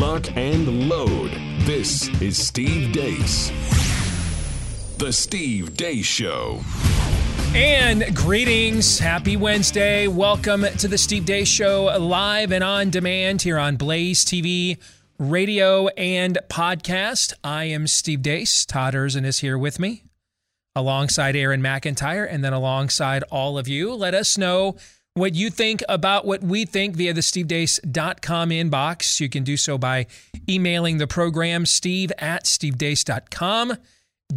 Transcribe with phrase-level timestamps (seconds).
[0.00, 1.30] lock, and load.
[1.66, 3.50] This is Steve Deace.
[4.96, 6.62] The Steve Deace Show.
[7.54, 8.98] And greetings.
[8.98, 10.08] Happy Wednesday.
[10.08, 14.78] Welcome to the Steve Deace Show, live and on demand here on Blaze TV,
[15.18, 17.34] radio, and podcast.
[17.44, 18.64] I am Steve Deace.
[18.64, 20.04] Todd Erzen is here with me,
[20.74, 23.92] alongside Aaron McIntyre, and then alongside all of you.
[23.92, 24.76] Let us know
[25.20, 29.20] what you think about what we think via the stevedeace.com inbox.
[29.20, 30.06] You can do so by
[30.48, 33.76] emailing the program, steve at stevedeace.com.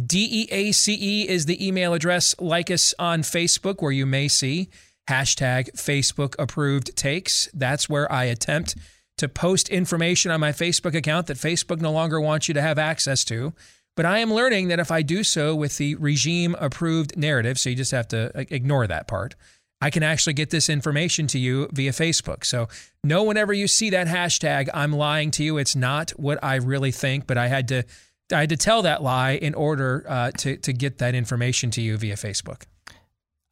[0.06, 2.34] D E A C E is the email address.
[2.38, 4.68] Like us on Facebook, where you may see
[5.08, 7.48] hashtag Facebook approved takes.
[7.54, 8.76] That's where I attempt
[9.18, 12.78] to post information on my Facebook account that Facebook no longer wants you to have
[12.78, 13.54] access to.
[13.96, 17.70] But I am learning that if I do so with the regime approved narrative, so
[17.70, 19.36] you just have to ignore that part,
[19.80, 22.44] I can actually get this information to you via Facebook.
[22.44, 22.68] So
[23.02, 25.58] know whenever you see that hashtag, I'm lying to you.
[25.58, 27.84] It's not what I really think, but I had to
[28.32, 31.82] I had to tell that lie in order uh, to to get that information to
[31.82, 32.62] you via Facebook.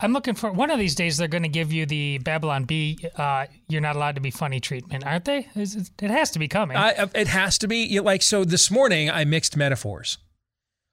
[0.00, 1.16] I'm looking for one of these days.
[1.16, 2.98] They're going to give you the Babylon Bee.
[3.16, 5.46] Uh, you're not allowed to be funny treatment, aren't they?
[5.54, 6.76] It has to be coming.
[6.76, 8.00] I, it has to be.
[8.00, 10.18] Like so, this morning I mixed metaphors.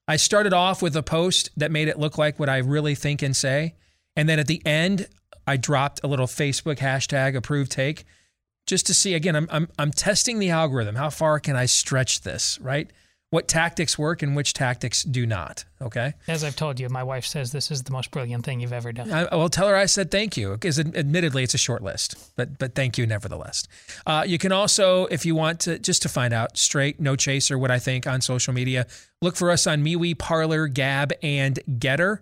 [0.08, 3.22] I started off with a post that made it look like what I really think
[3.24, 3.76] and say,
[4.16, 5.08] and then at the end
[5.50, 8.06] I dropped a little Facebook hashtag approved take
[8.68, 9.14] just to see.
[9.14, 10.96] Again, I'm I'm, I'm testing the algorithm.
[10.96, 12.60] How far can I stretch this?
[12.62, 12.92] Right
[13.32, 15.64] what tactics work and which tactics do not.
[15.82, 16.14] Okay.
[16.28, 18.92] As I've told you, my wife says this is the most brilliant thing you've ever
[18.92, 19.12] done.
[19.12, 22.58] I, will tell her I said thank you because admittedly it's a short list, but
[22.58, 23.68] but thank you nevertheless.
[24.06, 27.58] Uh, you can also, if you want to, just to find out straight, no chaser,
[27.58, 28.88] what I think on social media,
[29.22, 32.20] look for us on MeWe, Parler, Gab, and Gettr.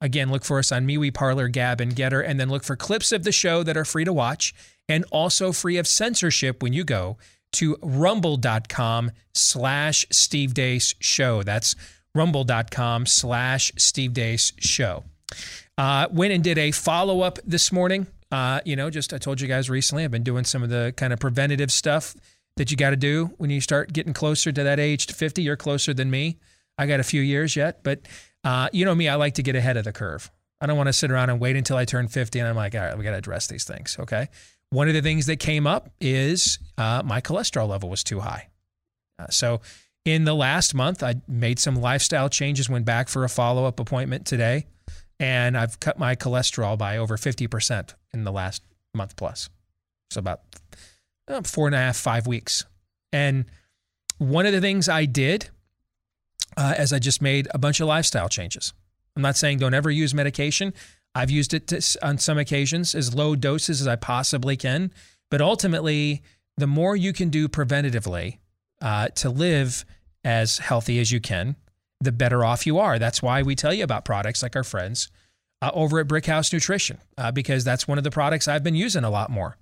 [0.00, 3.12] Again, look for us on MeWe, Parler, Gab, and Gettr, and then look for clips
[3.12, 4.54] of the show that are free to watch
[4.88, 7.16] and also free of censorship when you go
[7.52, 11.42] to rumble.com slash Steve Deace Show.
[11.42, 11.74] That's
[12.14, 15.04] rumble.com slash Steve Deace Show.
[15.78, 18.06] Uh, went and did a follow up this morning.
[18.30, 20.92] Uh, you know, just I told you guys recently, I've been doing some of the
[20.96, 22.14] kind of preventative stuff
[22.56, 25.42] that you got to do when you start getting closer to that age to 50.
[25.42, 26.38] You're closer than me.
[26.76, 28.00] I got a few years yet, but
[28.44, 30.30] uh, you know me, I like to get ahead of the curve.
[30.60, 32.74] I don't want to sit around and wait until I turn 50 and I'm like,
[32.74, 33.96] all right, we got to address these things.
[33.98, 34.28] Okay.
[34.70, 38.48] One of the things that came up is uh, my cholesterol level was too high.
[39.18, 39.60] Uh, so,
[40.04, 43.80] in the last month, I made some lifestyle changes, went back for a follow up
[43.80, 44.66] appointment today,
[45.18, 48.62] and I've cut my cholesterol by over 50% in the last
[48.94, 49.48] month plus.
[50.10, 50.40] So, about
[51.28, 52.64] uh, four and a half, five weeks.
[53.12, 53.46] And
[54.18, 55.50] one of the things I did
[56.56, 58.72] uh, as I just made a bunch of lifestyle changes.
[59.16, 60.74] I'm not saying don't ever use medication.
[61.14, 64.92] I've used it to, on some occasions as low doses as I possibly can.
[65.30, 66.22] But ultimately,
[66.56, 68.38] the more you can do preventatively
[68.82, 69.84] uh, to live
[70.24, 71.56] as healthy as you can,
[72.00, 72.98] the better off you are.
[72.98, 75.08] That's why we tell you about products like our friends
[75.62, 79.04] uh, over at Brickhouse Nutrition, uh, because that's one of the products I've been using
[79.04, 79.56] a lot more,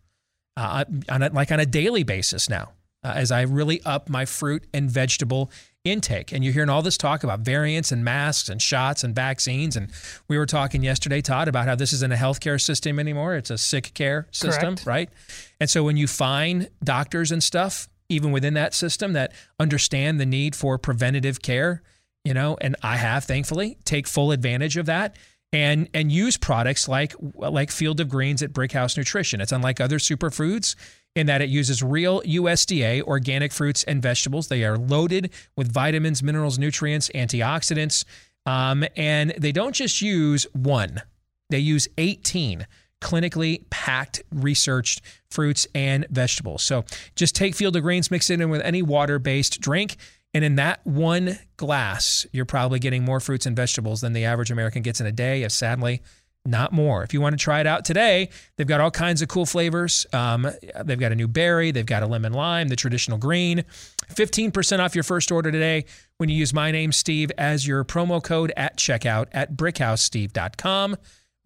[0.57, 2.73] uh, on a, like on a daily basis now,
[3.05, 5.51] uh, as I really up my fruit and vegetable
[5.85, 6.33] intake.
[6.33, 9.77] And you're hearing all this talk about variants and masks and shots and vaccines.
[9.77, 9.91] And
[10.29, 13.35] we were talking yesterday, Todd, about how this isn't a healthcare system anymore.
[13.35, 14.87] It's a sick care system, Correct.
[14.87, 15.11] right?
[15.59, 20.27] And so when you find doctors and stuff, even within that system, that understand the
[20.27, 21.83] need for preventative care,
[22.25, 25.17] you know, and I have thankfully take full advantage of that
[25.53, 29.41] and and use products like like Field of Greens at Brickhouse Nutrition.
[29.41, 30.77] It's unlike other superfoods
[31.15, 34.49] in that it uses real USDA organic fruits and vegetables.
[34.49, 38.05] They are loaded with vitamins, minerals, nutrients, antioxidants,
[38.47, 41.03] um, and they don't just use one;
[41.51, 42.67] they use 18
[43.03, 46.63] clinically packed, researched fruits and vegetables.
[46.63, 46.85] So
[47.17, 49.97] just take Field of Greens, mix it in with any water-based drink.
[50.35, 54.51] And in that one glass, you're probably getting more fruits and vegetables than the average
[54.51, 55.47] American gets in a day.
[55.49, 56.01] Sadly,
[56.45, 57.03] not more.
[57.03, 60.07] If you want to try it out today, they've got all kinds of cool flavors.
[60.13, 60.49] Um,
[60.85, 63.65] they've got a new berry, they've got a lemon lime, the traditional green.
[64.13, 65.85] 15% off your first order today
[66.19, 70.97] when you use my name, Steve, as your promo code at checkout at brickhousesteve.com.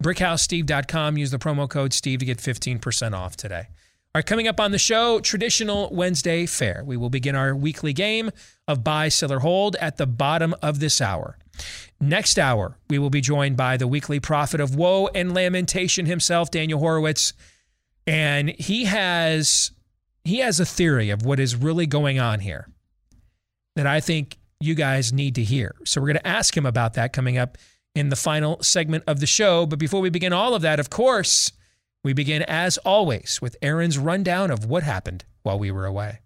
[0.03, 1.17] Brickhousesteve.com.
[1.17, 3.67] Use the promo code Steve to get 15% off today.
[4.15, 6.83] All right, coming up on the show, traditional Wednesday fair.
[6.85, 8.31] We will begin our weekly game
[8.67, 11.37] of buy, sell, or hold at the bottom of this hour.
[11.99, 16.51] Next hour, we will be joined by the weekly prophet of woe and lamentation himself,
[16.51, 17.33] Daniel Horowitz.
[18.05, 19.71] And he has
[20.23, 22.67] he has a theory of what is really going on here
[23.77, 25.75] that I think you guys need to hear.
[25.85, 27.57] So we're going to ask him about that coming up
[27.95, 29.65] in the final segment of the show.
[29.65, 31.51] But before we begin all of that, of course,
[32.03, 36.19] we begin as always with Aaron's rundown of what happened while we were away.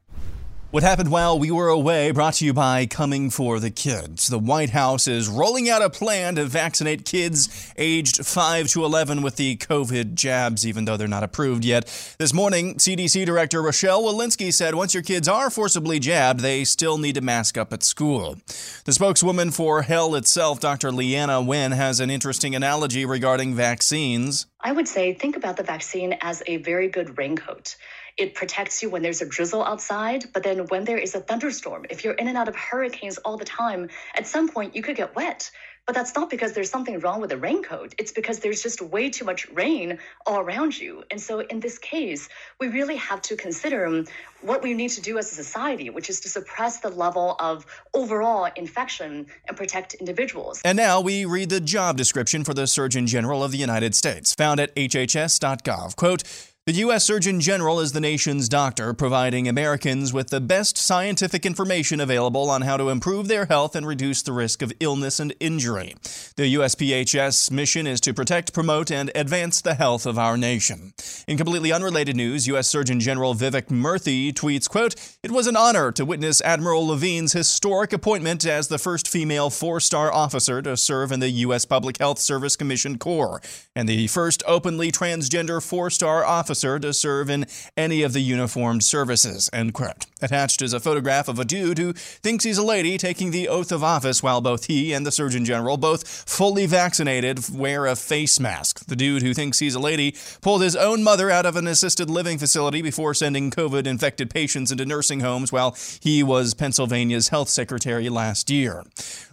[0.72, 4.30] What happened while we were away brought to you by Coming for the Kids.
[4.30, 9.22] The White House is rolling out a plan to vaccinate kids aged 5 to 11
[9.22, 12.16] with the COVID jabs, even though they're not approved yet.
[12.20, 16.98] This morning, CDC Director Rochelle Walensky said once your kids are forcibly jabbed, they still
[16.98, 18.38] need to mask up at school.
[18.86, 20.92] The spokeswoman for Hell itself, Dr.
[20.92, 24.46] Leana Wen, has an interesting analogy regarding vaccines.
[24.62, 27.76] I would say think about the vaccine as a very good raincoat.
[28.18, 31.86] It protects you when there's a drizzle outside, but then when there is a thunderstorm,
[31.90, 34.96] if you're in and out of hurricanes all the time, at some point you could
[34.96, 35.52] get wet.
[35.88, 37.96] But that's not because there's something wrong with the raincoat.
[37.98, 39.98] It's because there's just way too much rain
[40.28, 41.04] all around you.
[41.10, 42.30] And so in this case,
[42.60, 44.04] we really have to consider
[44.42, 47.66] what we need to do as a society, which is to suppress the level of
[47.96, 50.62] overall infection and protect individuals.
[50.64, 54.36] And now we read the job description for the Surgeon General of the United States,
[54.36, 55.96] found at hhs.gov.
[55.96, 57.04] Quote, the U.S.
[57.04, 62.62] Surgeon General is the nation's doctor, providing Americans with the best scientific information available on
[62.62, 65.96] how to improve their health and reduce the risk of illness and injury.
[66.36, 70.94] The USPHS mission is to protect, promote, and advance the health of our nation.
[71.28, 72.68] In completely unrelated news, U.S.
[72.68, 74.94] Surgeon General Vivek Murthy tweets, quote,
[75.24, 80.14] It was an honor to witness Admiral Levine's historic appointment as the first female four-star
[80.14, 81.66] officer to serve in the U.S.
[81.66, 83.42] Public Health Service Commission Corps,
[83.76, 88.84] and the first openly transgender four-star officer officer to serve in any of the uniformed
[88.84, 89.50] services.
[89.52, 90.06] End quote.
[90.22, 93.72] Attached is a photograph of a dude who thinks he's a lady taking the oath
[93.72, 98.40] of office while both he and the Surgeon General, both fully vaccinated, wear a face
[98.40, 98.86] mask.
[98.86, 102.10] The dude who thinks he's a lady pulled his own mother out of an assisted
[102.10, 107.50] living facility before sending COVID infected patients into nursing homes while he was Pennsylvania's health
[107.50, 108.84] secretary last year.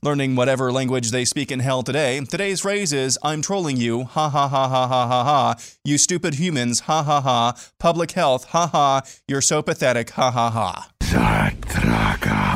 [0.02, 4.31] Learning whatever language they speak in hell today, today's phrase is I'm trolling you, ha
[4.31, 8.66] ha ha ha ha ha ha, you stupid humans, ha ha ha, public health, ha
[8.66, 10.90] ha, you're so pathetic, ha ha ha.
[11.00, 12.49] Zatraka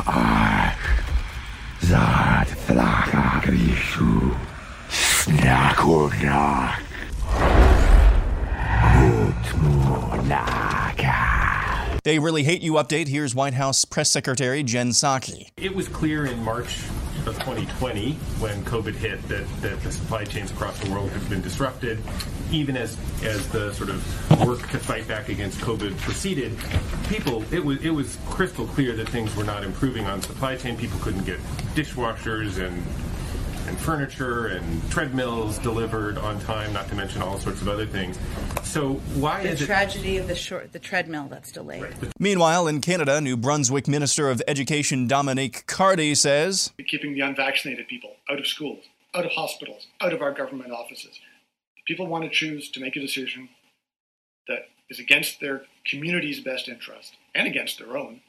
[1.81, 4.37] Zadflaka Grishu
[4.89, 6.79] Snakunak
[12.03, 12.73] They really hate you.
[12.73, 13.07] Update.
[13.07, 15.51] Here's White House Press Secretary Jen Psaki.
[15.57, 16.83] It was clear in March
[17.27, 21.41] of 2020 when COVID hit that, that the supply chains across the world had been
[21.41, 21.99] disrupted.
[22.51, 26.57] Even as as the sort of work to fight back against COVID proceeded,
[27.09, 30.77] people it was it was crystal clear that things were not improving on supply chain.
[30.77, 31.39] People couldn't get
[31.75, 32.83] dishwashers and
[33.73, 38.19] and furniture and treadmills delivered on time, not to mention all sorts of other things.
[38.61, 41.81] So why the is the it tragedy of the short the treadmill that's delayed?
[41.81, 41.93] Right.
[42.19, 48.11] Meanwhile, in Canada, New Brunswick Minister of Education Dominic Cardy says keeping the unvaccinated people
[48.29, 48.85] out of schools,
[49.15, 51.19] out of hospitals, out of our government offices.
[51.75, 53.49] If people want to choose to make a decision
[54.47, 58.21] that is against their community's best interest and against their own,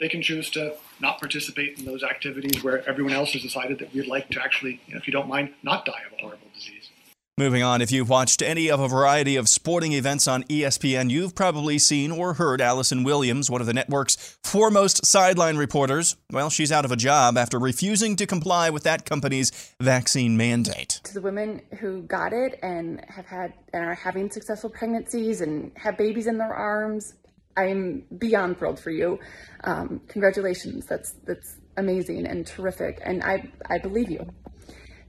[0.00, 3.94] they can choose to not participate in those activities where everyone else has decided that
[3.94, 6.48] we'd like to actually, you know, if you don't mind, not die of a horrible
[6.54, 6.90] disease.
[7.38, 11.34] Moving on, if you've watched any of a variety of sporting events on ESPN, you've
[11.34, 16.16] probably seen or heard Allison Williams, one of the network's foremost sideline reporters.
[16.30, 21.00] Well, she's out of a job after refusing to comply with that company's vaccine mandate.
[21.04, 25.72] To the women who got it and have had and are having successful pregnancies and
[25.76, 27.14] have babies in their arms,
[27.56, 29.18] I'm beyond thrilled for you.
[29.64, 30.86] Um, congratulations.
[30.86, 34.26] That's that's amazing and terrific, and I I believe you.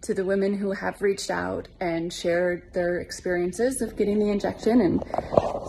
[0.04, 4.82] To the women who have reached out and shared their experiences of getting the injection
[4.82, 5.04] and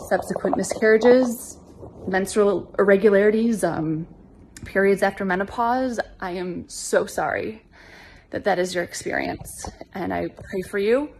[0.08, 1.58] subsequent miscarriages,
[2.08, 4.06] menstrual irregularities, um,
[4.64, 7.62] periods after menopause, I am so sorry
[8.30, 11.10] that that is your experience, and I pray for you,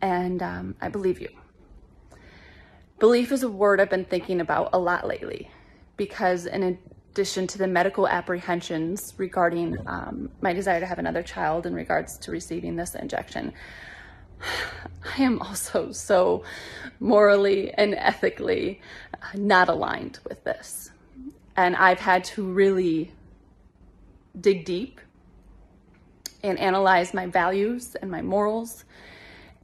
[0.00, 1.39] and um, I believe you.
[3.00, 5.50] Belief is a word I've been thinking about a lot lately
[5.96, 6.78] because, in
[7.12, 12.18] addition to the medical apprehensions regarding um, my desire to have another child in regards
[12.18, 13.54] to receiving this injection,
[15.16, 16.44] I am also so
[17.00, 18.82] morally and ethically
[19.34, 20.90] not aligned with this.
[21.56, 23.12] And I've had to really
[24.38, 25.00] dig deep
[26.42, 28.84] and analyze my values and my morals.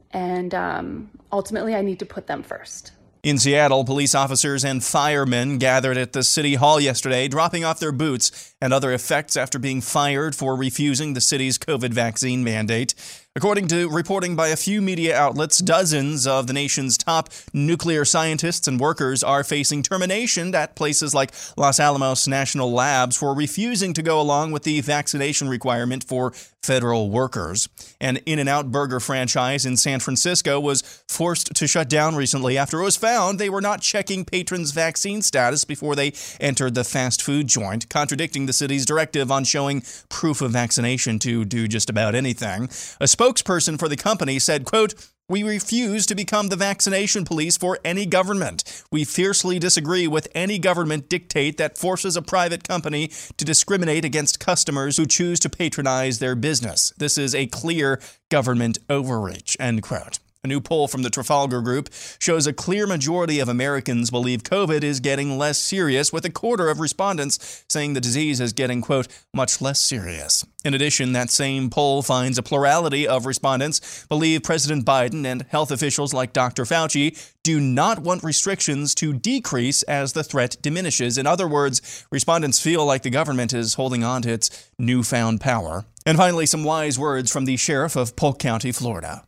[0.09, 2.93] And um, ultimately, I need to put them first.
[3.23, 7.91] In Seattle, police officers and firemen gathered at the city hall yesterday, dropping off their
[7.91, 12.93] boots and other effects after being fired for refusing the city's COVID vaccine mandate.
[13.37, 18.67] According to reporting by a few media outlets, dozens of the nation's top nuclear scientists
[18.67, 24.01] and workers are facing termination at places like Los Alamos National Labs for refusing to
[24.01, 27.69] go along with the vaccination requirement for federal workers.
[28.01, 32.57] An In N Out burger franchise in San Francisco was forced to shut down recently
[32.57, 36.83] after it was found they were not checking patrons' vaccine status before they entered the
[36.83, 41.89] fast food joint, contradicting the city's directive on showing proof of vaccination to do just
[41.89, 42.67] about anything.
[42.99, 44.93] A spokesperson for the company said, quote,
[45.29, 48.63] we refuse to become the vaccination police for any government.
[48.91, 54.39] We fiercely disagree with any government dictate that forces a private company to discriminate against
[54.39, 56.93] customers who choose to patronize their business.
[56.97, 59.57] This is a clear government overreach.
[59.59, 60.19] End quote.
[60.47, 61.89] A new poll from the Trafalgar Group
[62.19, 66.69] shows a clear majority of Americans believe COVID is getting less serious, with a quarter
[66.69, 70.45] of respondents saying the disease is getting, quote, much less serious.
[70.63, 75.69] In addition, that same poll finds a plurality of respondents believe President Biden and health
[75.69, 76.63] officials like Dr.
[76.63, 81.17] Fauci do not want restrictions to decrease as the threat diminishes.
[81.17, 85.83] In other words, respondents feel like the government is holding on to its newfound power.
[86.05, 89.25] And finally, some wise words from the sheriff of Polk County, Florida.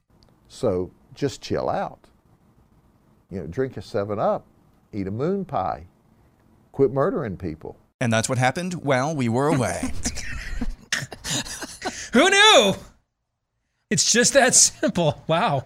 [0.50, 2.00] So just chill out.
[3.30, 4.46] You know, drink a 7 Up,
[4.94, 5.86] eat a moon pie,
[6.72, 7.78] quit murdering people.
[8.02, 9.92] And that's what happened while we were away.
[12.14, 12.74] Who knew?
[13.90, 15.24] It's just that simple.
[15.28, 15.66] Wow.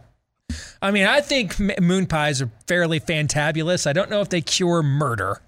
[0.81, 3.87] I mean, I think moon pies are fairly fantabulous.
[3.87, 5.41] I don't know if they cure murder.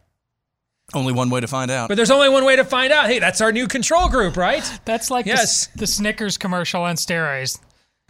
[0.94, 1.90] Only one way to find out.
[1.90, 3.08] But there's only one way to find out.
[3.08, 4.64] Hey, that's our new control group, right?
[4.86, 5.68] That's like yes.
[5.68, 7.60] the, the Snickers commercial on steroids.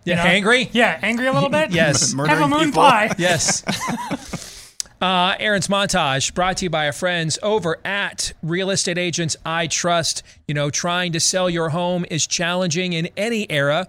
[0.05, 0.29] Yeah, know?
[0.29, 0.69] angry.
[0.71, 1.71] Yeah, angry a little bit.
[1.74, 2.83] yes, have a moon people.
[2.83, 3.13] pie.
[3.17, 3.63] Yes.
[5.01, 9.67] Uh, Aaron's montage brought to you by our friends over at Real Estate Agents I
[9.67, 10.24] Trust.
[10.47, 13.88] You know, trying to sell your home is challenging in any era,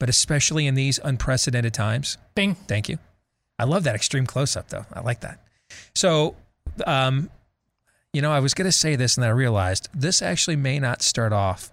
[0.00, 2.16] but especially in these unprecedented times.
[2.34, 2.54] Bing.
[2.54, 2.98] Thank you.
[3.58, 4.86] I love that extreme close up, though.
[4.92, 5.38] I like that.
[5.94, 6.34] So,
[6.86, 7.28] um,
[8.12, 10.78] you know, I was going to say this and then I realized this actually may
[10.78, 11.70] not start off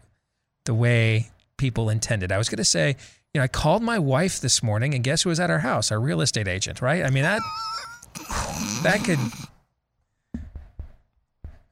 [0.66, 2.32] the way people intended.
[2.32, 2.98] I was going to say,
[3.36, 5.92] you know, I called my wife this morning, and guess who was at our house?
[5.92, 7.04] Our real estate agent, right?
[7.04, 7.42] I mean that
[8.82, 9.20] that could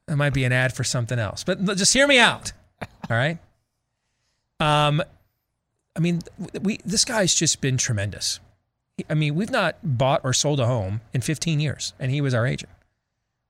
[0.08, 2.51] that might be an ad for something else, but just hear me out.
[2.82, 3.38] All right.
[4.60, 5.01] Um,
[5.96, 6.20] I mean,
[6.62, 8.41] we this guy's just been tremendous.
[9.10, 12.34] I mean, we've not bought or sold a home in 15 years, and he was
[12.34, 12.74] our agent.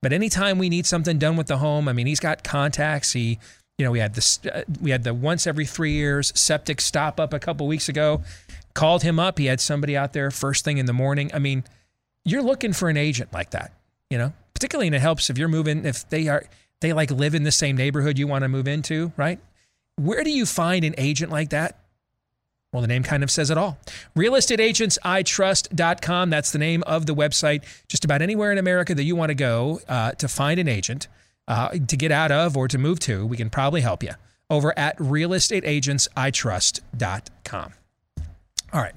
[0.03, 3.13] But anytime we need something done with the home, I mean, he's got contacts.
[3.13, 3.39] He
[3.77, 7.19] you know, we had this, uh, we had the once every three years septic stop
[7.19, 8.21] up a couple weeks ago.
[8.73, 9.37] Called him up.
[9.37, 11.29] He had somebody out there first thing in the morning.
[11.33, 11.63] I mean,
[12.25, 13.71] you're looking for an agent like that,
[14.09, 16.43] you know, particularly and it helps if you're moving, if they are,
[16.81, 19.39] they like live in the same neighborhood you want to move into, right?
[19.95, 21.77] Where do you find an agent like that?
[22.71, 23.77] Well, the name kind of says it all.
[24.15, 26.29] RealestateAgentsITrust.com.
[26.31, 27.61] That's the name of the website.
[27.87, 31.07] Just about anywhere in America that you want to go uh, to find an agent
[31.47, 34.11] uh, to get out of or to move to, we can probably help you
[34.49, 37.73] over at realestateagentsitrust.com.
[38.71, 38.95] All right.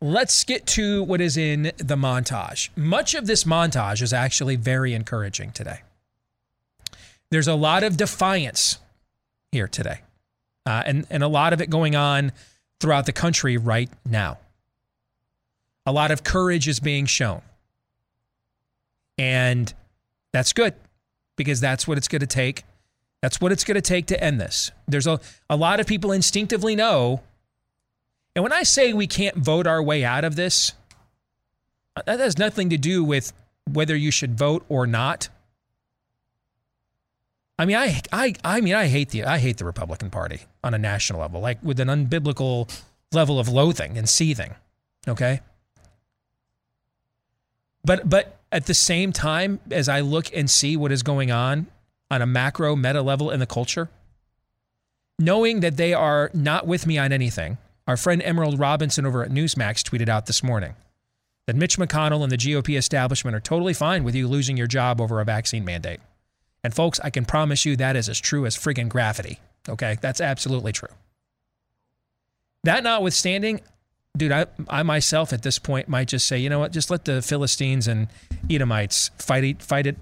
[0.00, 2.68] Let's get to what is in the montage.
[2.76, 5.80] Much of this montage is actually very encouraging today.
[7.30, 8.78] There's a lot of defiance
[9.52, 10.02] here today,
[10.66, 12.32] uh, and, and a lot of it going on
[12.78, 14.36] throughout the country right now.
[15.86, 17.40] A lot of courage is being shown.
[19.18, 19.72] And
[20.32, 20.74] that's good
[21.36, 22.64] because that's what it's going to take.
[23.22, 24.72] That's what it's going to take to end this.
[24.86, 27.22] There's a, a lot of people instinctively know.
[28.34, 30.72] And when I say we can't vote our way out of this,
[31.96, 33.32] uh, that has nothing to do with
[33.70, 35.28] whether you should vote or not.
[37.58, 40.74] I mean, I, I, I mean, I hate the, I hate the Republican Party on
[40.74, 42.70] a national level, like with an unbiblical
[43.12, 44.54] level of loathing and seething.
[45.08, 45.40] Okay.
[47.82, 51.66] But, but at the same time as I look and see what is going on
[52.10, 53.88] on a macro meta level in the culture,
[55.18, 59.30] knowing that they are not with me on anything, our friend Emerald Robinson over at
[59.30, 60.74] Newsmax tweeted out this morning
[61.46, 65.00] that Mitch McConnell and the GOP establishment are totally fine with you losing your job
[65.00, 66.00] over a vaccine mandate.
[66.64, 69.38] And folks, I can promise you that is as true as friggin' gravity.
[69.68, 70.88] Okay, that's absolutely true.
[72.64, 73.60] That notwithstanding,
[74.16, 77.04] dude, I, I myself at this point might just say, you know what, just let
[77.04, 78.08] the Philistines and
[78.50, 79.96] Edomites fight it, fight it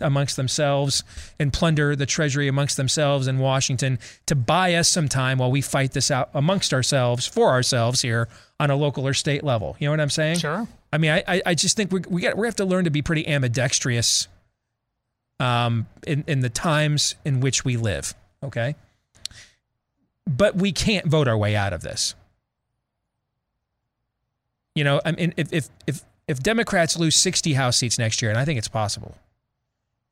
[0.00, 1.04] amongst themselves
[1.38, 5.60] and plunder the treasury amongst themselves in Washington to buy us some time while we
[5.60, 9.76] fight this out amongst ourselves for ourselves here on a local or state level.
[9.78, 10.38] You know what I'm saying?
[10.38, 10.66] Sure.
[10.92, 13.00] I mean, I, I just think we we got we have to learn to be
[13.00, 14.26] pretty ambidextrous
[15.38, 18.14] um, in in the times in which we live.
[18.42, 18.74] Okay.
[20.26, 22.14] But we can't vote our way out of this.
[24.80, 28.30] You know, I mean, if if if if Democrats lose 60 House seats next year,
[28.30, 29.14] and I think it's possible,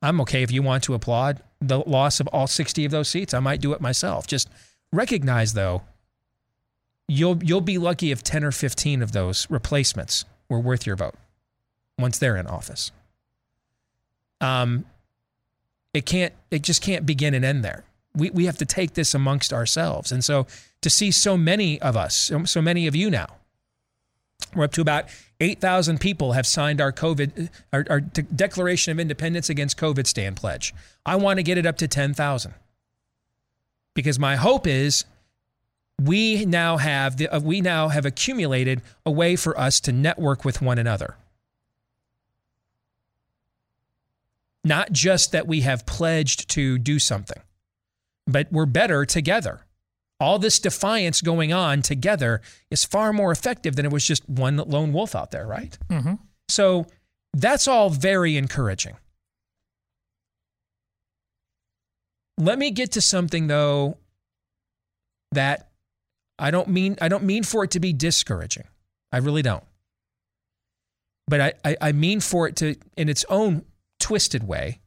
[0.02, 3.32] I'm okay if you want to applaud the loss of all 60 of those seats.
[3.32, 4.26] I might do it myself.
[4.26, 4.46] Just
[4.92, 5.84] recognize, though,
[7.08, 11.14] you'll you'll be lucky if 10 or 15 of those replacements were worth your vote
[11.98, 12.92] once they're in office.
[14.42, 14.84] Um,
[15.94, 17.84] it can't it just can't begin and end there.
[18.14, 20.12] We we have to take this amongst ourselves.
[20.12, 20.46] And so
[20.82, 23.37] to see so many of us, so, many of you now,
[24.54, 25.06] we're up to about
[25.40, 30.36] 8,000 people have signed our COVID, our, our de- Declaration of Independence Against COVID Stand
[30.36, 30.74] pledge.
[31.06, 32.54] I want to get it up to 10,000
[33.94, 35.04] because my hope is
[36.00, 40.44] we now have the, uh, we now have accumulated a way for us to network
[40.44, 41.16] with one another.
[44.64, 47.40] Not just that we have pledged to do something,
[48.26, 49.60] but we're better together.
[50.20, 54.56] All this defiance going on together is far more effective than it was just one
[54.56, 55.78] lone wolf out there, right?
[55.88, 56.14] Mm-hmm.
[56.48, 56.86] So
[57.34, 58.96] that's all very encouraging.
[62.36, 63.98] Let me get to something though
[65.32, 65.70] that
[66.38, 68.64] I don't mean I don't mean for it to be discouraging.
[69.12, 69.64] I really don't.
[71.26, 73.64] But I, I, I mean for it to, in its own
[74.00, 74.80] twisted way,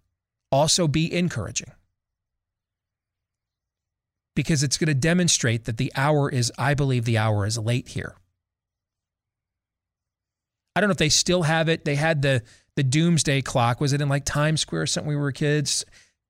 [0.51, 1.71] also be encouraging.
[4.35, 7.89] Because it's going to demonstrate that the hour is, I believe the hour is late
[7.89, 8.15] here.
[10.75, 11.83] I don't know if they still have it.
[11.85, 12.43] They had the
[12.77, 13.81] the doomsday clock.
[13.81, 15.83] Was it in like Times Square or something we were kids?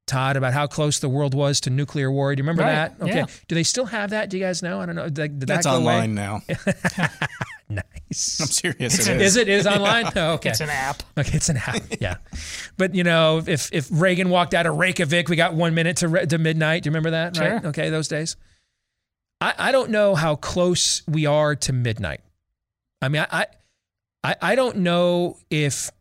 [0.08, 2.36] Todd, about how close the world was to nuclear war.
[2.36, 2.96] Do you remember Right, that?
[3.01, 3.17] Okay.
[3.20, 3.25] yeah.
[3.48, 4.29] Do they still have that?
[4.31, 4.81] Do you guys know?
[4.81, 5.08] I don't know.
[5.10, 5.93] Did, did That's that go away?
[5.93, 6.41] online now.
[7.75, 8.40] nice.
[8.40, 9.00] I'm serious.
[9.00, 9.22] It's it is.
[9.22, 9.48] Is it?
[9.48, 10.06] It is online?
[10.16, 10.50] Oh, okay.
[10.50, 11.04] It's an app.
[11.18, 11.82] Okay, it's an app.
[12.00, 12.18] Yeah,
[12.78, 16.08] but you know, if if Reagan walked out of Reykjavik, we got one minute to
[16.08, 16.84] re- to midnight.
[16.84, 17.38] Do you remember that?
[17.38, 17.62] Right?
[17.62, 17.70] Sure.
[17.70, 18.36] Okay, those days.
[19.40, 22.22] I I don't know how close we are to midnight.
[23.01, 23.48] I mean, I
[24.24, 25.92] I I don't know if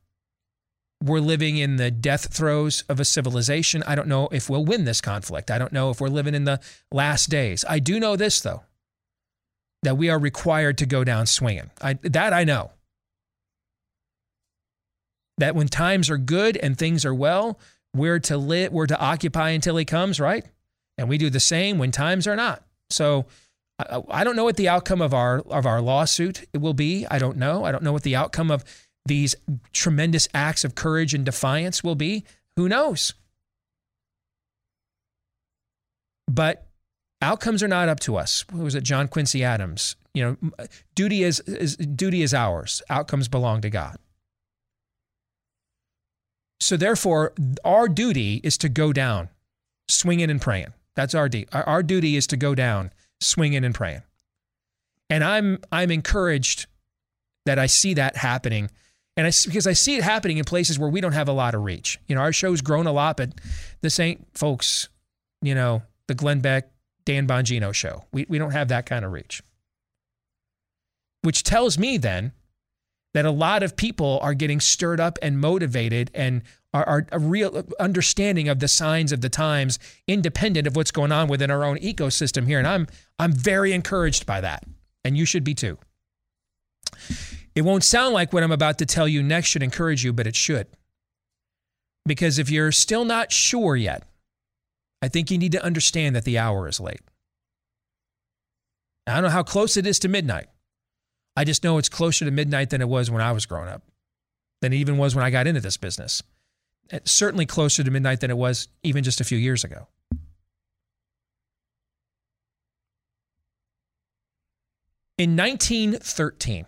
[1.03, 3.83] we're living in the death throes of a civilization.
[3.87, 5.51] I don't know if we'll win this conflict.
[5.51, 6.61] I don't know if we're living in the
[6.93, 7.65] last days.
[7.69, 8.65] I do know this though,
[9.83, 11.71] that we are required to go down swinging.
[11.81, 12.71] I, that I know
[15.39, 17.59] that when times are good and things are well,
[17.95, 20.45] we're to live, we're to occupy until he comes, right?
[20.99, 22.63] And we do the same when times are not.
[22.91, 23.27] So
[24.09, 27.07] I, don't know what the outcome of our of our lawsuit will be.
[27.11, 27.65] I don't know.
[27.65, 28.65] I don't know what the outcome of
[29.07, 29.35] these
[29.73, 32.25] tremendous acts of courage and defiance will be.
[32.57, 33.15] Who knows?
[36.29, 36.67] But
[37.23, 38.45] outcomes are not up to us.
[38.51, 38.85] What was it?
[38.85, 39.97] John Quincy Adams.
[40.15, 40.51] You know,
[40.95, 42.83] duty is, is duty is ours.
[42.91, 43.97] Outcomes belong to God.
[46.61, 47.33] So therefore,
[47.65, 49.31] our duty is to go down,
[49.89, 50.73] swinging and praying.
[50.95, 51.49] That's our duty.
[51.53, 54.03] Our, our duty is to go down, swinging and praying.
[55.09, 56.67] And I'm I'm encouraged
[57.47, 58.71] that I see that happening,
[59.17, 61.55] and I because I see it happening in places where we don't have a lot
[61.55, 61.99] of reach.
[62.07, 63.33] You know, our show's grown a lot, but
[63.81, 64.89] this ain't folks.
[65.43, 66.71] You know, the Glenn Beck,
[67.11, 68.05] Dan Bongino show.
[68.13, 69.43] We we don't have that kind of reach.
[71.23, 72.31] Which tells me then
[73.15, 76.43] that a lot of people are getting stirred up and motivated and
[76.73, 81.11] are, are a real understanding of the signs of the times, independent of what's going
[81.11, 82.61] on within our own ecosystem here.
[82.61, 82.87] And I'm
[83.19, 84.63] I'm very encouraged by that.
[85.05, 85.79] And you should be too.
[87.57, 90.29] It won't sound like what I'm about to tell you next should encourage you, but
[90.29, 90.69] it should.
[92.07, 94.05] Because if you're still not sure yet,
[95.03, 97.01] I think you need to understand that the hour is late.
[99.07, 100.47] I don't know how close it is to midnight.
[101.37, 103.83] I just know it's closer to midnight than it was when I was growing up,
[104.61, 106.23] than it even was when I got into this business.
[106.91, 109.87] It's certainly closer to midnight than it was even just a few years ago.
[115.17, 116.67] In 1913,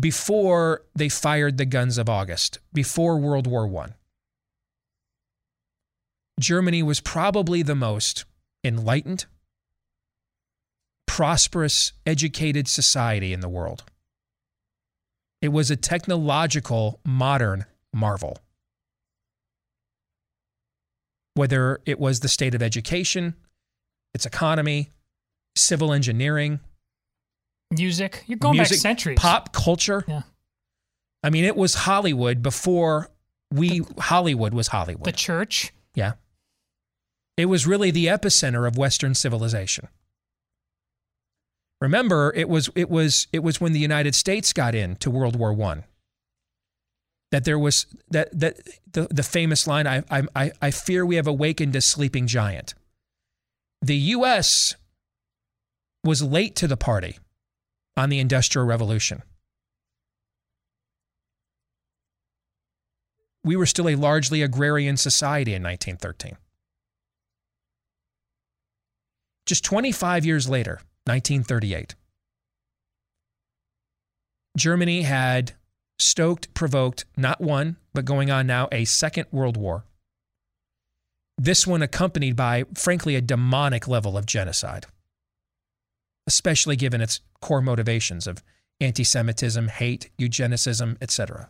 [0.00, 3.88] before they fired the guns of August, before World War I,
[6.42, 8.24] Germany was probably the most
[8.64, 9.26] enlightened,
[11.06, 13.84] prosperous, educated society in the world.
[15.40, 18.38] It was a technological, modern marvel.
[21.34, 23.34] Whether it was the state of education,
[24.12, 24.90] its economy,
[25.56, 26.60] civil engineering,
[27.72, 28.24] Music.
[28.26, 29.18] You're going music, back centuries.
[29.18, 30.04] pop culture.
[30.06, 30.22] Yeah.
[31.22, 33.08] I mean, it was Hollywood before
[33.50, 35.04] we Hollywood was Hollywood.
[35.04, 35.72] The church.
[35.94, 36.12] Yeah.
[37.36, 39.88] It was really the epicenter of Western civilization.
[41.80, 45.52] Remember, it was it was it was when the United States got into World War
[45.52, 45.84] One
[47.32, 48.58] that there was that that
[48.92, 52.74] the, the famous line I, I I fear we have awakened a sleeping giant.
[53.80, 54.76] The U.S.
[56.04, 57.18] was late to the party
[57.96, 59.22] on the Industrial Revolution.
[63.42, 66.36] We were still a largely agrarian society in 1913.
[69.46, 71.94] Just 25 years later, 1938,
[74.56, 75.52] Germany had
[75.98, 79.84] stoked, provoked not one, but going on now a second world war.
[81.38, 84.86] This one accompanied by, frankly, a demonic level of genocide,
[86.26, 88.42] especially given its core motivations of
[88.80, 91.48] anti Semitism, hate, eugenicism, etc.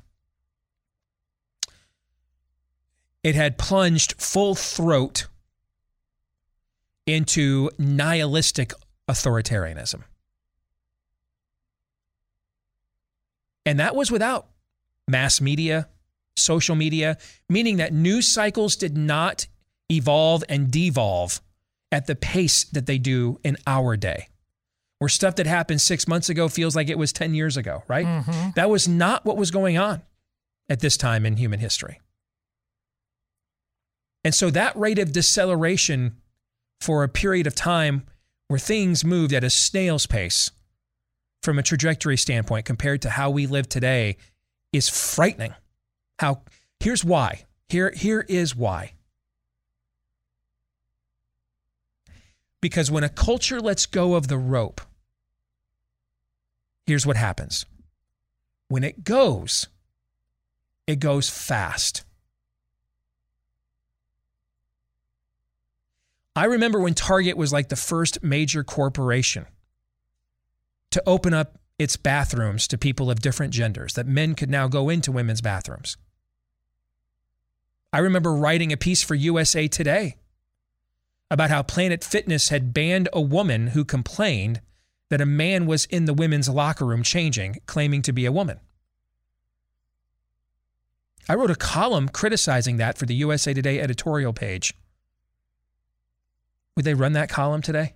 [3.22, 5.26] It had plunged full throat
[7.07, 8.73] into nihilistic
[9.09, 10.03] authoritarianism.
[13.65, 14.49] And that was without
[15.09, 15.88] mass media,
[16.37, 19.47] social media, meaning that news cycles did not
[19.91, 21.41] evolve and devolve
[21.91, 24.29] at the pace that they do in our day.
[24.99, 28.07] Where stuff that happened six months ago feels like it was 10 years ago, right?
[28.07, 28.51] Mm-hmm.
[28.55, 30.03] That was not what was going on
[30.69, 32.01] at this time in human history.
[34.25, 36.17] And so that rate of deceleration
[36.83, 38.03] for a period of time
[38.49, 40.51] where things moved at a snail's pace
[41.40, 44.16] from a trajectory standpoint compared to how we live today
[44.73, 45.55] is frightening.
[46.18, 46.42] How
[46.81, 47.45] here's why.
[47.68, 48.95] Here here is why.
[52.61, 54.81] Because when a culture lets go of the rope,
[56.87, 57.64] here's what happens.
[58.68, 59.68] When it goes,
[60.87, 62.05] it goes fast.
[66.35, 69.47] I remember when Target was like the first major corporation
[70.90, 74.88] to open up its bathrooms to people of different genders, that men could now go
[74.88, 75.97] into women's bathrooms.
[77.92, 80.16] I remember writing a piece for USA Today
[81.31, 84.61] about how Planet Fitness had banned a woman who complained
[85.11, 88.61] that a man was in the women's locker room changing, claiming to be a woman.
[91.29, 94.75] I wrote a column criticizing that for the USA Today editorial page.
[96.76, 97.94] Would they run that column today?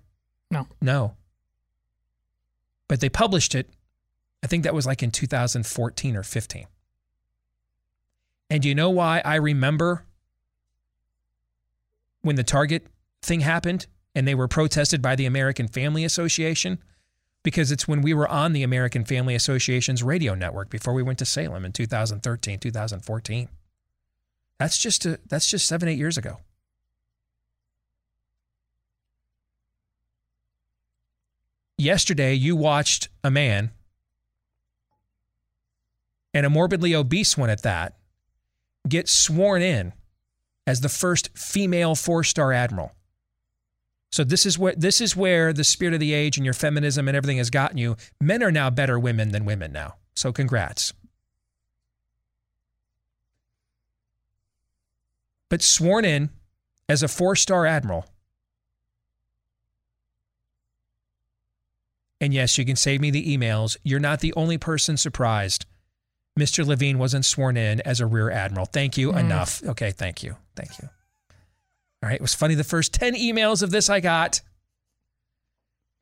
[0.50, 0.66] No.
[0.80, 1.14] No.
[2.88, 3.68] But they published it,
[4.42, 6.66] I think that was like in 2014 or 15.
[8.48, 10.04] And you know why I remember
[12.22, 12.86] when the Target
[13.22, 16.78] thing happened and they were protested by the American Family Association?
[17.42, 21.18] Because it's when we were on the American Family Association's radio network before we went
[21.20, 23.48] to Salem in 2013, 2014.
[24.58, 26.38] That's just a, that's just seven, eight years ago.
[31.78, 33.70] Yesterday you watched a man
[36.32, 37.96] and a morbidly obese one at that
[38.88, 39.92] get sworn in
[40.66, 42.92] as the first female four-star admiral.
[44.12, 47.08] So this is what this is where the spirit of the age and your feminism
[47.08, 47.96] and everything has gotten you.
[48.20, 49.96] Men are now better women than women now.
[50.14, 50.92] So congrats.
[55.48, 56.30] But sworn in
[56.88, 58.06] as a four-star admiral
[62.20, 63.76] And yes, you can save me the emails.
[63.83, 65.66] You're not the only person surprised.
[66.38, 66.66] Mr.
[66.66, 68.66] Levine wasn't sworn in as a rear admiral.
[68.66, 69.12] Thank you.
[69.12, 69.20] Mm.
[69.20, 69.62] Enough.
[69.64, 70.37] Okay, thank you.
[70.55, 70.88] Thank you.
[72.02, 74.40] All right, it was funny the first 10 emails of this I got.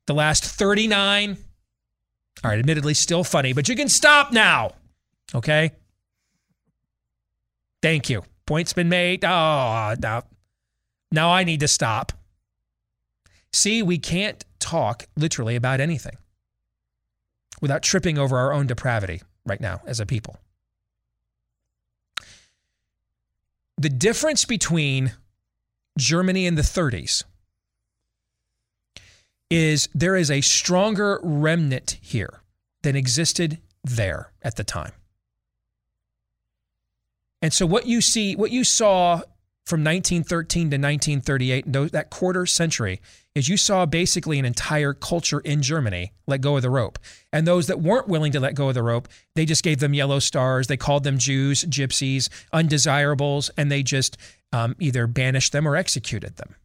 [0.07, 1.37] The last 39.
[2.43, 4.73] All right, admittedly still funny, but you can stop now.
[5.33, 5.71] Okay?
[7.81, 8.23] Thank you.
[8.45, 9.23] Point's been made.
[9.25, 10.23] Oh, now,
[11.11, 12.11] now I need to stop.
[13.51, 16.17] See, we can't talk literally about anything
[17.61, 20.37] without tripping over our own depravity right now as a people.
[23.77, 25.13] The difference between
[25.97, 27.23] Germany in the 30s
[29.51, 32.41] is there is a stronger remnant here
[32.81, 34.93] than existed there at the time.
[37.41, 39.21] And so what you see, what you saw
[39.65, 43.01] from 1913 to 1938, that quarter century,
[43.33, 46.99] is you saw basically an entire culture in Germany let go of the rope.
[47.33, 49.93] And those that weren't willing to let go of the rope, they just gave them
[49.93, 50.67] yellow stars.
[50.67, 54.17] They called them Jews, gypsies, undesirables, and they just
[54.53, 56.55] um, either banished them or executed them.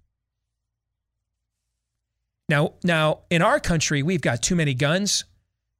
[2.50, 5.24] Now, now in our country, we've got too many guns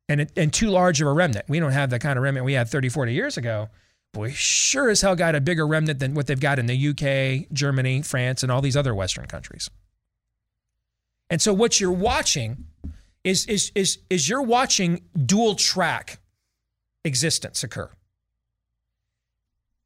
[0.09, 1.46] and, and too large of a remnant.
[1.48, 3.68] We don't have the kind of remnant we had 30, 40 years ago.
[4.14, 7.53] We sure as hell got a bigger remnant than what they've got in the UK,
[7.53, 9.70] Germany, France, and all these other Western countries.
[11.31, 12.66] And so what you're watching
[13.23, 16.18] is is is is you're watching dual track
[17.05, 17.88] existence occur.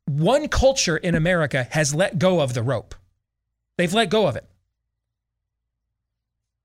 [0.06, 2.94] One culture in America has let go of the rope.
[3.76, 4.48] They've let go of it.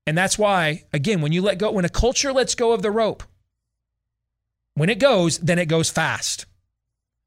[0.06, 2.90] And that's why again when you let go when a culture lets go of the
[2.90, 3.22] rope
[4.74, 6.46] when it goes then it goes fast.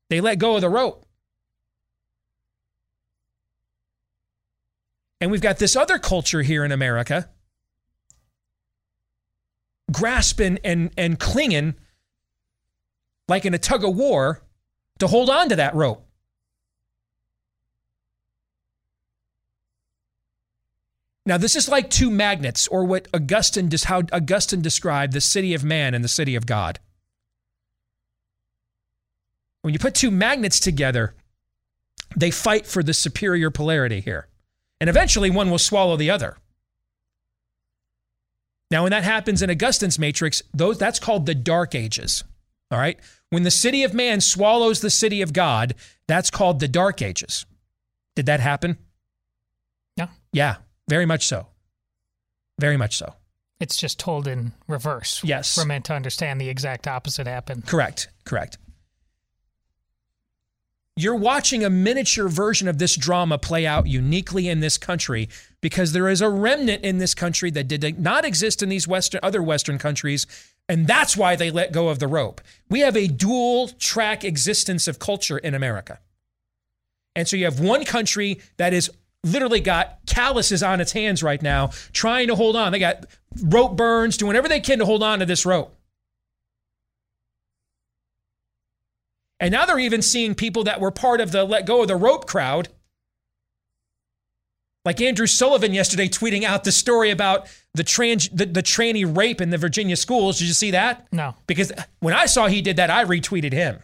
[0.10, 1.06] They let go of the rope.
[5.20, 7.30] And we've got this other culture here in America
[9.92, 11.76] grasping and, and clinging
[13.28, 14.42] like in a tug of war
[15.00, 16.06] to hold on to that rope.
[21.26, 25.64] Now, this is like two magnets, or what Augustine how Augustine described the city of
[25.64, 26.80] man and the city of God.
[29.64, 31.16] When you put two magnets together,
[32.16, 34.28] they fight for the superior polarity here.
[34.80, 36.38] And eventually one will swallow the other.
[38.70, 42.24] Now, when that happens in Augustine's matrix, those, that's called the Dark Ages.
[42.72, 43.00] All right?
[43.30, 45.76] When the city of man swallows the city of God,
[46.08, 47.46] that's called the Dark Ages.
[48.16, 48.78] Did that happen?
[49.96, 50.08] Yeah.
[50.34, 50.58] Yeah,
[50.90, 51.48] very much so.
[52.60, 53.14] Very much so.
[53.62, 55.22] It's just told in reverse.
[55.24, 55.58] Yes.
[55.58, 57.66] We're meant to understand the exact opposite happened.
[57.66, 58.10] Correct.
[58.26, 58.58] Correct.
[60.96, 65.28] You're watching a miniature version of this drama play out uniquely in this country
[65.60, 69.20] because there is a remnant in this country that did not exist in these western
[69.24, 70.28] other western countries
[70.70, 72.42] and that's why they let go of the rope.
[72.70, 76.00] We have a dual track existence of culture in America.
[77.16, 78.90] And so you have one country that is
[79.24, 82.72] literally got calluses on its hands right now trying to hold on.
[82.72, 83.06] They got
[83.42, 85.76] rope burns, doing whatever they can to hold on to this rope.
[89.44, 91.98] And now they're even seeing people that were part of the let go of the
[91.98, 92.70] rope crowd.
[94.86, 99.42] Like Andrew Sullivan yesterday tweeting out the story about the trans the, the tranny rape
[99.42, 100.40] in the Virginia schools.
[100.40, 101.12] Did you see that?
[101.12, 101.36] No.
[101.46, 103.80] Because when I saw he did that, I retweeted him.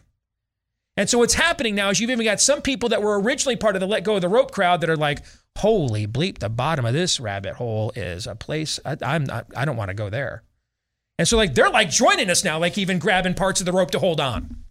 [0.96, 3.76] And so what's happening now is you've even got some people that were originally part
[3.76, 5.26] of the let go of the rope crowd that are like,
[5.58, 9.66] holy bleep, the bottom of this rabbit hole is a place I, I'm not, I
[9.66, 10.44] don't want to go there.
[11.18, 13.92] And so like they're like joining us now, like even grabbing parts of the rope
[13.92, 14.64] to hold on.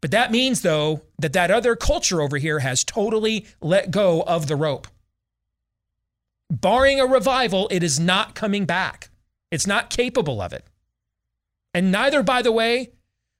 [0.00, 4.46] But that means, though, that that other culture over here has totally let go of
[4.46, 4.86] the rope.
[6.50, 9.10] Barring a revival, it is not coming back.
[9.50, 10.64] It's not capable of it.
[11.74, 12.90] And neither, by the way,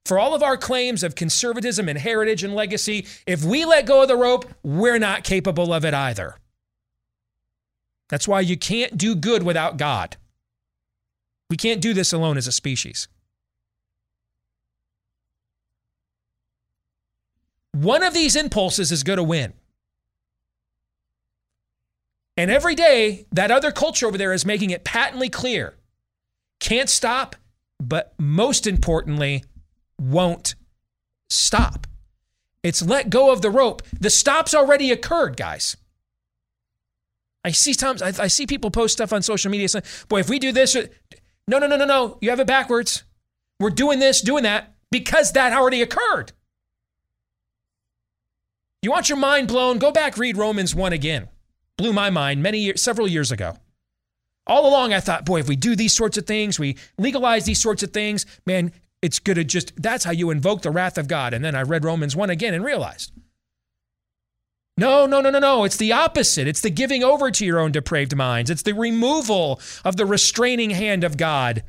[0.04, 4.02] for all of our claims of conservatism and heritage and legacy, if we let go
[4.02, 6.36] of the rope, we're not capable of it either.
[8.08, 10.16] That's why you can't do good without God.
[11.48, 13.08] We can't do this alone as a species.
[17.72, 19.52] One of these impulses is going to win.
[22.36, 25.74] And every day, that other culture over there is making it patently clear
[26.58, 27.36] can't stop,
[27.78, 29.44] but most importantly,
[29.98, 30.54] won't
[31.28, 31.86] stop.
[32.62, 33.82] It's let go of the rope.
[33.98, 35.76] The stop's already occurred, guys.
[37.44, 40.28] I see times I, I see people post stuff on social media saying, "Boy, if
[40.28, 40.74] we do this,
[41.48, 43.04] no, no, no, no, no, you have it backwards.
[43.58, 46.32] We're doing this, doing that because that already occurred."
[48.82, 49.78] You want your mind blown?
[49.78, 51.28] Go back, read Romans 1 again.
[51.76, 53.56] Blew my mind many years, several years ago.
[54.46, 57.60] All along, I thought, boy, if we do these sorts of things, we legalize these
[57.60, 61.08] sorts of things, man, it's going to just, that's how you invoke the wrath of
[61.08, 61.34] God.
[61.34, 63.12] And then I read Romans 1 again and realized,
[64.76, 65.64] no, no, no, no, no.
[65.64, 66.48] It's the opposite.
[66.48, 68.50] It's the giving over to your own depraved minds.
[68.50, 71.62] It's the removal of the restraining hand of God.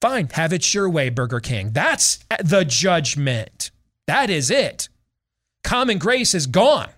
[0.00, 1.70] Fine, have it your way, Burger King.
[1.72, 3.70] That's the judgment.
[4.08, 4.88] That is it.
[5.62, 6.90] Common grace is gone.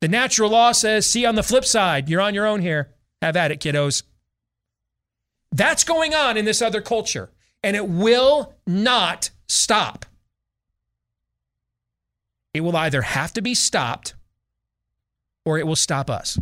[0.00, 2.90] The natural law says, see on the flip side, you're on your own here.
[3.22, 4.02] Have at it, kiddos.
[5.52, 7.30] That's going on in this other culture,
[7.62, 10.04] and it will not stop.
[12.52, 14.14] It will either have to be stopped
[15.44, 16.38] or it will stop us.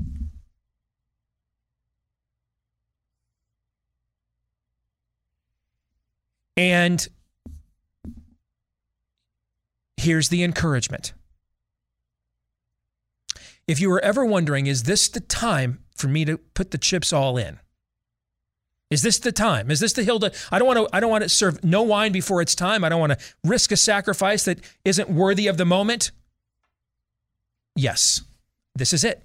[6.56, 7.06] And
[10.04, 11.12] here's the encouragement.
[13.66, 17.12] If you were ever wondering, is this the time for me to put the chips
[17.12, 17.58] all in?
[18.90, 19.70] Is this the time?
[19.70, 21.82] Is this the hill to I don't want to I don't want to serve no
[21.82, 22.84] wine before it's time.
[22.84, 26.12] I don't want to risk a sacrifice that isn't worthy of the moment.
[27.74, 28.20] Yes.
[28.76, 29.24] This is it.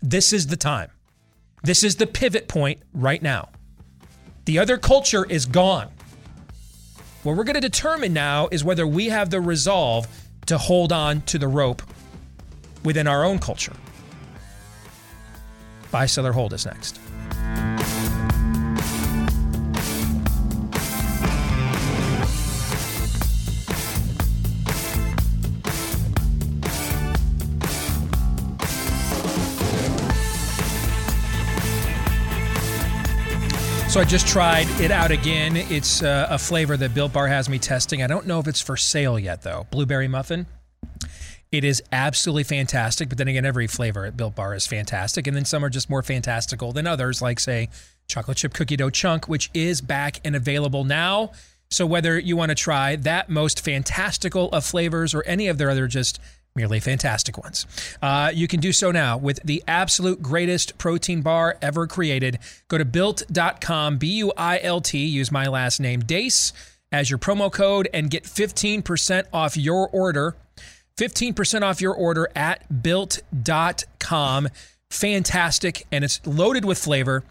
[0.00, 0.90] This is the time.
[1.62, 3.48] This is the pivot point right now.
[4.44, 5.90] The other culture is gone.
[7.24, 10.06] What we're going to determine now is whether we have the resolve
[10.44, 11.82] to hold on to the rope
[12.84, 13.72] within our own culture.
[15.90, 17.00] Buy, seller, hold is next.
[33.94, 35.56] So I just tried it out again.
[35.56, 38.02] It's uh, a flavor that Built Bar has me testing.
[38.02, 39.68] I don't know if it's for sale yet, though.
[39.70, 40.46] Blueberry muffin.
[41.52, 43.08] It is absolutely fantastic.
[43.08, 45.28] But then again, every flavor at Built Bar is fantastic.
[45.28, 47.68] And then some are just more fantastical than others, like, say,
[48.08, 51.30] chocolate chip cookie dough chunk, which is back and available now.
[51.70, 55.70] So whether you want to try that most fantastical of flavors or any of their
[55.70, 56.18] other just
[56.54, 57.66] merely fantastic ones.
[58.00, 62.38] Uh, you can do so now with the absolute greatest protein bar ever created.
[62.68, 66.52] Go to built.com, B U I L T, use my last name, Deace,
[66.92, 70.36] as your promo code and get 15% off your order.
[70.96, 74.48] 15% off your order at built.com.
[74.90, 77.24] Fantastic, and it's loaded with flavor,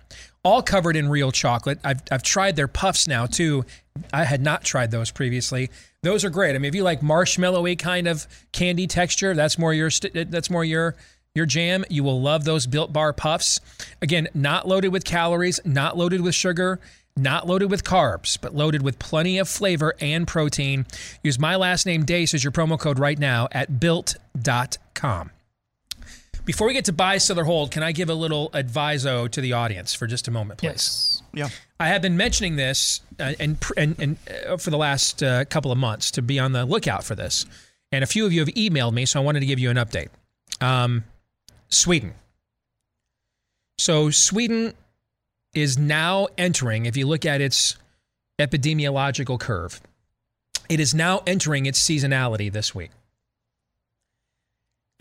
[0.44, 1.80] all covered in real chocolate.
[1.82, 3.64] I've, I've tried their puffs now too.
[4.12, 5.70] I had not tried those previously.
[6.02, 6.56] Those are great.
[6.56, 10.66] I mean, if you like marshmallowy kind of candy texture, that's more your that's more
[10.66, 10.96] your
[11.36, 11.86] your jam.
[11.90, 13.60] You will love those Built Bar puffs.
[14.02, 16.80] Again, not loaded with calories, not loaded with sugar,
[17.16, 20.86] not loaded with carbs, but loaded with plenty of flavor and protein.
[21.24, 25.32] Use my last name Deace as your promo code right now at built.com.
[26.46, 29.42] Before we get to buy, sell, or hold, can I give a little adviso to
[29.42, 30.70] the audience for just a moment, please?
[30.70, 31.24] Yes.
[31.34, 31.50] Yeah.
[31.80, 35.72] I have been mentioning this uh, and and, and uh, for the last uh, couple
[35.72, 37.46] of months to be on the lookout for this,
[37.92, 39.78] and a few of you have emailed me, so I wanted to give you an
[39.78, 40.10] update.
[40.60, 41.06] Um,
[41.70, 42.14] Sweden.
[43.78, 44.74] So Sweden
[45.54, 46.86] is now entering.
[46.86, 47.78] If you look at its
[48.40, 49.82] epidemiological curve,
[50.70, 52.92] it is now entering its seasonality this week.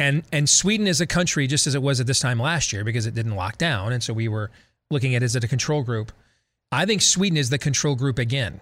[0.02, 2.82] And and Sweden is a country just as it was at this time last year
[2.82, 4.50] because it didn't lock down, and so we were
[4.90, 6.10] looking at it as a control group.
[6.72, 8.60] I think Sweden is the control group again.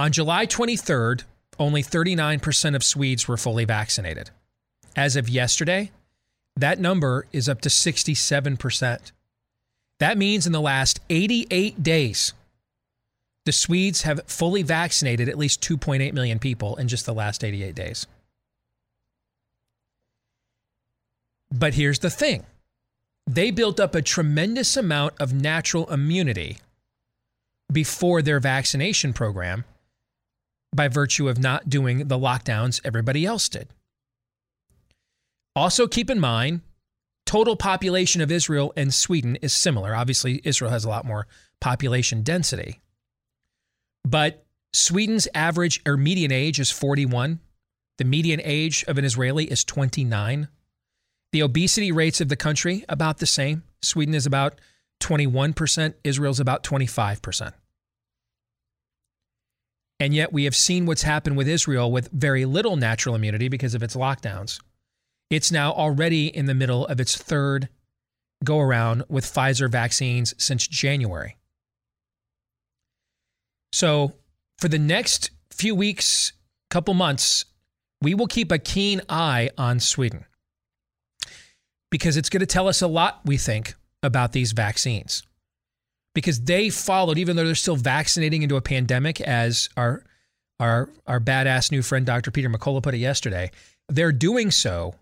[0.00, 1.22] On July 23rd,
[1.56, 4.30] only 39% of Swedes were fully vaccinated.
[4.96, 5.92] As of yesterday,
[6.56, 9.12] that number is up to 67%.
[10.00, 12.32] That means in the last 88 days,
[13.44, 17.76] the Swedes have fully vaccinated at least 2.8 million people in just the last 88
[17.76, 18.08] days.
[21.52, 22.44] But here's the thing
[23.26, 26.58] they built up a tremendous amount of natural immunity
[27.70, 29.64] before their vaccination program
[30.74, 33.68] by virtue of not doing the lockdowns everybody else did.
[35.54, 36.62] Also, keep in mind,
[37.26, 39.94] total population of Israel and Sweden is similar.
[39.94, 41.26] Obviously, Israel has a lot more
[41.60, 42.80] population density.
[44.04, 47.40] But Sweden's average or median age is 41.
[47.98, 50.48] The median age of an Israeli is 29.
[51.32, 53.62] The obesity rates of the country about the same.
[53.80, 54.60] Sweden is about
[55.00, 57.52] 21%, Israel's about 25%.
[59.98, 63.74] And yet we have seen what's happened with Israel with very little natural immunity because
[63.74, 64.60] of its lockdowns.
[65.30, 67.68] It's now already in the middle of its third
[68.44, 71.36] go around with Pfizer vaccines since January.
[73.72, 74.12] So,
[74.58, 76.32] for the next few weeks,
[76.68, 77.44] couple months,
[78.00, 80.26] we will keep a keen eye on Sweden
[81.92, 85.22] because it's going to tell us a lot, we think, about these vaccines.
[86.14, 90.02] Because they followed, even though they're still vaccinating into a pandemic, as our
[90.58, 92.30] our our badass new friend Dr.
[92.30, 93.50] Peter McCullough put it yesterday,
[93.88, 94.94] they're doing so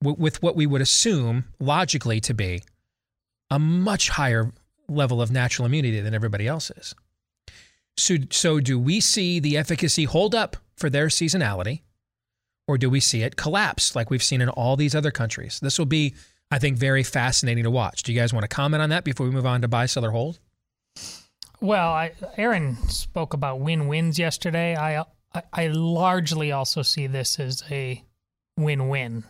[0.00, 2.62] w- with what we would assume logically to be
[3.50, 4.52] a much higher
[4.88, 6.94] level of natural immunity than everybody else is.
[7.96, 11.80] So, so do we see the efficacy hold up for their seasonality?
[12.68, 15.60] Or do we see it collapse like we've seen in all these other countries?
[15.60, 16.14] This will be,
[16.50, 18.02] I think, very fascinating to watch.
[18.02, 20.04] Do you guys want to comment on that before we move on to buy, sell,
[20.04, 20.38] or hold?
[21.60, 24.76] Well, I, Aaron spoke about win-wins yesterday.
[24.76, 28.02] I, I, I largely also see this as a
[28.56, 29.24] win-win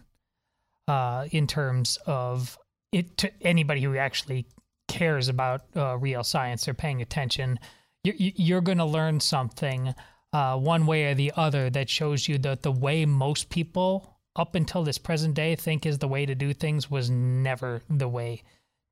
[0.88, 2.58] uh, in terms of
[2.92, 4.46] it to anybody who actually
[4.88, 7.58] cares about uh, real science or paying attention.
[8.02, 9.94] You're, you're going to learn something
[10.32, 14.54] uh, one way or the other that shows you that the way most people up
[14.54, 18.42] until this present day think is the way to do things was never the way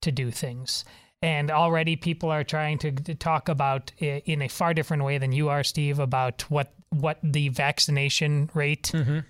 [0.03, 0.85] to do things.
[1.23, 5.33] And already people are trying to, to talk about in a far different way than
[5.33, 9.21] you are, Steve, about what what the vaccination rate mm-hmm.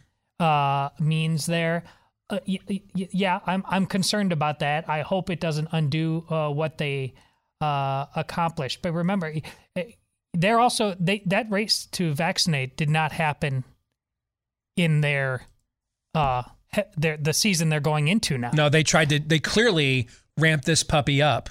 [0.44, 1.84] uh, means there.
[2.30, 4.88] Uh, y- y- yeah, I'm I'm concerned about that.
[4.88, 7.14] I hope it doesn't undo uh, what they
[7.60, 8.82] uh, accomplished.
[8.82, 9.32] But remember,
[10.34, 13.64] they're also they that race to vaccinate did not happen
[14.76, 15.46] in their
[16.14, 16.42] uh
[16.96, 18.50] their the season they're going into now.
[18.52, 20.08] No, they tried to they clearly
[20.38, 21.50] ramped this puppy up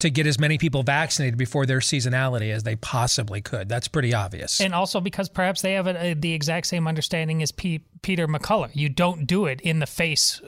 [0.00, 3.68] to get as many people vaccinated before their seasonality as they possibly could.
[3.68, 4.60] That's pretty obvious.
[4.60, 8.26] And also because perhaps they have a, a, the exact same understanding as P, Peter
[8.26, 8.70] McCullough.
[8.74, 10.42] You don't do it in the face.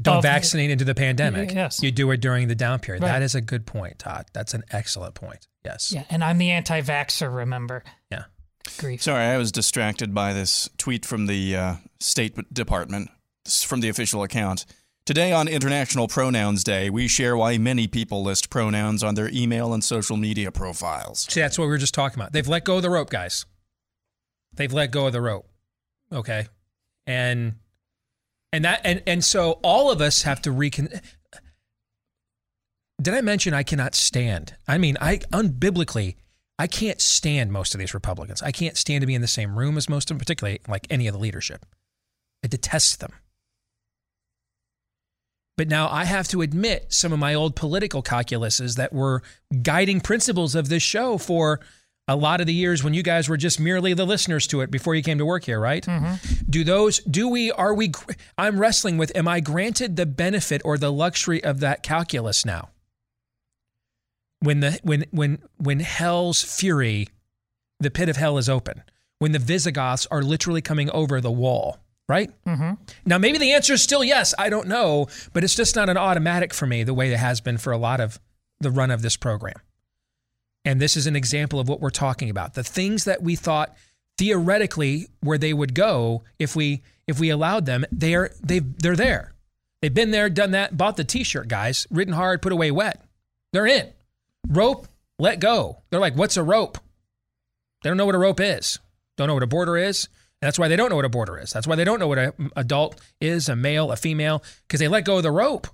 [0.00, 1.52] Don't vaccinate into the pandemic.
[1.52, 1.82] Yes.
[1.82, 3.02] You do it during the down period.
[3.02, 3.12] Right.
[3.12, 4.26] That is a good point, Todd.
[4.32, 5.48] That's an excellent point.
[5.64, 5.92] Yes.
[5.92, 7.82] Yeah, and I'm the anti-vaxxer, remember?
[8.10, 8.24] Yeah.
[8.78, 9.02] Grief.
[9.02, 13.10] Sorry, I was distracted by this tweet from the uh, State Department,
[13.64, 14.66] from the official account.
[15.06, 19.72] Today on International Pronouns Day, we share why many people list pronouns on their email
[19.72, 21.20] and social media profiles.
[21.30, 22.32] See, that's what we were just talking about.
[22.32, 23.46] They've let go of the rope, guys.
[24.52, 25.48] They've let go of the rope.
[26.12, 26.46] Okay.
[27.06, 27.54] And
[28.52, 30.88] and that and and so all of us have to recon
[33.00, 34.54] Did I mention I cannot stand?
[34.66, 36.16] I mean, I unbiblically
[36.58, 38.42] I can't stand most of these Republicans.
[38.42, 40.86] I can't stand to be in the same room as most of them, particularly like
[40.90, 41.64] any of the leadership.
[42.44, 43.12] I detest them.
[45.56, 49.22] But now I have to admit some of my old political calculuses that were
[49.62, 51.60] guiding principles of this show for
[52.06, 54.70] a lot of the years when you guys were just merely the listeners to it
[54.70, 55.84] before you came to work here, right?
[55.84, 56.14] Mm-hmm.
[56.48, 57.92] Do those, do we, are we,
[58.36, 62.70] I'm wrestling with, am I granted the benefit or the luxury of that calculus now?
[64.40, 67.08] When the, when, when, when hell's fury,
[67.80, 68.82] the pit of hell is open,
[69.18, 71.78] when the Visigoths are literally coming over the wall,
[72.08, 72.30] right?
[72.44, 72.74] Mm-hmm.
[73.04, 74.34] Now, maybe the answer is still yes.
[74.38, 77.40] I don't know, but it's just not an automatic for me the way it has
[77.40, 78.20] been for a lot of
[78.60, 79.60] the run of this program.
[80.64, 82.54] And this is an example of what we're talking about.
[82.54, 83.76] The things that we thought
[84.18, 89.32] theoretically where they would go if we if we allowed them, they're they they're there.
[89.80, 93.00] They've been there, done that, bought the t-shirt, guys, ridden hard, put away wet.
[93.52, 93.92] They're in.
[94.48, 94.88] Rope,
[95.18, 95.82] let go.
[95.90, 96.78] They're like, what's a rope?
[97.82, 98.78] They don't know what a rope is.
[99.16, 100.08] Don't know what a border is.
[100.40, 101.50] And that's why they don't know what a border is.
[101.50, 104.88] That's why they don't know what an adult is, a male, a female, because they
[104.88, 105.66] let go of the rope.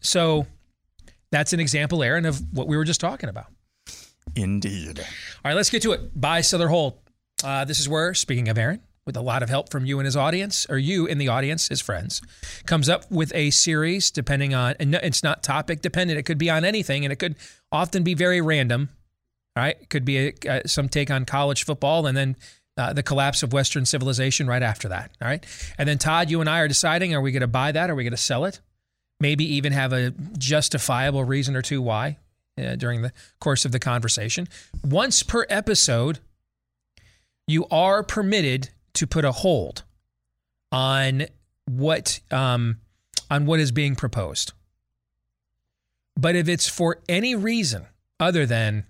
[0.00, 0.46] So
[1.30, 3.46] that's an example, Aaron, of what we were just talking about.
[4.34, 4.98] Indeed.
[4.98, 5.06] All
[5.44, 6.20] right, let's get to it.
[6.20, 6.98] Buy, sell, or hold.
[7.42, 10.04] Uh, this is where, speaking of Aaron, with a lot of help from you and
[10.04, 12.20] his audience, or you in the audience, his friends,
[12.66, 16.18] comes up with a series depending on, and it's not topic dependent.
[16.18, 17.36] It could be on anything, and it could
[17.70, 18.90] often be very random.
[19.54, 22.36] Right, it could be a, some take on college football, and then
[22.76, 25.12] uh, the collapse of Western civilization right after that.
[25.22, 25.46] All right,
[25.78, 27.88] and then Todd, you and I are deciding: are we going to buy that?
[27.88, 28.60] Are we going to sell it?
[29.18, 32.18] Maybe even have a justifiable reason or two why
[32.58, 34.46] uh, during the course of the conversation.
[34.84, 36.18] Once per episode,
[37.46, 39.84] you are permitted to put a hold
[40.72, 41.26] on
[41.66, 42.78] what um,
[43.30, 44.52] on what is being proposed.
[46.16, 47.86] But if it's for any reason
[48.18, 48.84] other than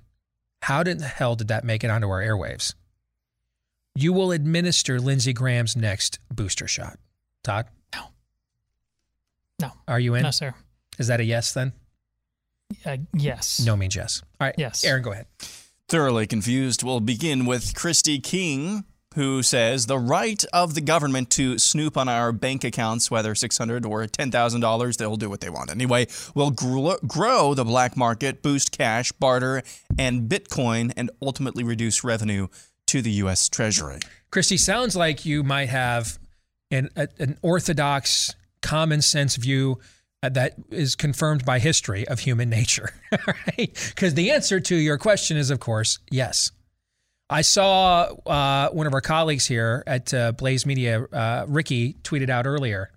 [0.63, 2.75] how did the hell did that make it onto our airwaves,
[3.95, 6.99] you will administer Lindsey Graham's next booster shot.
[7.43, 8.03] Todd, No.
[9.61, 9.73] No.
[9.89, 10.23] are you in?
[10.23, 10.55] No, sir.
[10.99, 11.73] Is that a yes then?
[12.85, 13.65] Uh, yes.
[13.65, 14.23] No means yes.
[14.41, 14.55] All right.
[14.59, 14.85] Yes.
[14.85, 15.27] Aaron, go ahead.
[15.89, 18.85] Thoroughly confused, we'll begin with Christy King,
[19.17, 23.85] who says the right of the government to snoop on our bank accounts, whether 600
[23.87, 28.77] or $10,000, they'll do what they want anyway, will gr- grow the black market, boost
[28.77, 29.63] cash, barter,
[29.99, 32.47] and Bitcoin, and ultimately reduce revenue
[32.87, 33.49] to the U.S.
[33.49, 34.01] Treasury.
[34.31, 36.19] Christy, sounds like you might have
[36.71, 39.79] an, a, an orthodox, common sense view
[40.23, 42.91] uh, that is confirmed by history of human nature,
[43.27, 43.93] right?
[43.95, 46.51] Because the answer to your question is, of course, yes.
[47.29, 52.31] I saw uh, one of our colleagues here at uh, Blaze Media, uh, Ricky, tweeted
[52.31, 52.91] out earlier.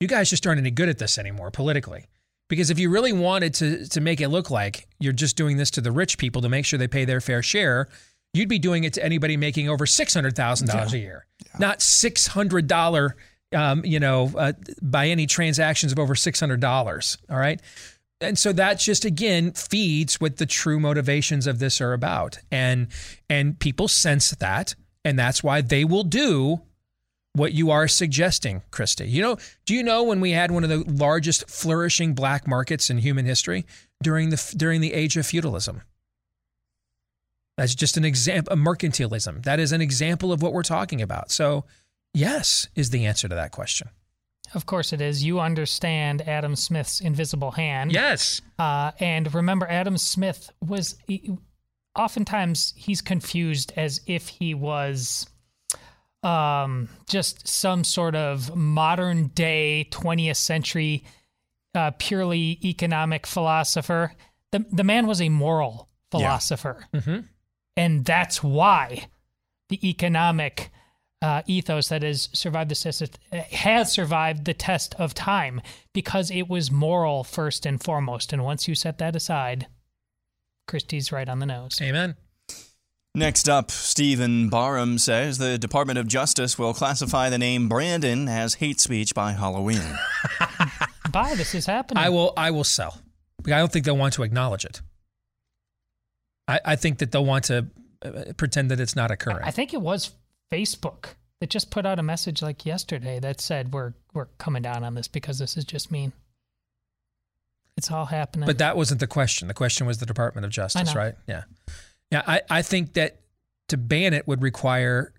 [0.00, 2.06] You guys just aren't any good at this anymore politically.
[2.48, 5.70] Because if you really wanted to to make it look like you're just doing this
[5.72, 7.88] to the rich people to make sure they pay their fair share,
[8.34, 11.26] you'd be doing it to anybody making over six hundred thousand dollars a year,
[11.58, 13.16] not six hundred dollar,
[13.54, 14.52] um, you know, uh,
[14.82, 17.16] by any transactions of over six hundred dollars.
[17.30, 17.62] All right,
[18.20, 22.88] and so that just again feeds what the true motivations of this are about, and
[23.28, 26.62] and people sense that, and that's why they will do
[27.34, 29.06] what you are suggesting, Christy.
[29.06, 29.36] You know,
[29.66, 33.26] do you know when we had one of the largest flourishing black markets in human
[33.26, 33.66] history
[34.02, 35.82] during the during the age of feudalism?
[37.56, 39.44] That's just an example of mercantilism.
[39.44, 41.30] That is an example of what we're talking about.
[41.30, 41.64] So,
[42.12, 43.88] yes is the answer to that question.
[44.52, 45.24] Of course it is.
[45.24, 47.92] You understand Adam Smith's invisible hand.
[47.92, 48.40] Yes.
[48.58, 50.96] Uh, and remember, Adam Smith was
[51.96, 55.26] oftentimes he's confused as if he was
[56.22, 61.04] um, just some sort of modern day 20th century
[61.74, 64.12] uh, purely economic philosopher.
[64.52, 66.86] The, the man was a moral philosopher.
[66.94, 67.24] Mhm.
[67.76, 69.06] And that's why
[69.68, 70.70] the economic
[71.24, 75.62] uh, ethos that has survived the test of, has survived the test of time
[75.94, 78.34] because it was moral first and foremost.
[78.34, 79.66] And once you set that aside,
[80.68, 81.78] Christie's right on the nose.
[81.80, 82.16] Amen.
[83.14, 88.54] Next up, Stephen Barham says the Department of Justice will classify the name Brandon as
[88.54, 89.98] hate speech by Halloween.
[91.10, 91.36] Bye.
[91.36, 92.04] This is happening.
[92.04, 92.34] I will.
[92.36, 93.00] I will sell.
[93.46, 94.82] I don't think they'll want to acknowledge it.
[96.48, 97.68] I, I think that they'll want to
[98.04, 99.44] uh, pretend that it's not occurring.
[99.44, 100.10] I think it was
[100.52, 104.84] Facebook that just put out a message like yesterday that said we're we're coming down
[104.84, 106.12] on this because this is just mean.
[107.76, 108.46] It's all happening.
[108.46, 109.48] But that wasn't the question.
[109.48, 111.16] The question was the Department of Justice, right?
[111.26, 111.42] Yeah.
[112.12, 112.22] Yeah.
[112.24, 113.18] I, I think that
[113.68, 115.12] to ban it would require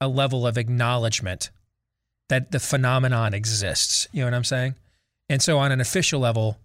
[0.00, 1.50] a level of acknowledgement
[2.28, 4.08] that the phenomenon exists.
[4.12, 4.74] You know what I'm saying?
[5.28, 6.58] And so on an official level,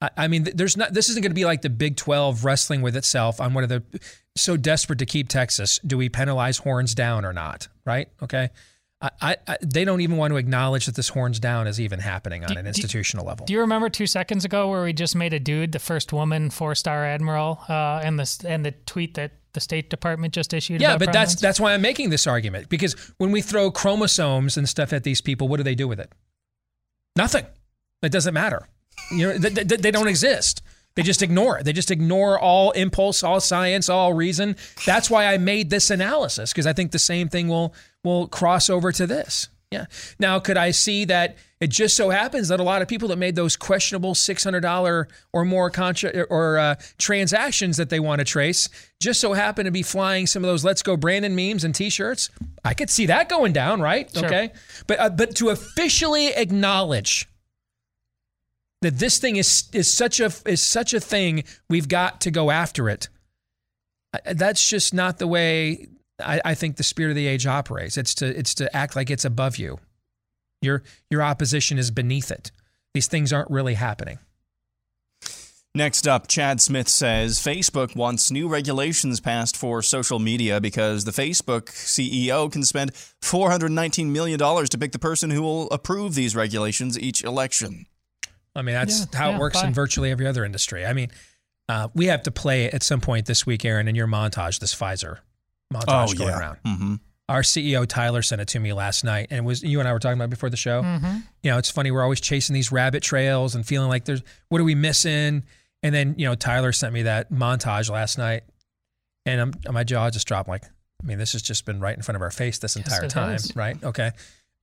[0.00, 2.96] I, mean, there's not, this isn't going to be like the Big 12 wrestling with
[2.96, 3.82] itself on one of the,
[4.36, 5.80] so desperate to keep Texas.
[5.84, 7.66] Do we penalize horns down or not?
[7.84, 8.08] Right?
[8.22, 8.50] Okay.
[9.00, 12.42] I, I, they don't even want to acknowledge that this horns down is even happening
[12.44, 13.46] on Do- an do- institutional level.
[13.46, 16.50] Do you remember two seconds ago where we just made a dude the first woman
[16.50, 20.80] four star admiral, uh, and the and the tweet that the State Department just issued?
[20.80, 24.68] Yeah, but that's that's why I'm making this argument because when we throw chromosomes and
[24.68, 26.10] stuff at these people, what do they do with it?
[27.14, 27.46] Nothing.
[28.02, 28.66] It doesn't matter.
[29.10, 30.62] You know, they, they, don't exist.
[30.94, 31.64] They just ignore it.
[31.64, 34.56] They just ignore all impulse, all science, all reason.
[34.84, 37.74] That's why I made this analysis because I think the same thing will
[38.04, 39.48] will cross over to this.
[39.70, 39.84] Yeah.
[40.18, 43.16] Now, could I see that it just so happens that a lot of people that
[43.16, 48.20] made those questionable six hundred dollar or more contra- or uh, transactions that they want
[48.20, 48.68] to trace
[49.00, 52.30] just so happen to be flying some of those "Let's Go Brandon" memes and T-shirts?
[52.64, 54.10] I could see that going down, right?
[54.12, 54.24] Sure.
[54.24, 54.52] Okay,
[54.86, 57.28] but uh, but to officially acknowledge
[58.82, 62.50] that this thing is is such a is such a thing, we've got to go
[62.50, 63.08] after it.
[64.24, 65.88] That's just not the way
[66.20, 67.96] I, I think the spirit of the age operates.
[67.96, 69.78] It's to it's to act like it's above you.
[70.62, 72.50] Your your opposition is beneath it.
[72.94, 74.18] These things aren't really happening.
[75.74, 81.12] Next up, Chad Smith says Facebook wants new regulations passed for social media because the
[81.12, 86.98] Facebook CEO can spend $419 million to pick the person who will approve these regulations
[86.98, 87.86] each election.
[88.54, 89.68] I mean, that's Yeah, how yeah, it works bye.
[89.68, 90.84] in virtually every other industry.
[90.84, 91.10] I mean,
[91.68, 94.74] uh, we have to play at some point this week, Aaron, in your montage, this
[94.74, 95.18] Pfizer
[95.72, 96.58] montage going around.
[96.66, 96.94] Mm-hmm.
[97.28, 99.92] Our CEO Tyler sent it to me last night, and it was you and I
[99.92, 100.80] were talking about it before the show.
[100.82, 101.18] Mm-hmm.
[101.42, 104.60] You know, it's funny we're always chasing these rabbit trails and feeling like there's what
[104.62, 105.44] are we missing?
[105.82, 108.44] And then you know Tyler sent me that montage last night,
[109.26, 110.48] and I'm, my jaw just dropped.
[110.48, 113.04] Like, I mean, this has just been right in front of our face this entire
[113.04, 113.54] it time, has.
[113.54, 113.76] right?
[113.84, 114.10] Okay,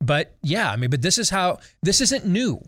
[0.02, 2.60] but yeah, I mean, but this is how this isn't new.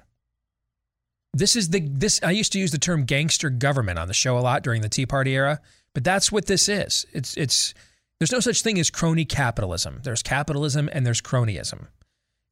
[1.38, 4.38] This is the this I used to use the term gangster government on the show
[4.38, 5.62] a lot during the Tea Party era,
[5.94, 7.06] but that's what this is.
[7.14, 7.74] It's it's
[8.20, 10.00] there's no such thing as crony capitalism.
[10.04, 11.88] There's capitalism and there's cronyism.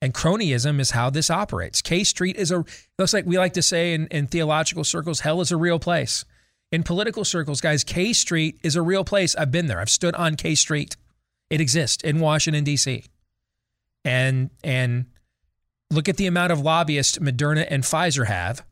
[0.02, 1.82] And cronyism is how this operates.
[1.82, 2.64] K Street is a
[3.00, 6.26] looks like we like to say in, in theological circles, hell is a real place.
[6.72, 9.36] In political circles, guys, K Street is a real place.
[9.36, 9.80] I've been there.
[9.80, 10.96] I've stood on K Street.
[11.50, 13.06] It exists in Washington, DC.
[14.04, 15.06] And and
[15.90, 18.64] look at the amount of lobbyists Moderna and Pfizer have.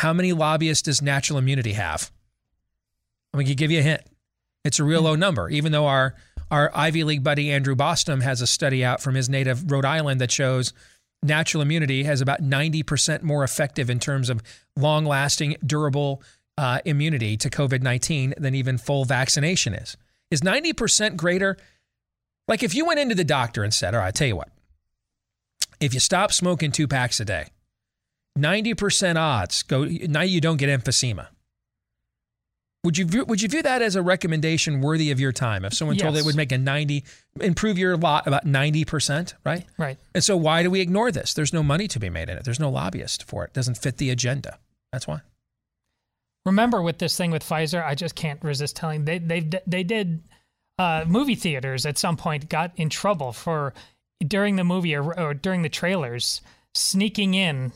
[0.00, 2.10] How many lobbyists does natural immunity have?
[3.34, 4.00] Going to give you a hint.
[4.64, 6.14] It's a real low number, even though our
[6.50, 10.18] our Ivy League buddy Andrew Bostom has a study out from his native Rhode Island
[10.22, 10.72] that shows
[11.22, 14.42] natural immunity has about 90% more effective in terms of
[14.74, 16.22] long lasting, durable
[16.56, 19.98] uh, immunity to COVID 19 than even full vaccination is.
[20.30, 21.58] Is 90% greater?
[22.48, 24.48] Like if you went into the doctor and said, All right, I tell you what,
[25.78, 27.48] if you stop smoking two packs a day,
[28.38, 31.28] 90% odds go, now you don't get emphysema.
[32.82, 35.66] Would you view, would you view that as a recommendation worthy of your time?
[35.66, 36.22] If someone told Yes.
[36.22, 37.04] it would make a 90
[37.40, 39.66] improve your lot about 90%, right?
[39.76, 39.98] Right.
[40.14, 41.34] And so why do we ignore this?
[41.34, 42.44] There's no money to be made in it.
[42.44, 43.48] There's no lobbyist for it.
[43.48, 44.58] It doesn't fit the agenda.
[44.92, 45.20] That's why.
[46.46, 50.22] Remember with this thing with Pfizer, I just can't resist telling they they they did
[50.78, 53.74] uh, movie theaters at some point got in trouble for
[54.26, 56.40] during the movie or, or during the trailers
[56.74, 57.72] sneaking in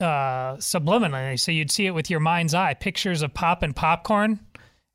[0.00, 4.40] uh, subliminally, so you'd see it with your mind's eye, pictures of pop and popcorn,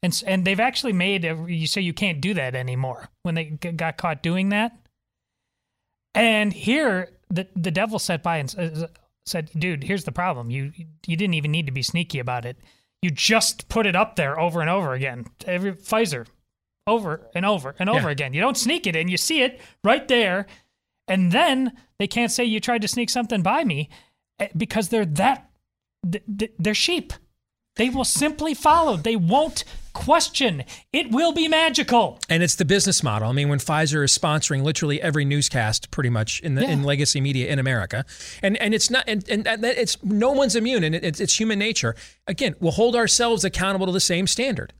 [0.01, 3.57] and and they've actually made a, you so you can't do that anymore when they
[3.61, 4.77] g- got caught doing that.
[6.13, 8.83] And here, the the devil sat by and s-
[9.25, 10.49] said, "Dude, here's the problem.
[10.49, 10.71] You
[11.05, 12.57] you didn't even need to be sneaky about it.
[13.01, 15.25] You just put it up there over and over again.
[15.45, 16.25] Every Pfizer,
[16.87, 18.11] over and over and over Yeah.
[18.11, 18.33] again.
[18.33, 19.09] You don't sneak it in.
[19.09, 20.47] You see it right there,
[21.07, 23.89] and then they can't say you tried to sneak something by me
[24.39, 25.49] Eh, because they're that
[26.09, 27.13] th- th- they're sheep.
[27.77, 28.95] They will simply follow.
[28.95, 30.63] They won't question.
[30.93, 32.19] It will be magical.
[32.29, 33.29] And it's the business model.
[33.29, 37.19] I mean, when Pfizer is sponsoring literally every newscast, pretty much in the in legacy
[37.19, 38.05] media in America,
[38.41, 41.95] and and it's not, and, and it's no one's immune, and it's, it's human nature.
[42.27, 44.71] Again, we'll hold ourselves accountable to the same standard.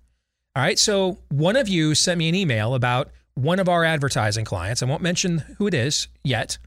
[0.55, 0.79] All right.
[0.79, 4.81] So one of you sent me an email about one of our advertising clients.
[4.81, 6.57] I won't mention who it is yet,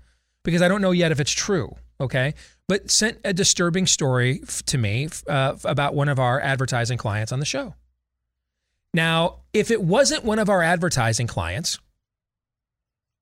[0.45, 1.75] because I don't know yet if it's true.
[2.01, 2.35] Okay.
[2.69, 7.41] But sent a disturbing story to me uh, about one of our advertising clients on
[7.41, 7.75] the show.
[8.93, 11.79] Now, if it wasn't one of our advertising clients,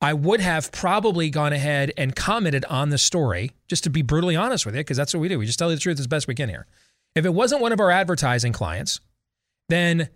[0.00, 4.36] I would have probably gone ahead and commented on the story, just to be brutally
[4.36, 5.38] honest with you, because that's what we do.
[5.38, 6.66] We just tell you the truth as best we can here.
[7.14, 9.00] If it wasn't one of our advertising clients,
[9.68, 10.08] then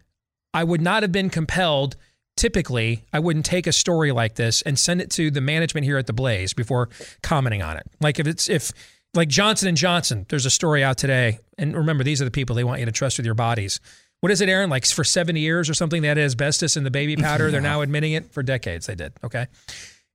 [0.53, 1.97] I would not have been compelled.
[2.37, 5.99] Typically, I wouldn't take a story like this and send it to the management here
[5.99, 6.89] at the Blaze before
[7.23, 7.87] commenting on it.
[8.01, 8.73] Like if it's if
[9.15, 12.55] like Johnson and Johnson, there's a story out today, and remember these are the people
[12.57, 13.81] they want you to trust with your bodies.
[14.21, 14.71] What is it, Aaron?
[14.71, 17.25] Like for 70 years or something, they had asbestos in the baby mm-hmm.
[17.25, 17.51] powder.
[17.51, 18.87] They're now admitting it for decades.
[18.87, 19.15] They did.
[19.25, 19.47] Okay.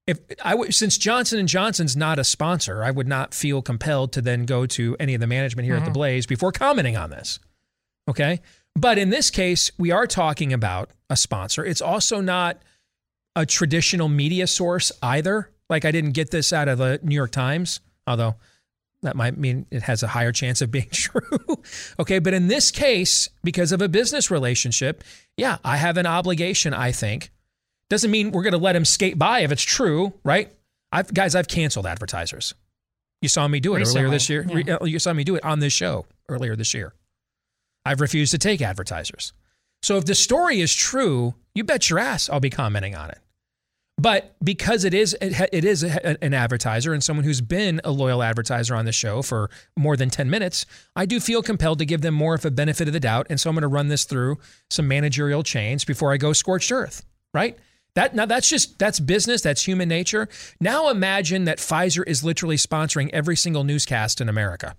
[0.06, 4.14] If I w- since Johnson and Johnson's not a sponsor, I would not feel compelled
[4.14, 5.94] to then go to any of the management here at the mm-hmm.
[5.94, 7.40] Blaze before commenting on this.
[8.08, 8.42] Okay.
[8.76, 11.66] But in this case, we are talking about a sponsor.
[11.66, 12.62] It's also not
[13.36, 15.50] a traditional media source either.
[15.70, 18.36] Like I didn't get this out of the New York Times, although
[19.06, 21.22] that might mean it has a higher chance of being true.
[22.00, 25.04] okay, but in this case, because of a business relationship,
[25.38, 27.32] yeah, I have an obligation, I think.
[27.90, 30.52] Doesn't mean we're going to let him skate by if it's true, right?
[30.92, 32.54] I've guys, I've canceled advertisers.
[33.22, 34.46] You saw me do it earlier this year.
[34.48, 34.78] Yeah.
[34.82, 36.94] Uh, you saw me do it on this show earlier this year.
[37.86, 39.34] I've refused to take advertisers.
[39.82, 43.20] So if the story is true, you bet your ass I'll be commenting on it.
[43.98, 48.76] But because it is it is an advertiser and someone who's been a loyal advertiser
[48.76, 50.66] on the show for more than 10 minutes,
[50.98, 53.40] I do feel compelled to give them more of a benefit of the doubt and
[53.40, 54.38] so I'm going to run this through
[54.70, 57.58] some managerial change before I go scorched earth, right?
[57.96, 60.28] That now that's just that's business, that's human nature.
[60.60, 64.76] Now imagine that Pfizer is literally sponsoring every single newscast in America.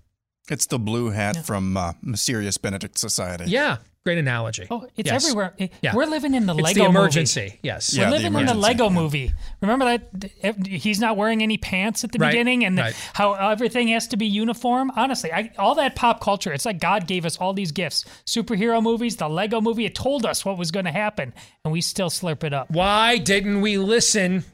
[0.49, 3.47] It's the blue hat from uh, Mysterious Benedict Society.
[3.49, 4.69] Yeah, great analogy.
[4.71, 5.25] Oh, it's Yes.
[5.25, 5.55] everywhere.
[5.59, 5.93] It- Yeah.
[5.97, 6.99] We're living in the It's Lego the movie.
[6.99, 7.59] emergency.
[7.65, 7.93] Yes.
[7.93, 8.91] Yeah, We're the living in the Lego yeah.
[8.95, 9.33] movie.
[9.61, 12.95] Remember that he's not wearing any pants at the Right, beginning, and right.
[13.15, 14.93] how everything has to be uniform.
[14.95, 16.53] Honestly, I, all that pop culture.
[16.53, 19.85] It's like God gave us all these gifts: superhero movies, the Lego movie.
[19.85, 21.35] It told us what was going to happen,
[21.65, 22.71] and we still slurp it up.
[22.71, 24.45] Why didn't we listen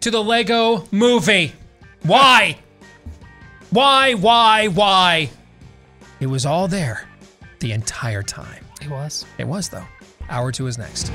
[0.00, 1.52] to the Lego movie?
[2.02, 2.58] Why?
[3.70, 5.30] Why, why, why?
[6.20, 7.06] It was all there
[7.60, 8.64] the entire time.
[8.80, 9.26] It was.
[9.36, 9.84] It was, though.
[10.30, 11.12] Hour two is next.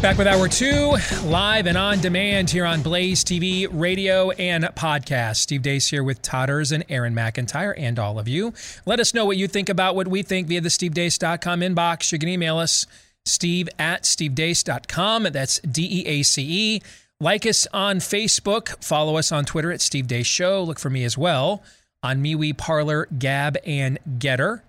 [0.00, 0.94] Back with Hour Two,
[1.24, 5.38] live and on demand here on Blaze TV, radio, and podcast.
[5.38, 8.54] Steve Deace here with Todders and Aaron McIntyre and all of you.
[8.86, 12.12] Let us know what you think about what we think via the stevedeace.com inbox.
[12.12, 12.86] You can email us,
[13.24, 15.24] steve at stevedeace.com.
[15.32, 16.82] That's D E A C E.
[17.18, 18.82] Like us on Facebook.
[18.82, 20.62] Follow us on Twitter at Steve Deace Show.
[20.62, 21.64] Look for me as well
[22.04, 24.60] on MeWe, Parler, Gab, and Gettr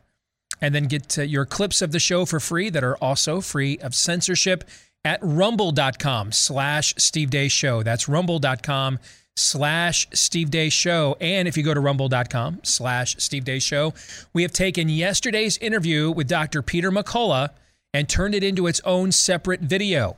[0.62, 3.96] and then get your clips of the show for free that are also free of
[3.96, 4.64] censorship
[5.06, 7.84] at rumble.com slash steve deace show.
[7.84, 9.00] That's rumble.com
[9.36, 11.16] slash steve deace show.
[11.22, 13.94] And if you go to rumble.com slash steve deace show
[14.34, 17.50] we have taken yesterday's interview with dr peter mccullough
[17.94, 20.18] and turned it into its own separate video.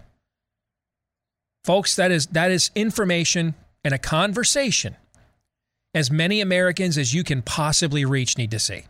[1.63, 3.53] Folks that is that is information
[3.83, 4.95] and a conversation
[5.93, 8.85] as many americans as you can possibly reach need to see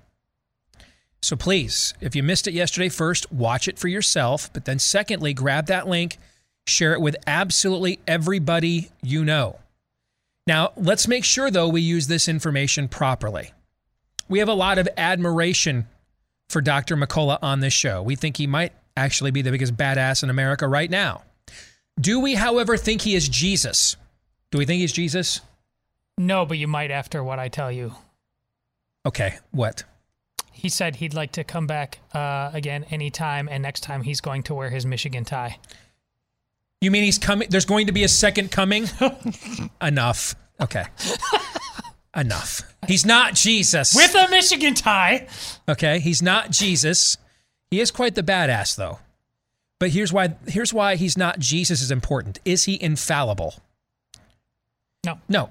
[1.22, 4.51] so please, if you missed it yesterday, first, watch it for yourself.
[4.53, 6.17] But then, secondly, grab that link,
[6.65, 9.59] share it with absolutely everybody you know.
[10.47, 13.53] Now, let's make sure, though, we use this information properly.
[14.28, 15.88] We have a lot of admiration
[16.49, 16.97] for Dr.
[16.97, 18.01] McCullough on this show.
[18.01, 21.24] We think he might actually be the biggest badass in America right now.
[21.99, 23.95] Do we, however, think he is Jesus?
[24.49, 25.41] Do we think he's Jesus?
[26.17, 27.93] No, but you might after what I tell you.
[29.05, 29.84] Okay, what?
[30.62, 34.43] He said he'd like to come back uh, again anytime, and next time he's going
[34.43, 35.57] to wear his Michigan tie.
[36.82, 37.47] You mean he's coming?
[37.49, 38.88] There's going to be a second coming?
[39.82, 40.36] Enough.
[40.62, 40.86] Okay.
[42.16, 42.62] Enough.
[42.88, 43.95] He's not Jesus.
[43.95, 45.28] With a Michigan tie.
[45.68, 47.18] okay, he's not Jesus.
[47.72, 48.99] He is quite the badass though.
[49.80, 52.39] But here's why here's why he's not Jesus is important.
[52.45, 53.55] Is he infallible?
[55.03, 55.18] No.
[55.28, 55.49] No.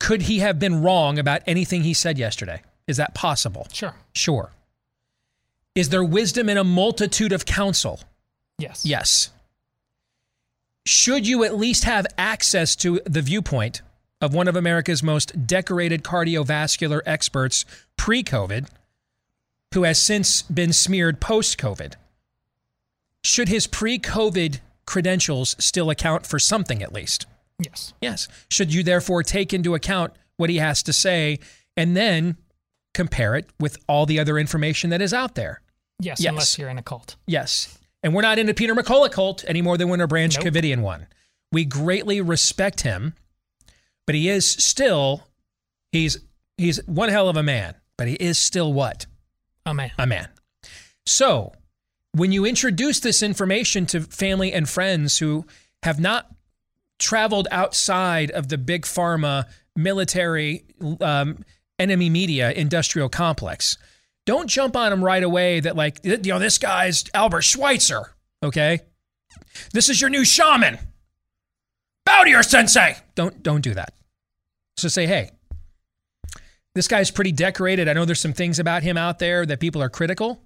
[0.00, 2.62] Could he have been wrong about anything he said yesterday?
[2.88, 3.68] Is that possible?
[3.72, 3.94] Sure.
[4.14, 4.50] Sure.
[5.74, 8.00] Is there wisdom in a multitude of counsel?
[8.58, 8.84] Yes.
[8.84, 9.30] Yes.
[10.84, 13.82] Should you at least have access to the viewpoint
[14.20, 17.64] of one of America's most decorated cardiovascular experts
[17.96, 18.68] pre COVID,
[19.74, 21.92] who has since been smeared post COVID?
[23.22, 27.26] Should his pre COVID credentials still account for something at least?
[27.58, 27.92] Yes.
[28.00, 28.28] Yes.
[28.50, 31.38] Should you therefore take into account what he has to say
[31.76, 32.38] and then
[32.98, 35.60] compare it with all the other information that is out there?
[36.00, 36.30] Yes, Yes.
[36.30, 37.14] unless you're in a cult.
[37.26, 37.78] Yes.
[38.02, 40.34] And we're not in a Peter McCullough cult any more than we're in a Branch
[40.36, 40.46] Nope.
[40.46, 41.06] Covidian one.
[41.52, 43.14] We greatly respect him,
[44.06, 45.22] but he is still
[45.92, 46.18] he's
[46.56, 49.06] he's one hell of a man, but he is still what?
[49.64, 49.92] A man.
[49.98, 50.28] A man.
[51.06, 51.52] So,
[52.12, 55.46] when you introduce this information to family and friends who
[55.82, 56.28] have not
[56.98, 59.44] traveled outside of the big pharma
[59.76, 60.64] military
[61.00, 61.44] um,
[61.78, 63.78] enemy media industrial complex,
[64.26, 68.80] don't jump on them right away that like you know this guy's Albert Schweitzer, okay?
[69.72, 70.78] This is your new shaman.
[72.04, 72.96] Bow to your sensei.
[73.14, 73.94] Don't don't do that.
[74.76, 75.30] So say, hey,
[76.74, 77.88] this guy's pretty decorated.
[77.88, 80.40] I know there's some things about him out there that people are critical.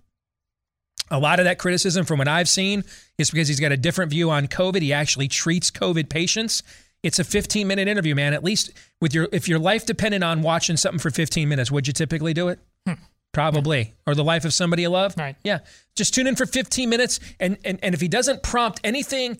[1.10, 2.84] A lot of that criticism, from what I've seen,
[3.18, 4.80] is because he's got a different view on COVID.
[4.80, 6.62] He actually treats COVID patients.
[7.02, 8.32] It's a 15 minute interview, man.
[8.32, 11.86] At least with your, if your life depended on watching something for 15 minutes, would
[11.86, 12.60] you typically do it?
[12.86, 12.94] Hmm.
[13.32, 13.94] Probably.
[14.06, 15.14] Or the life of somebody you love?
[15.16, 15.36] Right.
[15.42, 15.60] Yeah.
[15.96, 17.18] Just tune in for 15 minutes.
[17.40, 19.38] And, and, and if he doesn't prompt anything,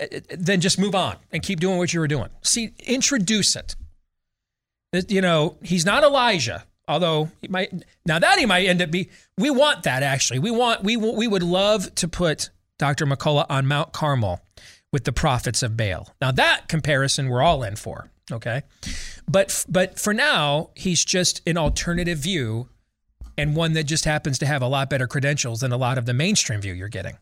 [0.00, 2.30] eh, eh, then just move on and keep doing what you were doing.
[2.42, 3.76] See, introduce it.
[4.94, 7.72] Eh, you know, he's not Elijah, although he might.
[8.06, 9.10] Now that he might end up be.
[9.36, 10.38] We want that actually.
[10.38, 13.04] We want we we would love to put Dr.
[13.04, 14.40] McCullough on Mount Carmel
[14.94, 16.08] with the prophets of Baal.
[16.20, 18.12] Now that comparison we're all in for.
[18.30, 18.62] Okay,
[19.28, 22.68] but but for now he's just an alternative view,
[23.36, 26.06] and one that just happens to have a lot better credentials than a lot of
[26.06, 27.18] the mainstream view you're getting.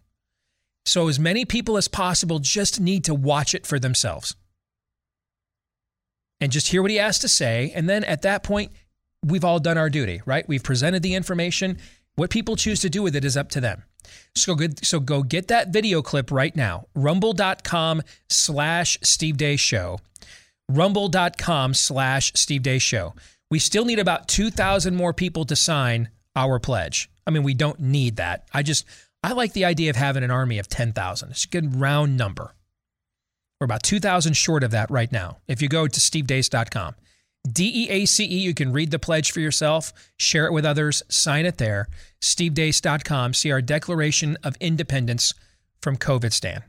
[0.85, 4.37] So as many people as possible just need to watch it for themselves
[6.39, 7.73] and just hear what he has to say.
[7.75, 8.71] And then at that point,
[9.25, 10.47] we've all done our duty, right?
[10.47, 11.79] We've presented the information.
[12.17, 13.85] What people choose to do with it is up to them.
[14.35, 14.85] So good.
[14.85, 16.87] So go get that video clip right now.
[16.95, 20.01] Rumble.com slash Steve Deace Show.
[20.69, 23.15] Rumble.com slash Steve Deace Show.
[23.51, 27.11] We still need about 2,000 more people to sign our pledge.
[27.27, 28.49] I mean, we don't need that.
[28.53, 28.87] I just,
[29.23, 31.31] I like the idea of having an army of 10,000.
[31.31, 32.55] It's a good round number.
[33.61, 35.39] We're about 2,000 short of that right now.
[35.47, 36.97] If you go to stevedeace.com,
[37.51, 40.65] D E A C E, you can read the pledge for yourself, share it with
[40.65, 41.89] others, sign it there.
[42.21, 45.35] stevedeace.com, see our Declaration of Independence
[45.81, 46.63] from COVID Stan.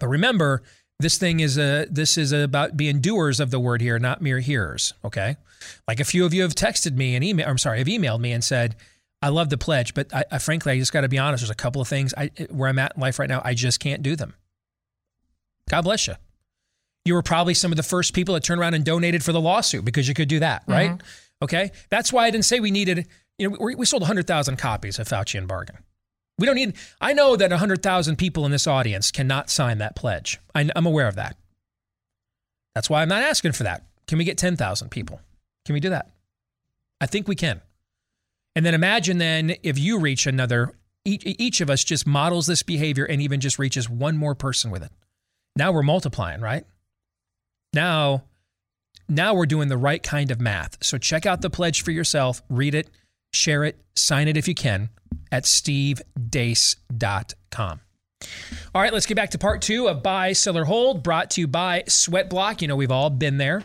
[0.00, 0.62] But remember,
[0.98, 4.40] this thing is a this is about being doers of the word here, not mere
[4.40, 4.94] hearers.
[5.04, 5.36] Okay,
[5.86, 7.48] like a few of you have texted me and email.
[7.48, 8.76] I'm sorry, have emailed me and said,
[9.22, 11.42] "I love the pledge, but I, I frankly, I just got to be honest.
[11.42, 13.42] There's a couple of things I, where I'm at in life right now.
[13.44, 14.34] I just can't do them."
[15.70, 16.14] God bless you.
[17.04, 19.40] You were probably some of the first people that turned around and donated for the
[19.40, 20.92] lawsuit because you could do that, right?
[20.92, 21.06] Mm-hmm.
[21.42, 23.06] Okay, that's why I didn't say we needed.
[23.38, 25.78] You know, we, we sold 100,000 copies of Faucian Bargain.
[26.38, 26.74] We don't need.
[27.00, 30.40] I know that 100,000 people in this audience cannot sign that pledge.
[30.54, 31.36] I, I'm aware of that.
[32.74, 33.84] That's why I'm not asking for that.
[34.06, 35.20] Can we get 10,000 people?
[35.64, 36.10] Can we do that?
[37.00, 37.60] I think we can.
[38.56, 40.72] And then imagine then if you reach another,
[41.04, 44.70] each, each of us just models this behavior and even just reaches one more person
[44.70, 44.92] with it.
[45.56, 46.64] Now we're multiplying, right?
[47.74, 48.24] Now,
[49.08, 50.82] now we're doing the right kind of math.
[50.82, 52.88] So check out the pledge for yourself, read it,
[53.32, 54.88] share it, sign it if you can
[55.32, 57.80] at stevedeace.com.
[58.74, 61.42] All right, let's get back to part two of Buy, Sell, or Hold, brought to
[61.42, 62.62] you by Sweatblock.
[62.62, 63.62] You know, we've all been there.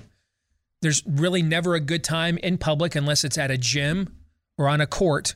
[0.82, 4.16] There's really never a good time in public unless it's at a gym
[4.58, 5.36] or on a court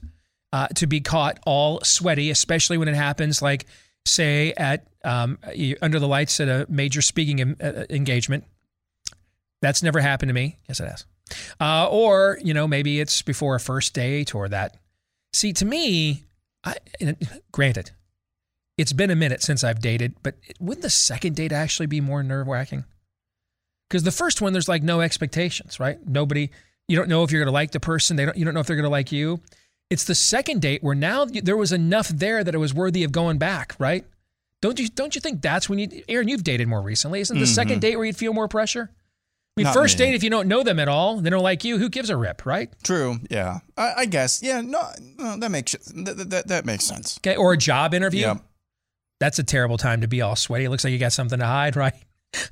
[0.51, 3.65] uh, to be caught all sweaty, especially when it happens like,
[4.05, 5.37] say, at um,
[5.81, 8.45] under the lights at a major speaking uh, engagement.
[9.63, 10.57] That's never happened to me.
[10.67, 11.05] Yes, it has.
[11.57, 14.75] Uh, or, you know, maybe it's before a first date or that.
[15.31, 16.25] See, to me,
[16.65, 16.75] I,
[17.53, 17.91] granted,
[18.77, 22.21] it's been a minute since I've dated, but wouldn't the second date actually be more
[22.23, 22.83] nerve wracking?
[23.89, 25.97] Because the first one, there's like no expectations, right?
[26.05, 26.49] Nobody,
[26.89, 28.17] you don't know if you're going to like the person.
[28.17, 29.39] They don't, you don't know if they're going to like you.
[29.89, 33.13] It's the second date where now there was enough there that it was worthy of
[33.13, 34.03] going back, right?
[34.59, 37.21] Don't you don't you think that's when you Aaron, you've dated more recently.
[37.21, 37.53] Isn't the mm-hmm.
[37.53, 38.89] second date where you'd feel more pressure?
[39.55, 40.05] I mean, Not first me.
[40.05, 41.77] date, if you don't know them at all, they don't like you.
[41.77, 42.71] Who gives a rip, right?
[42.83, 43.19] True.
[43.29, 44.41] Yeah, I, I guess.
[44.41, 44.61] Yeah.
[44.61, 44.81] No,
[45.19, 47.19] no, that makes that, that, that makes sense.
[47.19, 47.35] Okay.
[47.35, 48.21] Or a job interview.
[48.21, 48.37] Yeah.
[49.19, 50.65] That's a terrible time to be all sweaty.
[50.65, 51.93] It looks like you got something to hide, right?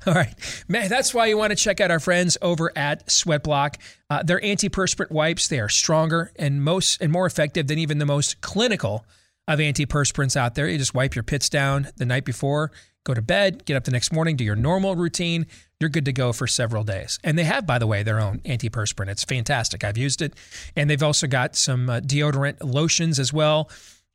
[0.06, 0.32] All right,
[0.68, 0.88] man.
[0.88, 3.74] That's why you want to check out our friends over at Sweatblock.
[4.08, 8.06] Uh, their antiperspirant wipes they are stronger and most and more effective than even the
[8.06, 9.04] most clinical
[9.48, 10.68] of antiperspirants out there.
[10.68, 12.70] You just wipe your pits down the night before,
[13.04, 15.46] go to bed, get up the next morning, do your normal routine.
[15.80, 17.18] You're good to go for several days.
[17.24, 19.08] And they have, by the way, their own antiperspirant.
[19.08, 19.82] It's fantastic.
[19.82, 20.34] I've used it.
[20.76, 23.70] And they've also got some uh, deodorant lotions as well.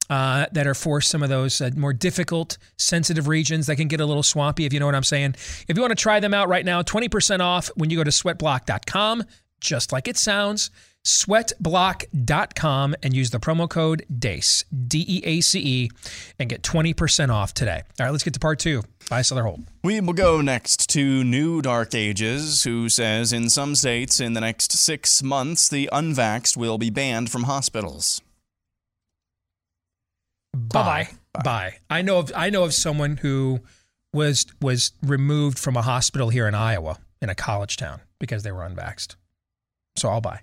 [0.09, 3.99] Uh, that are for some of those uh, more difficult, sensitive regions that can get
[3.99, 5.35] a little swampy, if you know what I'm saying.
[5.67, 8.09] If you want to try them out right now, 20% off when you go to
[8.09, 9.25] sweatblock.com,
[9.59, 10.71] just like it sounds
[11.07, 15.89] sweatblock.com and use the promo code DEACE, D E A C E,
[16.37, 17.83] and get 20% off today.
[17.99, 18.83] All right, let's get to part two.
[19.09, 19.63] Buy, sell, or hold.
[19.83, 24.41] We will go next to New Dark Ages, who says in some states in the
[24.41, 28.21] next six months, the unvaxxed will be banned from hospitals.
[30.53, 31.09] Bye.
[31.43, 31.77] Bye.
[31.89, 33.61] I know of I know of someone who
[34.11, 38.51] was was removed from a hospital here in Iowa in a college town because they
[38.51, 39.15] were unvaxxed.
[39.95, 40.41] So I'll buy.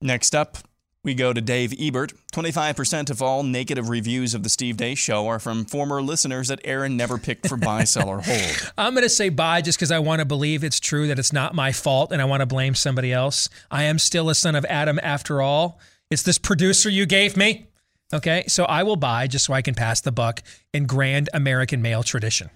[0.00, 0.58] Next up,
[1.02, 2.12] we go to Dave Ebert.
[2.32, 6.60] 25% of all negative reviews of the Steve Deace Show are from former listeners that
[6.64, 8.72] Aaron never picked for buy, sell, or hold.
[8.76, 11.32] I'm going to say buy just because I want to believe it's true that it's
[11.32, 13.48] not my fault and I want to blame somebody else.
[13.70, 15.80] I am still a son of Adam after all.
[16.10, 17.68] It's this producer you gave me.
[18.12, 20.42] Okay, so I will buy just so I can pass the buck
[20.72, 22.50] in grand American male tradition.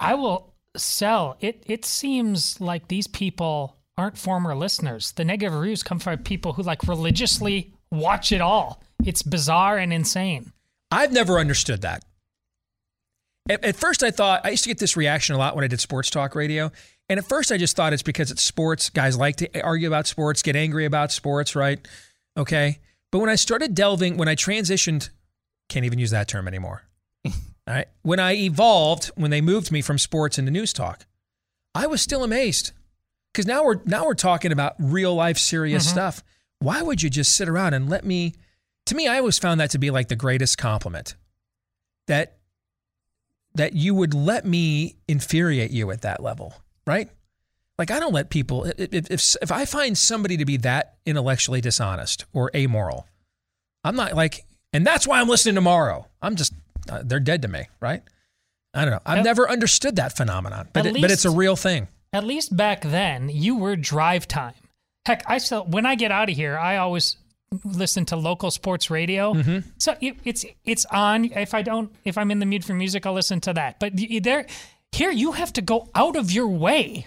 [0.00, 1.36] I will sell.
[1.40, 5.12] It it seems like these people aren't former listeners.
[5.12, 8.82] The negative reviews come from people who like religiously watch it all.
[9.04, 10.52] It's bizarre and insane.
[10.90, 12.04] I've never understood that.
[13.48, 15.68] At, at, first, I thought I used to get this reaction a lot when I
[15.68, 16.70] did sports talk radio.
[17.08, 18.88] And at first, I just thought it's because it's sports.
[18.88, 21.86] Guys like to argue about sports, get angry about sports, right?
[22.36, 22.78] Okay.
[23.10, 25.10] But when I started delving, when I transitioned,
[25.68, 26.82] can't even use that term anymore.
[27.26, 27.32] All
[27.66, 27.88] right.
[28.02, 31.04] When I evolved, when they moved me from sports into news talk,
[31.74, 32.72] I was still amazed.
[33.32, 35.94] Because now we're now we're talking about real life serious mm-hmm.
[35.94, 36.22] stuff.
[36.58, 38.34] Why would you just sit around and let me
[38.86, 41.14] to me, I always found that to be like the greatest compliment.
[42.08, 42.36] That
[43.54, 46.54] that you would let me infuriate you at that level,
[46.86, 47.08] right?
[47.78, 51.60] Like I don't let people if if if I find somebody to be that intellectually
[51.60, 53.06] dishonest or amoral,
[53.84, 56.08] I'm not like, and that's why I'm listening tomorrow.
[56.20, 56.54] I'm just
[56.90, 58.02] uh, they're dead to me, right?
[58.74, 59.02] I don't know.
[59.04, 61.88] I've never understood that phenomenon, but it, least, but it's a real thing.
[62.12, 64.54] At least back then, you were drive time.
[65.06, 67.16] Heck, I still when I get out of here, I always
[67.64, 69.34] listen to local sports radio.
[69.34, 69.68] Mm-hmm.
[69.78, 71.26] So it, it's it's on.
[71.26, 73.80] If I don't, if I'm in the mood for music, I'll listen to that.
[73.80, 73.92] But
[74.22, 74.46] there,
[74.92, 77.06] here you have to go out of your way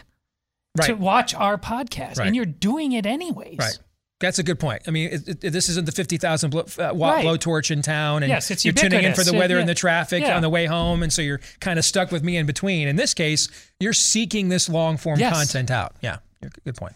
[0.78, 0.88] right.
[0.88, 2.28] to watch our podcast, right.
[2.28, 3.58] and you're doing it anyways.
[3.58, 3.80] Right.
[4.20, 4.84] That's a good point.
[4.88, 7.26] I mean, it, it, this isn't the 50,000 blow, uh, watt right.
[7.26, 8.82] blowtorch in town, and yes, you're ubiquitous.
[8.82, 9.60] tuning in for the weather yeah.
[9.62, 10.36] and the traffic yeah.
[10.36, 12.88] on the way home, and so you're kind of stuck with me in between.
[12.88, 13.50] In this case,
[13.80, 15.34] you're seeking this long form yes.
[15.34, 15.96] content out.
[16.02, 16.20] Yeah,
[16.64, 16.96] good point.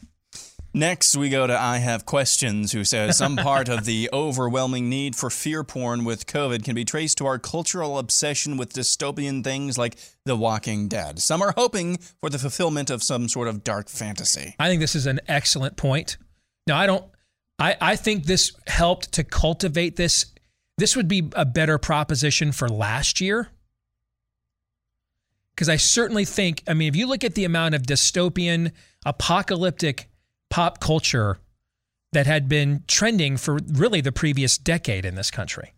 [0.73, 5.15] Next, we go to I Have Questions, who says some part of the overwhelming need
[5.15, 9.79] for fear porn with COVID can be traced to our cultural obsession with dystopian things
[9.79, 11.19] like The Walking Dead.
[11.19, 14.55] Some are hoping for the fulfillment of some sort of dark fantasy.
[14.59, 16.17] I think this is an excellent point.
[16.69, 17.03] Now, I don't,
[17.57, 20.27] I, I think this helped to cultivate this.
[20.77, 23.49] This would be a better proposition for last year.
[25.53, 28.71] Because I certainly think, I mean, if you look at the amount of dystopian,
[29.05, 30.09] apocalyptic
[30.49, 31.39] pop culture
[32.13, 35.73] that had been trending for really the previous decade in this country.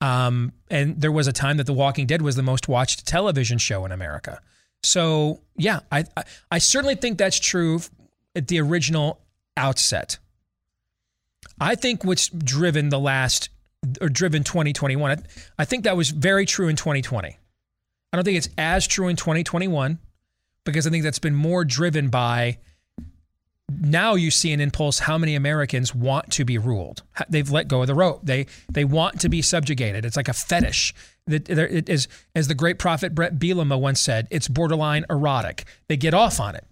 [0.00, 3.58] Um, and there was a time that The Walking Dead was the most watched television
[3.58, 4.40] show in America.
[4.82, 7.80] So yeah, I, I, I certainly think that's true
[8.34, 9.20] at the original
[9.56, 10.18] outset.
[11.60, 13.48] I think what's driven the last
[14.00, 15.24] or driven 2021,
[15.58, 17.28] I, think that was very true in 2020.
[17.28, 19.98] I don't think it's as true in 2021
[20.64, 22.58] because I think that's been more driven by
[23.68, 27.02] now you see an impulse how many Americans want to be ruled.
[27.28, 28.20] They've let go of the rope.
[28.22, 30.04] They they want to be subjugated.
[30.04, 30.94] It's like a fetish.
[31.26, 35.64] It is, as the great prophet Bret Bielema once said, it's borderline erotic.
[35.88, 36.64] They get off on it.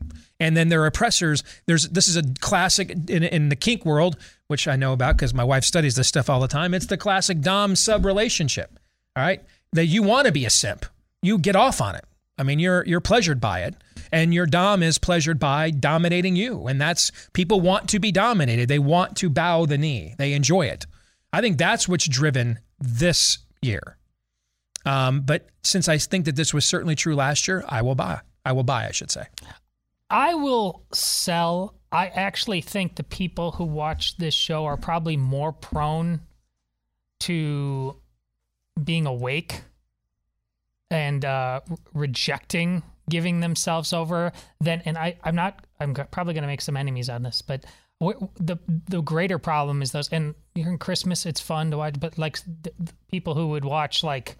[0.44, 4.18] And then their oppressors, there's this is a classic in, in the kink world,
[4.48, 6.74] which I know about because my wife studies this stuff all the time.
[6.74, 8.78] It's the classic dom sub relationship.
[9.16, 9.42] All right.
[9.72, 10.84] That you want to be a simp.
[11.22, 12.04] You get off on it.
[12.36, 13.74] I mean, you're you're pleasured by it
[14.12, 18.68] and your dom is pleasured by dominating you and that's people want to be dominated
[18.68, 20.86] they want to bow the knee they enjoy it
[21.32, 23.96] i think that's what's driven this year
[24.86, 28.20] um, but since i think that this was certainly true last year i will buy
[28.44, 29.24] i will buy i should say
[30.10, 35.52] i will sell i actually think the people who watch this show are probably more
[35.52, 36.20] prone
[37.20, 37.96] to
[38.82, 39.62] being awake
[40.90, 41.60] and uh,
[41.92, 46.76] rejecting giving themselves over, then and I I'm not I'm probably going to make some
[46.76, 47.64] enemies on this, but
[48.00, 52.38] the the greater problem is those and during Christmas it's fun to watch, but like
[52.44, 54.36] the, the people who would watch like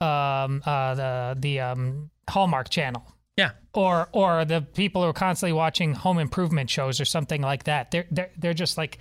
[0.00, 3.04] um uh the the um Hallmark Channel.
[3.38, 3.52] Yeah.
[3.72, 7.92] Or or the people who are constantly watching home improvement shows or something like that.
[7.92, 8.98] They're they're they're just like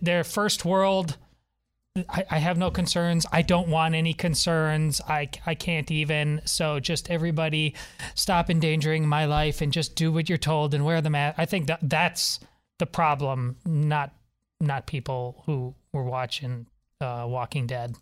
[0.00, 1.16] their first world
[2.08, 3.26] I, I, have no concerns.
[3.32, 5.00] I don't want any concerns.
[5.08, 6.40] I, I can't even.
[6.44, 7.74] So just everybody
[8.14, 11.38] stop endangering my life and just do what you're told and wear the mask.
[11.38, 12.38] I think that that's
[12.78, 14.14] the problem, not
[14.60, 16.66] not people who were watching
[17.00, 17.96] uh, Walking Dead.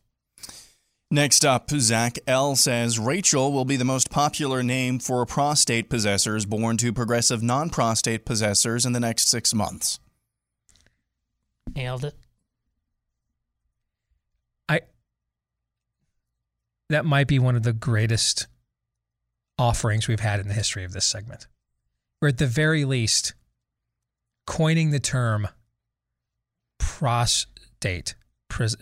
[1.11, 6.45] Next up, Zach L says Rachel will be the most popular name for prostate possessors
[6.45, 10.01] born to progressive non prostate possessors in the next six months.
[11.75, 12.15] Nailed it.
[14.69, 14.81] I
[16.91, 18.47] that might be one of the greatest
[19.59, 21.47] offerings we've had in the history of this segment.
[22.21, 23.33] We're at the very least
[24.47, 25.49] coining the term
[26.79, 27.49] prostate
[27.81, 28.15] pres-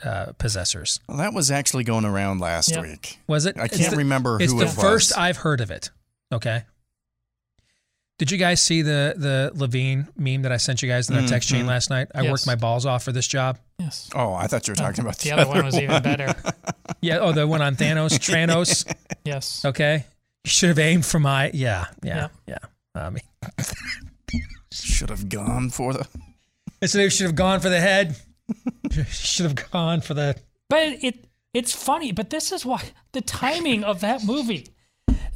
[0.04, 1.00] uh, possessors.
[1.08, 2.82] Well, that was actually going around last Yep.
[2.82, 3.18] week.
[3.26, 3.58] Was it?
[3.58, 4.74] I It's can't the- remember It's who the it was.
[4.76, 5.90] first I've heard of it.
[6.32, 6.62] Okay.
[8.18, 11.26] Did you guys see the the Levine meme that I sent you guys in our
[11.28, 11.68] text chain Mhm.
[11.68, 12.08] last night?
[12.14, 12.30] I Yes.
[12.30, 13.58] worked my balls off for this job.
[13.78, 14.08] Yes.
[14.14, 16.34] Oh, I thought you were talking about the, The other one was even better.
[17.02, 17.18] Yeah.
[17.18, 18.90] Oh, the one on Thanos, Tranos.
[19.24, 19.64] Yes.
[19.64, 20.06] Okay.
[20.44, 21.50] You should have aimed for my.
[21.52, 21.86] Yeah.
[22.02, 22.28] Yeah.
[22.46, 22.58] Yeah.
[22.94, 23.02] Yeah.
[23.02, 23.22] I mean,
[24.72, 26.06] Should have gone for the.
[26.86, 28.16] so they should have gone for the head.
[29.08, 30.40] should have gone for that.
[30.68, 32.82] But it it's funny, but this is why
[33.12, 34.68] the timing of that movie.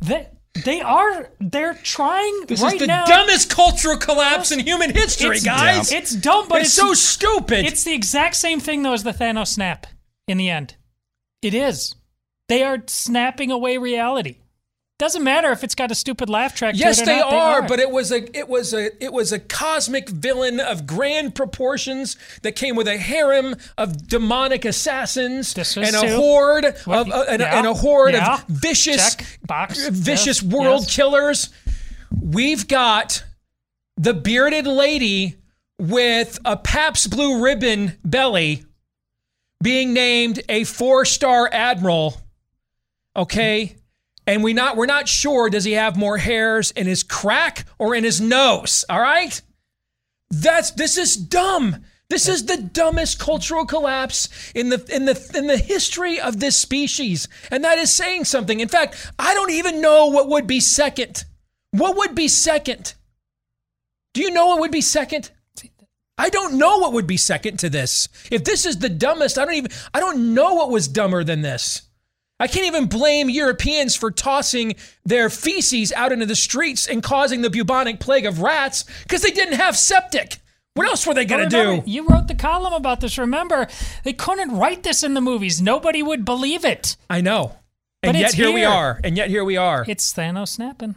[0.02, 0.34] That
[0.64, 3.06] they are they're trying This right is the now.
[3.06, 5.92] dumbest cultural collapse in human history, it's, guys.
[5.92, 7.64] It's dumb, but it's, it's, so stupid.
[7.64, 9.86] It's the exact same thing though as the Thanos snap
[10.26, 10.76] in the end.
[11.42, 11.94] It is.
[12.48, 14.38] They are snapping away reality.
[15.00, 16.74] Doesn't matter if it's got a stupid laugh track.
[16.76, 20.10] Yes, they not, are, but it was a it was a it was a cosmic
[20.10, 26.66] villain of grand proportions that came with a harem of demonic assassins and a horde
[26.66, 28.34] of uh, and, a- yeah, and a horde yeah.
[28.34, 30.94] of vicious Check, box, vicious yes, world yes.
[30.94, 31.48] killers.
[32.20, 33.24] We've got
[33.96, 35.38] the bearded lady
[35.78, 38.66] with a Pabst Blue Ribbon belly
[39.62, 42.20] being named a four-star admiral.
[43.16, 43.76] Okay?
[44.30, 47.96] And we not we're not sure does he have more hairs in his crack or
[47.96, 49.42] in his nose, all right?
[50.30, 51.84] That's this is dumb.
[52.08, 56.56] This is the dumbest cultural collapse in the in the in the history of this
[56.56, 57.26] species.
[57.50, 58.60] And that is saying something.
[58.60, 61.24] In fact, I don't even know what would be second.
[61.72, 62.94] What would be second?
[64.14, 65.32] Do you know what would be second?
[66.16, 68.06] I don't know what would be second to this.
[68.30, 71.42] If this is the dumbest, I don't even I don't know what was dumber than
[71.42, 71.82] this.
[72.40, 74.74] I can't even blame Europeans for tossing
[75.04, 79.30] their feces out into the streets and causing the bubonic plague of rats because they
[79.30, 80.38] didn't have septic.
[80.74, 81.82] What else were they going to do?
[81.84, 83.18] You wrote the column about this.
[83.18, 83.66] Remember,
[84.04, 85.60] they couldn't write this in the movies.
[85.60, 86.96] Nobody would believe it.
[87.10, 87.56] I know.
[88.02, 88.98] And But yet it's here we are.
[89.04, 89.84] And yet here we are.
[89.86, 90.94] It's Thanos snapping.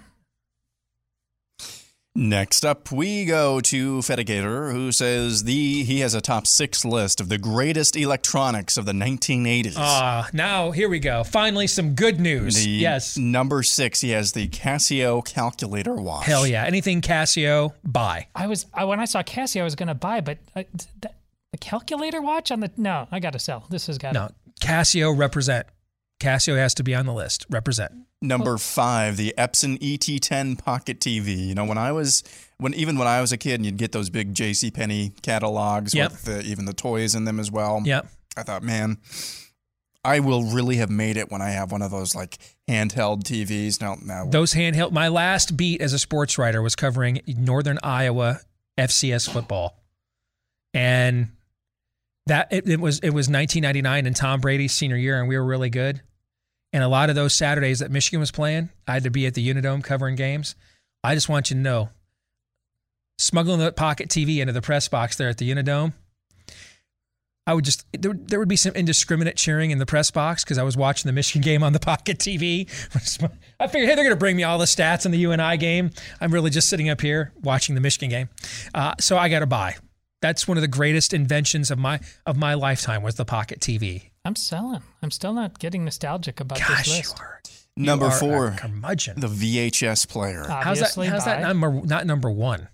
[2.15, 7.19] Next up, we go to Fedigator, who says the he has a top six list
[7.19, 9.73] of the greatest electronics of the 1980s.
[9.77, 11.23] Ah, now here we go.
[11.23, 12.63] Finally, some good news.
[12.63, 13.17] The yes.
[13.17, 16.27] Number six, he has the Casio calculator watch.
[16.27, 16.65] Hell yeah.
[16.65, 18.27] Anything Casio, buy.
[18.35, 21.13] I was I, when I saw Casio, I was going to buy, but I, th-
[21.51, 23.65] the calculator watch on the no, I got to sell.
[23.71, 24.29] This has got No,
[24.61, 25.65] Casio represent.
[26.19, 27.45] Casio has to be on the list.
[27.49, 27.91] Represent.
[28.21, 31.47] Number five, the Epson ET10 Pocket TV.
[31.47, 32.23] You know, when I was
[32.57, 34.71] when even when I was a kid, and you'd get those big J.C.
[34.71, 36.11] Penney catalogs Yep.
[36.11, 37.81] with the, even the toys in them as well.
[37.83, 38.07] Yep.
[38.37, 38.97] I thought, man,
[40.05, 42.37] I will really have made it when I have one of those like
[42.69, 43.81] handheld TVs.
[43.81, 44.29] No, no.
[44.29, 44.93] Those handheld.
[44.93, 48.39] My last beat as a sports writer was covering Northern Iowa
[48.77, 49.83] FCS football,
[50.73, 51.27] and
[52.27, 55.45] that it, it was it was 1999 and Tom Brady's senior year, and we were
[55.45, 56.01] really good.
[56.71, 59.35] And a lot of those Saturdays that Michigan was playing, I had to be at
[59.35, 60.55] the Unidome covering games.
[61.03, 61.89] I just want you to know,
[63.19, 65.93] smuggling the pocket TV into the press box there at the Unidome.
[67.45, 70.57] I would just there, there would be some indiscriminate cheering in the press box because
[70.57, 72.67] I was watching the Michigan game on the pocket TV.
[73.59, 75.91] I figured, hey, they're going to bring me all the stats in the UNI game.
[76.21, 78.29] I'm really just sitting up here watching the Michigan game.
[78.73, 79.75] Uh, so I got to buy.
[80.23, 84.03] That's one of the greatest inventions of my of my lifetime was the pocket TV.
[84.23, 84.81] I'm selling.
[85.01, 87.19] I'm still not getting nostalgic about Gosh, this you list.
[87.19, 87.41] are
[87.75, 89.19] Number you are a four, curmudgeon.
[89.19, 90.45] the VHS player.
[90.47, 90.67] How's that?
[90.67, 92.69] Obviously, How's that number not number one?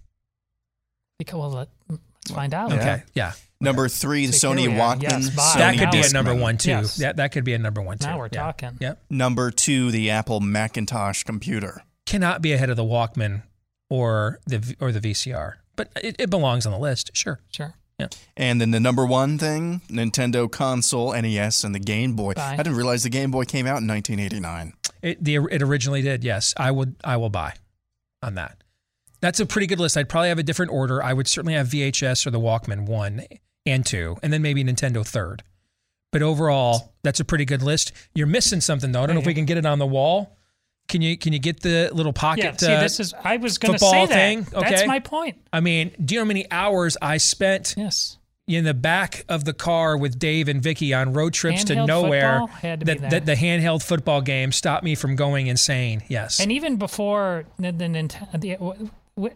[1.18, 2.72] Because well, let, let's find out.
[2.72, 3.32] Okay, yeah.
[3.60, 4.96] Number three, the So Sony here we are.
[4.96, 5.02] Walkman.
[5.02, 5.30] Yes.
[5.32, 6.70] Sony that could be a number one too.
[6.70, 6.98] Yes.
[6.98, 8.06] That that could be a number one too.
[8.08, 8.42] Now we're Yeah.
[8.44, 8.78] talking.
[8.80, 9.02] Yep.
[9.10, 11.82] Number two, the Apple Macintosh computer.
[12.06, 13.42] Cannot be ahead of the Walkman
[13.90, 17.12] or the or the VCR, but it, it belongs on the list.
[17.14, 17.40] Sure.
[17.52, 17.74] Sure.
[17.98, 18.08] Yeah.
[18.36, 22.34] And then the number one thing, Nintendo console, NES, and the Game Boy.
[22.34, 22.54] Buy.
[22.54, 24.74] I didn't realize the Game Boy came out in 1989.
[25.02, 26.26] It the it originally did.
[26.26, 26.96] Yes, I would.
[27.02, 27.54] I will buy
[28.22, 28.62] on that.
[29.22, 29.96] That's a pretty good list.
[29.96, 31.02] I'd probably have a different order.
[31.02, 33.24] I would certainly have VHS or the Walkman one
[33.66, 35.44] and two, and then maybe Nintendo third.
[36.12, 37.94] But overall, that's a pretty good list.
[38.14, 39.04] You're missing something though.
[39.04, 40.38] I don't know if we can get it on the wall.
[40.90, 42.44] Can you can you get the little pocket?
[42.44, 43.14] Yeah, see, uh, this is.
[43.24, 44.14] I was going to say that.
[44.14, 44.48] thing?
[44.52, 45.38] That's my point.
[45.54, 48.18] I mean, do you know how many hours I spent Yes.
[48.48, 52.46] in the back of the car with Dave and Vicky on road trips to nowhere?
[52.48, 56.02] had to that, that the handheld football game stopped me from going insane.
[56.08, 56.40] Yes.
[56.40, 57.88] And even before the the
[58.34, 58.90] the,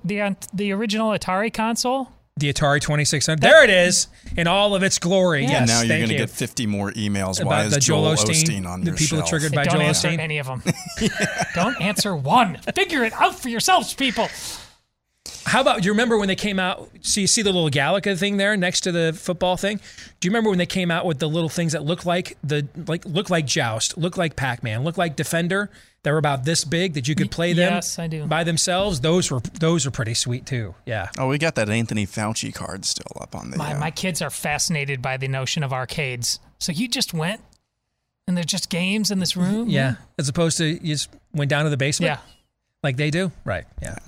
[0.04, 3.42] the, the original Atari console, the Atari 2600.
[3.42, 5.44] There it is in all of its glory.
[5.44, 5.50] Yeah.
[5.52, 5.60] Yes.
[5.60, 6.20] and now you're going to you.
[6.20, 7.44] get 50 more emails.
[7.44, 9.30] Why About is the Joel Joel Osteen, Osteen, on the your people shelf?
[9.30, 10.20] triggered by don't Joel answer Osteen.
[10.20, 10.64] any of them.
[11.56, 12.58] don't answer one.
[12.76, 14.28] Figure it out for yourselves, people.
[15.46, 16.90] How about do you remember when they came out?
[17.02, 19.80] So you see the little Galaga thing there next to the football thing.
[20.20, 22.68] Do you remember when they came out with the little things that look like the
[22.88, 25.70] like look like Joust, look like Pac Man, look like Defender?
[26.04, 28.26] That were about this big that you could play them yes, I do.
[28.26, 29.00] by themselves.
[29.00, 30.76] Those were those were pretty sweet too.
[30.86, 31.10] Yeah.
[31.18, 33.58] Oh, we got that Anthony Fauci card still up on the.
[33.58, 36.40] My uh, my kids are fascinated by the notion of arcades.
[36.60, 37.40] So you just went,
[38.28, 39.70] and there's just games in this room.
[39.70, 39.96] Yeah.
[40.20, 42.10] As opposed to you just went down to the basement.
[42.12, 42.20] Yeah.
[42.84, 43.32] Like they do.
[43.46, 43.64] Right.
[43.82, 44.00] Yeah.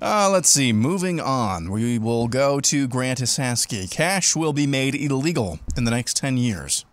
[0.00, 0.72] Uh, let's see.
[0.72, 3.90] Moving on, we will go to Grant Isaski.
[3.90, 6.84] Cash will be made illegal in the next 10 years.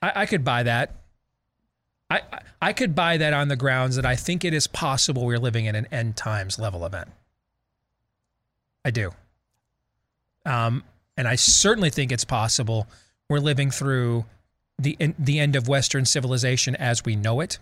[0.00, 1.01] I, I could buy that.
[2.12, 5.26] I, I- I could buy that on the grounds that I think it is possible
[5.26, 7.08] we're living in an end times level event.
[8.84, 9.10] I do.
[10.46, 10.84] Um,
[11.16, 12.86] and I certainly think it's possible
[13.28, 14.26] we're living through
[14.78, 17.58] the en- the end of Western civilization as we know it,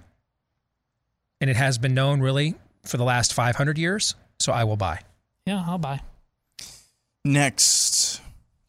[1.40, 4.14] and it has been known really for the last 500 years.
[4.38, 5.00] So I will buy.
[5.46, 6.00] Yeah, I'll buy.
[7.24, 8.20] Next,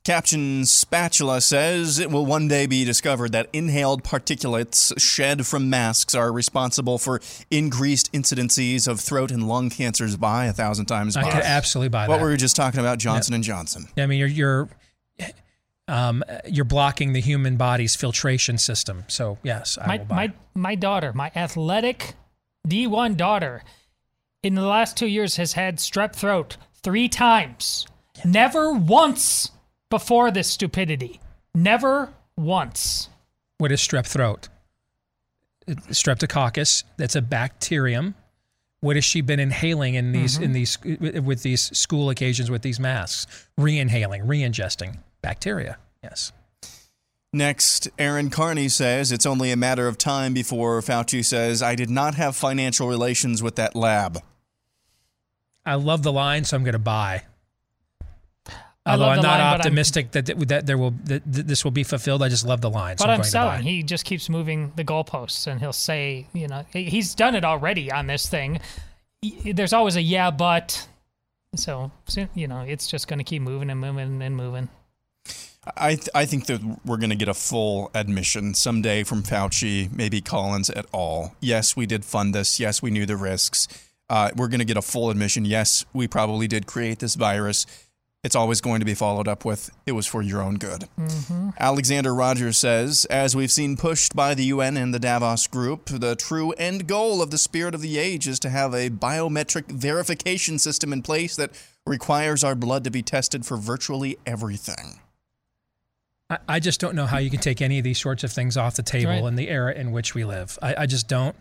[0.04, 6.16] Caption Spatula says it will one day be discovered that inhaled particulates shed from masks
[6.16, 7.22] are responsible for
[7.52, 11.16] increased incidences of throat and lung cancers by a thousand times.
[11.16, 11.32] I by.
[11.32, 12.24] could absolutely buy What that.
[12.24, 13.88] we were just talking about, Johnson and Johnson.
[13.95, 14.70] I mean, you're you're
[15.88, 19.04] um, you're blocking the human body's filtration system.
[19.08, 20.16] So yes, I my will buy.
[20.16, 22.16] my my daughter, my athletic
[22.68, 23.64] D1 daughter,
[24.41, 27.86] in the last two years has had strep throat three times.
[28.26, 29.52] Never once
[29.91, 31.19] before this stupidity.
[31.53, 33.09] Never once.
[33.59, 34.49] what is strep throat?
[35.67, 36.83] Streptococcus.
[36.97, 38.15] That's a bacterium.
[38.79, 40.93] What has she been inhaling in these in mm-hmm.
[41.13, 43.47] these with these school occasions with these masks?
[43.59, 45.77] Re-inhaling, re-ingesting bacteria.
[46.01, 46.31] Yes.
[47.31, 51.89] Next, Aaron Carney says it's only a matter of time before Fauci says, I did
[51.89, 54.17] not have financial relations with that lab.
[55.65, 57.23] I love the line, so I'm going to buy.
[58.86, 61.71] I Although I'm not line, but I'm- optimistic that that there will that this will
[61.71, 62.97] be fulfilled, I just love the line.
[62.97, 63.57] So But I'm, I'm going to selling.
[63.63, 63.69] buy.
[63.69, 67.91] He just keeps moving the goalposts, and he'll say, you know, he's done it already
[67.91, 68.59] on this thing.
[69.45, 70.88] There's always a yeah, but.
[71.57, 74.69] So, so, you know, it's just going to keep moving and moving and moving.
[75.77, 79.93] I, th- I think that we're going to get a full admission someday from Fauci,
[79.95, 81.36] maybe Collins at all.
[81.41, 82.57] Yes, we did fund this.
[82.59, 83.67] Yes, we knew the risks.
[84.09, 85.43] Uh, we're going to get a full admission.
[85.45, 87.65] Yes, we probably did create this virus.
[88.24, 90.84] It's always going to be followed up with, it was for your own good.
[91.59, 96.15] Alexander Rogers says, as we've seen pushed by the UN and the Davos Group, the
[96.15, 100.59] true end goal of the spirit of the age is to have a biometric verification
[100.59, 101.49] system in place that
[101.88, 104.99] requires our blood to be tested for virtually everything.
[106.30, 108.55] I, I just don't know how you can take any of these sorts of things
[108.55, 109.24] off the table Right.
[109.24, 110.59] in the era in which we live.
[110.61, 111.36] I, I just don't.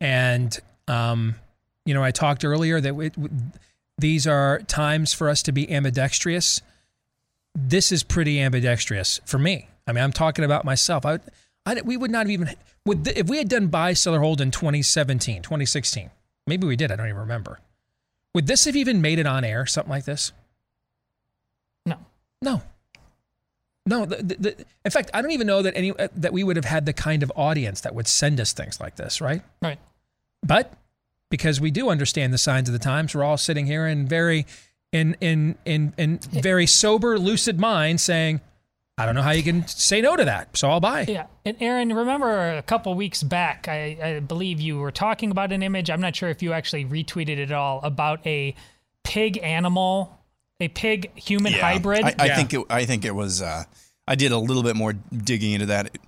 [0.00, 1.36] And, um,
[1.86, 3.14] you know, I talked earlier that it,
[4.02, 6.60] these are times for us to be ambidextrous.
[7.54, 9.68] This is pretty ambidextrous for me.
[9.86, 11.06] I mean, I'm talking about myself.
[11.06, 11.20] I,
[11.64, 12.50] I we would not have even
[12.84, 16.10] would if we had done buy, sell, or hold in 2017, 2016.
[16.46, 16.90] Maybe we did.
[16.90, 17.60] I don't even remember.
[18.34, 19.66] Would this have even made it on air?
[19.66, 20.32] Something like this?
[21.86, 21.98] No.
[22.40, 22.62] No.
[23.86, 26.56] No, the, the, the, in fact, I don't even know that any that we would
[26.56, 29.42] have had the kind of audience that would send us things like this, right?
[29.60, 29.78] Right.
[30.42, 30.72] But
[31.32, 34.44] because we do understand the signs of the times, we're all sitting here in very
[34.92, 38.42] in in in in very sober, lucid mind saying,
[38.98, 41.06] I don't know how you can say no to that, so I'll buy.
[41.08, 41.28] Yeah.
[41.46, 45.62] And Aaron, remember a couple weeks back, I, I believe you were talking about an
[45.62, 45.88] image.
[45.88, 48.54] I'm not sure if you actually retweeted it at all about a
[49.02, 50.20] pig animal,
[50.60, 52.04] a pig human hybrid.
[52.04, 52.60] I, I think it.
[52.68, 53.40] I think it was.
[53.40, 53.64] Uh,
[54.06, 55.86] I did a little bit more digging into that.
[55.86, 55.98] It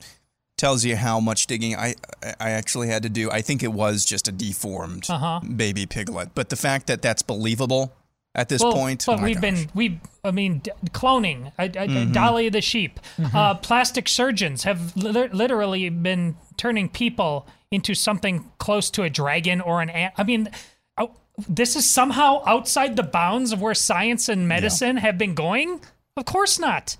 [0.57, 1.95] tells you how much digging I
[2.41, 3.31] I actually had to do.
[3.31, 5.41] I think it was just a deformed Uh-huh.
[5.41, 7.93] baby piglet, but the fact that that's believable
[8.37, 9.05] at this Well, point.
[9.07, 9.43] But my we've gosh.
[9.43, 12.13] been we I mean d- cloning, uh, uh, Mhm.
[12.13, 13.01] Dolly the sheep.
[13.19, 13.37] Mm-hmm.
[13.37, 19.61] Uh, plastic surgeons have li- literally been turning people into something close to a dragon
[19.61, 20.15] or an ant.
[20.17, 20.49] I mean,
[20.99, 21.11] oh,
[21.49, 25.81] this is somehow outside the bounds of where science and medicine have been going.
[26.17, 26.97] Of course not.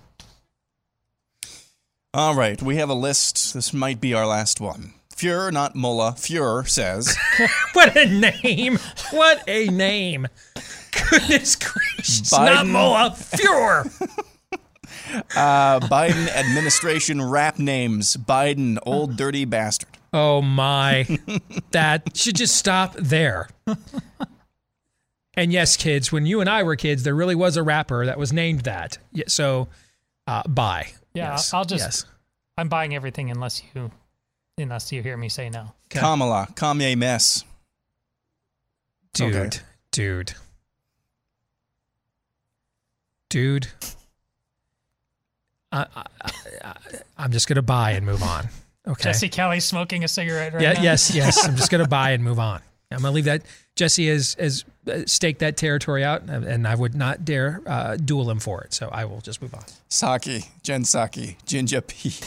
[2.15, 3.53] All right, we have a list.
[3.53, 4.93] This might be our last one.
[5.13, 7.13] Fuhrer, not Mullah, Fuhrer says
[7.73, 8.79] what a name!
[9.11, 10.25] What a name!
[11.09, 12.31] Goodness gracious!
[12.31, 14.17] Not Biden- Mullah, Fuhrer.
[15.35, 18.15] uh, Biden administration rap names.
[18.15, 19.89] Biden, old dirty bastard.
[20.13, 21.05] Oh my!
[21.71, 23.49] that should just stop there.
[25.33, 28.17] And yes, kids, when you and I were kids, there really was a rapper that
[28.17, 28.99] was named that.
[29.27, 29.67] So,
[30.27, 30.93] uh, bye.
[31.15, 31.83] Yeah, Yes, I'll just.
[31.83, 32.05] yes.
[32.57, 33.91] I'm buying everything unless you,
[34.57, 35.71] unless you hear me say no.
[35.89, 37.43] Kamala, Kanye mess.
[39.13, 39.57] dude, Okay.
[39.91, 40.33] dude,
[43.29, 43.67] dude.
[45.71, 46.05] I, I,
[46.63, 46.73] I,
[47.17, 48.47] I'm just gonna buy and move on.
[48.87, 49.03] Okay.
[49.03, 50.73] Jesse Kelly smoking a cigarette right yeah.
[50.73, 50.81] now.
[50.81, 51.13] Yes.
[51.13, 51.45] Yes.
[51.47, 52.61] I'm just gonna buy and move on.
[52.95, 53.43] I'm gonna leave that.
[53.75, 57.97] Jesse has has uh, staked that territory out, and and I would not dare uh,
[57.97, 58.73] duel him for it.
[58.73, 59.63] So I will just move on.
[59.89, 62.13] Psaki, Jen Psaki, Jinja P.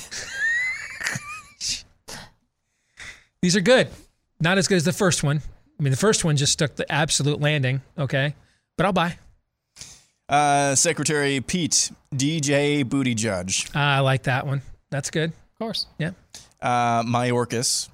[3.41, 3.89] These are good.
[4.41, 5.41] Not as good as the first one.
[5.79, 7.81] I mean, the first one just stuck the absolute landing.
[7.97, 8.35] Okay,
[8.77, 9.17] but I'll buy.
[10.29, 13.75] Uh, Secretary Pete, DJ Booty Judge.
[13.75, 14.61] I like that one.
[14.91, 15.31] That's good.
[15.31, 15.87] Of course.
[15.99, 16.11] Yeah.
[16.61, 17.89] Uh, Mayorkas,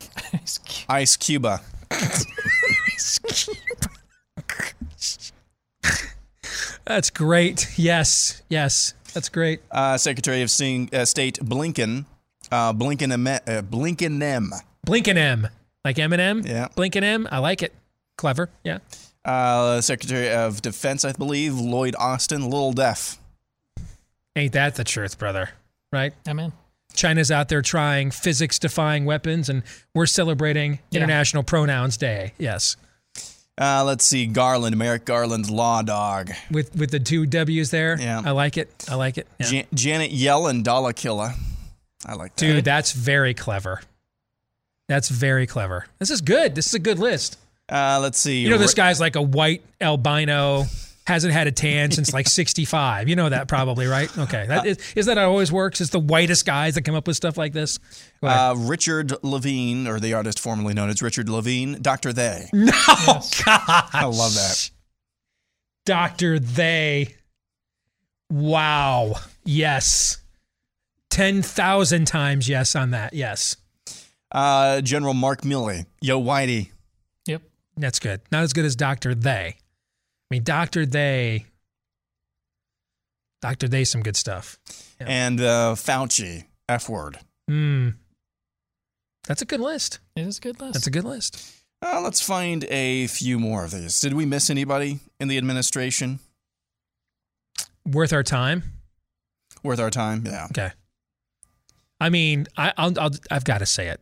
[0.89, 1.61] Ice Cuba.
[6.85, 7.69] That's great.
[7.77, 8.43] Yes.
[8.49, 8.95] Yes.
[9.15, 9.61] That's great.
[9.71, 12.05] Uh, Secretary of Sing, uh, State Blinken,
[12.51, 14.53] uh, Blinken, uh, Blinken M.
[14.87, 15.49] Blinken M.
[15.85, 16.47] Like Eminem?
[16.47, 16.69] Yeah.
[16.77, 17.29] Blinken M.
[17.31, 17.73] I like it.
[18.17, 18.49] Clever.
[18.65, 18.79] Yeah.
[19.25, 23.19] Uh, Secretary of Defense, I believe, Lloyd Austin, Little Deaf.
[24.37, 25.51] Ain't that the truth, brother?
[25.93, 26.13] Right?
[26.27, 26.53] I'm in.
[26.95, 29.63] China's out there trying physics defying weapons, and
[29.95, 30.99] we're celebrating Yeah.
[31.01, 32.33] International Pronouns Day.
[32.39, 32.77] Yes.
[33.61, 36.33] Uh, let's see, Garland, Merrick Garland's Law Dog.
[36.51, 37.97] With with the two W's there.
[38.01, 38.21] Yeah.
[38.25, 38.69] I like it.
[38.91, 39.29] I like it.
[39.39, 39.47] Yeah.
[39.47, 41.35] Jan- Janet Yellen, Dollar Killer.
[42.05, 42.45] I like that.
[42.45, 43.81] Dude, that's very clever.
[44.89, 45.87] That's very clever.
[45.99, 46.55] This is good.
[46.55, 47.39] This is a good list.
[47.69, 48.41] Uh, let's see.
[48.41, 50.65] You know, this guy's like a white albino,
[51.07, 53.09] hasn't had a tan since like 65.
[53.09, 54.17] You know that probably, right?
[54.17, 54.47] Okay.
[54.47, 55.81] That is, is that how it always works?
[55.81, 57.79] It's the whitest guys that come up with stuff like this.
[58.23, 62.13] Uh, Richard Levine, or the artist formerly known as Richard Levine, Dr.
[62.13, 62.49] They.
[62.53, 62.73] no,
[63.45, 63.89] God.
[63.93, 64.71] I love that.
[65.85, 66.39] Dr.
[66.39, 67.15] They.
[68.31, 69.17] Wow.
[69.45, 70.19] Yes.
[71.11, 73.13] 10,000 times yes on that.
[73.13, 73.57] Yes.
[74.33, 76.71] Uh, General Mark Milley, Yo Whitey.
[77.27, 77.43] Yep.
[77.77, 78.21] That's good.
[78.33, 79.15] Not as good as Dr.
[79.15, 79.59] They.
[80.31, 80.87] I mean, Dr.
[80.87, 81.47] They.
[83.43, 83.69] Dr.
[83.69, 84.59] They, some good stuff.
[85.01, 85.07] Yeah.
[85.09, 87.19] And uh, Fauci, F word.
[87.49, 87.91] Hmm.
[89.27, 89.99] That's a good list.
[90.17, 90.75] It is a good list.
[90.75, 91.63] That's a good list.
[91.83, 94.01] Uh, let's find a few more of these.
[94.01, 96.21] Did we miss anybody in the administration?
[97.87, 98.63] Worth our time.
[99.63, 100.25] Worth our time?
[100.25, 100.47] Yeah.
[100.47, 100.71] Okay.
[102.01, 104.01] I mean, I, I'll, I'll, I've got to say it.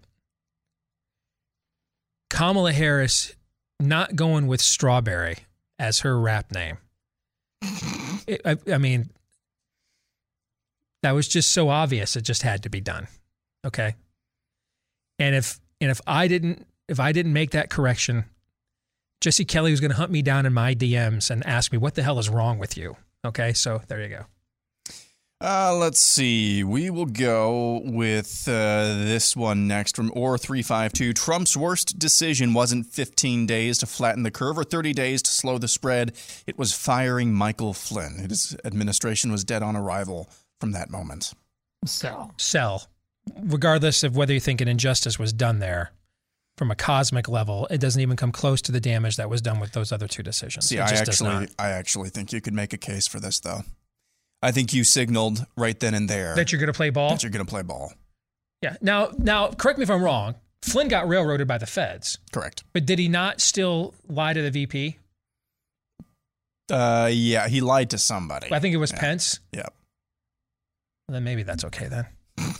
[2.30, 3.34] Kamala Harris
[3.80, 5.38] not going with strawberry
[5.78, 6.78] as her rap name.
[8.26, 9.10] It, I, I mean,
[11.02, 12.16] that was just so obvious.
[12.16, 13.08] It just had to be done.
[13.64, 13.94] Okay.
[15.18, 18.24] And if and if I didn't if I didn't make that correction,
[19.20, 21.94] Jesse Kelly was going to hunt me down in my DMs and ask me what
[21.94, 22.96] the hell is wrong with you.
[23.24, 24.26] Okay, so there you go.
[25.42, 26.62] Uh, let's see.
[26.62, 31.16] We will go with uh, this one next from Or352.
[31.16, 35.58] Trump's worst decision wasn't 15 days to flatten the curve or 30 days to slow
[35.58, 36.12] the spread.
[36.46, 38.18] It was firing Michael Flynn.
[38.28, 41.32] His administration was dead on arrival from that moment.
[41.86, 42.86] So sell,
[43.42, 45.90] regardless of whether you think an injustice was done there.
[46.56, 49.58] From a cosmic level, it doesn't even come close to the damage that was done
[49.58, 50.68] with those other two decisions.
[50.68, 51.48] See, it I just does actually, not.
[51.58, 53.62] I actually think you could make a case for this, though.
[54.42, 57.10] I think you signaled right then and there that you're going to play ball.
[57.10, 57.92] that you're going to play ball.
[58.60, 58.76] Yeah.
[58.80, 60.34] Now, now, correct me if I'm wrong.
[60.62, 62.62] Flynn got railroaded by the feds, Correct.
[62.72, 64.98] but did he not still lie to the VP?
[66.70, 68.52] Uh, yeah, he lied to somebody.
[68.52, 69.00] I think it was Yeah.
[69.00, 69.40] Pence.
[69.52, 69.62] Yeah.
[71.08, 72.06] Well, then maybe that's okay then.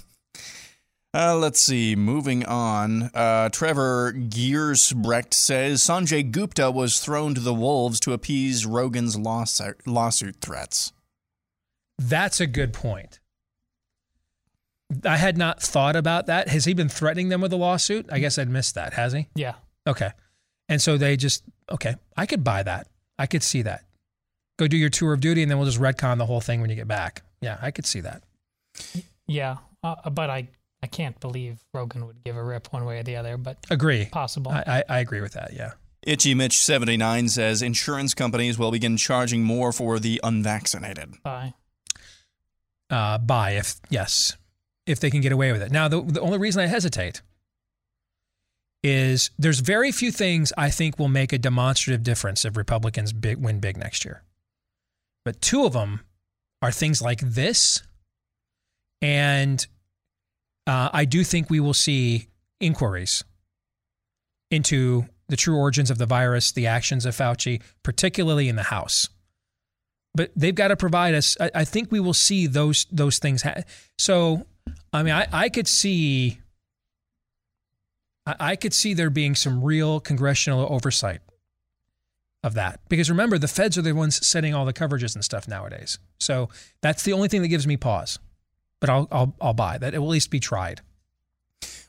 [1.15, 1.95] Uh, let's see.
[1.95, 3.11] Moving on.
[3.13, 9.87] Uh, Trevor Gearsbrecht says Sanjay Gupta was thrown to the wolves to appease Rogan's lawsuit,
[9.87, 10.95] lawsuit threats.
[12.03, 13.21] That's a good point.
[15.05, 16.49] I had not thought about that.
[16.49, 18.07] Has he been threatening them with a lawsuit?
[18.13, 18.93] I guess I'd missed that.
[18.95, 19.29] Has he?
[19.35, 19.55] yeah,
[19.87, 20.11] Okay.
[20.69, 22.87] And so they just, okay, I could buy that.
[23.19, 23.85] I could see that.
[24.59, 26.71] Go do your tour of duty and then we'll just retcon the whole thing when
[26.71, 27.23] you get back.
[27.41, 28.23] Yeah, I could see that.
[29.27, 29.57] yeah.
[29.83, 30.49] Uh, but I
[30.83, 33.37] I can't believe Rogan would give a rip one way or the other.
[33.37, 34.07] But Agree.
[34.07, 34.53] possible.
[34.53, 35.53] I, I, I agree with that.
[35.53, 35.73] Yeah.
[36.03, 41.23] Itchy Mitch 79 says insurance companies will begin charging more for the unvaccinated.
[41.23, 41.55] Bye.
[42.93, 44.37] Uh, buy if, yes,
[44.87, 45.73] if they can get away with it.
[45.73, 47.23] Now, the, the only reason I hesitate
[48.83, 53.39] is there's very few things I think will make a demonstrative difference if Republicans big,
[53.39, 54.23] win big next year.
[55.25, 56.01] But two of them
[56.61, 57.83] are things like this.
[59.01, 59.67] And
[60.67, 62.29] uh, I do think we will see
[62.61, 63.25] inquiries
[64.51, 69.09] into the true origins of the virus, the actions of Fauci, particularly in the House.
[70.15, 71.37] But they've got to provide us.
[71.41, 73.43] I, I think we will see those those things.
[73.43, 73.63] Ha-
[73.99, 74.47] so,
[74.93, 76.39] I mean, I, I could see
[78.27, 81.21] I could see there being some real congressional oversight
[82.45, 82.81] of that.
[82.89, 85.99] Because remember, the feds are the ones setting all the coverages and stuff nowadays.
[86.21, 86.49] So
[86.83, 88.19] that's the only thing that gives me pause.
[88.81, 89.95] But I'll I'll, I'll buy that.
[89.95, 90.83] It will at least be tried.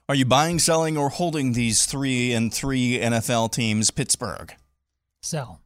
[0.10, 3.90] Are you buying, selling, or holding these three and three NFL teams?
[3.90, 4.54] Pittsburgh.
[5.22, 5.62] Sell.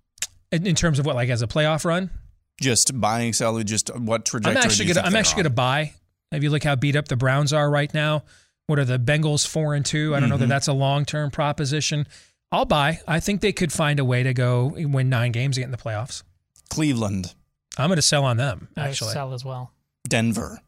[0.51, 2.11] In, in terms of what, like as a playoff run?
[2.59, 3.65] Just buying, selling.
[3.65, 4.59] Just what trajectory?
[4.59, 5.93] I'm actually gonna I'm actually gonna buy.
[6.31, 8.23] If you look how beat up the Browns are right now,
[8.67, 10.13] what are the Bengals four and two?
[10.13, 10.31] I don't mm-hmm.
[10.31, 10.49] know that mm-hmm.
[10.49, 12.07] that's a long term proposition.
[12.51, 12.99] I'll buy.
[13.07, 15.71] I think they could find a way to go win nine games to get in
[15.71, 16.23] the playoffs.
[16.69, 17.33] Cleveland.
[17.77, 18.69] I'm going to sell on them.
[18.77, 19.71] Actually, sell as well.
[20.07, 20.59] Denver.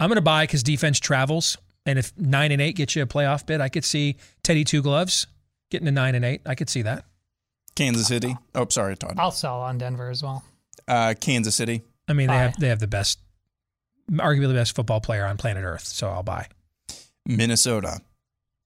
[0.00, 3.06] I'm going to buy because defense travels, and if nine and eight gets you a
[3.06, 5.26] playoff bid, I could see Teddy Two Gloves
[5.70, 6.40] getting to nine and eight.
[6.46, 7.04] I could see that.
[7.74, 8.36] Kansas City.
[8.54, 9.16] Oh, sorry, Todd.
[9.18, 10.42] I'll sell on Denver as well.
[10.88, 11.82] Uh, Kansas City.
[12.08, 12.34] I mean, buy.
[12.34, 13.20] they have they have the best,
[14.10, 15.84] arguably the best football player on planet Earth.
[15.84, 16.48] So I'll buy.
[17.26, 18.00] Minnesota.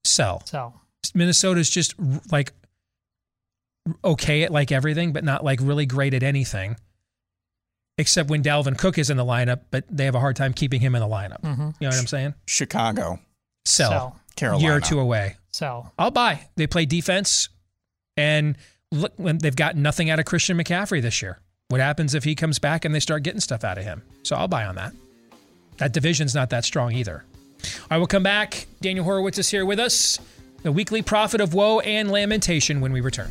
[0.05, 0.43] Sell.
[0.47, 0.81] Sell.
[1.15, 1.95] Minnesota's just
[2.31, 2.53] like
[4.05, 6.77] okay at like everything, but not like really great at anything.
[7.99, 10.81] Except when Dalvin Cook is in the lineup, but they have a hard time keeping
[10.81, 11.43] him in the lineup.
[11.43, 11.63] Mm-hmm.
[11.63, 12.35] You know what I'm saying?
[12.47, 13.19] Chicago.
[13.67, 13.91] Sell.
[13.91, 14.21] Sell.
[14.35, 14.65] Carolina.
[14.65, 15.37] Year or two away.
[15.53, 15.93] Sell.
[15.99, 16.47] I'll buy.
[16.57, 17.51] They play defense,
[18.17, 18.57] and
[18.91, 21.39] look, when they've got nothing out of Christian McCaffrey this year.
[21.73, 24.03] What happens if he comes back and they start getting stuff out of him?
[24.25, 24.93] So I'll buy on that.
[25.79, 27.25] That division's not that strong either.
[27.91, 28.67] I will come back.
[28.83, 30.19] Daniel Horowitz is here with us.
[30.65, 33.31] The weekly prophet of woe and lamentation when we return.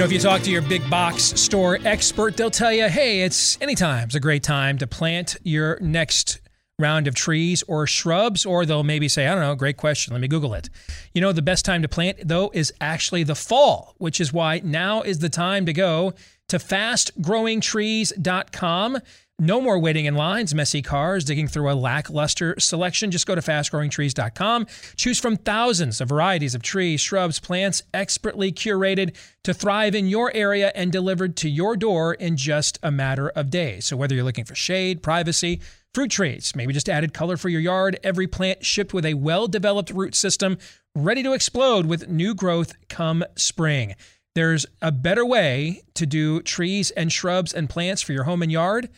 [0.00, 3.60] Know, if you talk to your big box store expert, they'll tell you, hey, it's
[3.60, 6.40] anytime's a great time to plant your next
[6.78, 10.14] round of trees or shrubs, or they'll maybe say, I don't know, great question.
[10.14, 10.70] Let me Google it.
[11.12, 14.62] You know, the best time to plant, though, is actually the fall, which is why
[14.64, 16.14] now is the time to go
[16.48, 18.98] to fastgrowingtrees.com.
[19.40, 23.10] No more waiting in lines, messy cars, digging through a lackluster selection.
[23.10, 24.66] Just go to fastgrowingtrees.com.
[24.96, 30.30] Choose from thousands of varieties of trees, shrubs, plants, expertly curated to thrive in your
[30.34, 33.86] area and delivered to your door in just a matter of days.
[33.86, 35.62] So, whether you're looking for shade, privacy,
[35.92, 37.98] Fruit trees, maybe just added color for your yard.
[38.04, 40.56] Every plant shipped with a well developed root system
[40.94, 43.96] ready to explode with new growth come spring.
[44.36, 48.52] There's a better way to do trees and shrubs and plants for your home and
[48.52, 48.88] yard,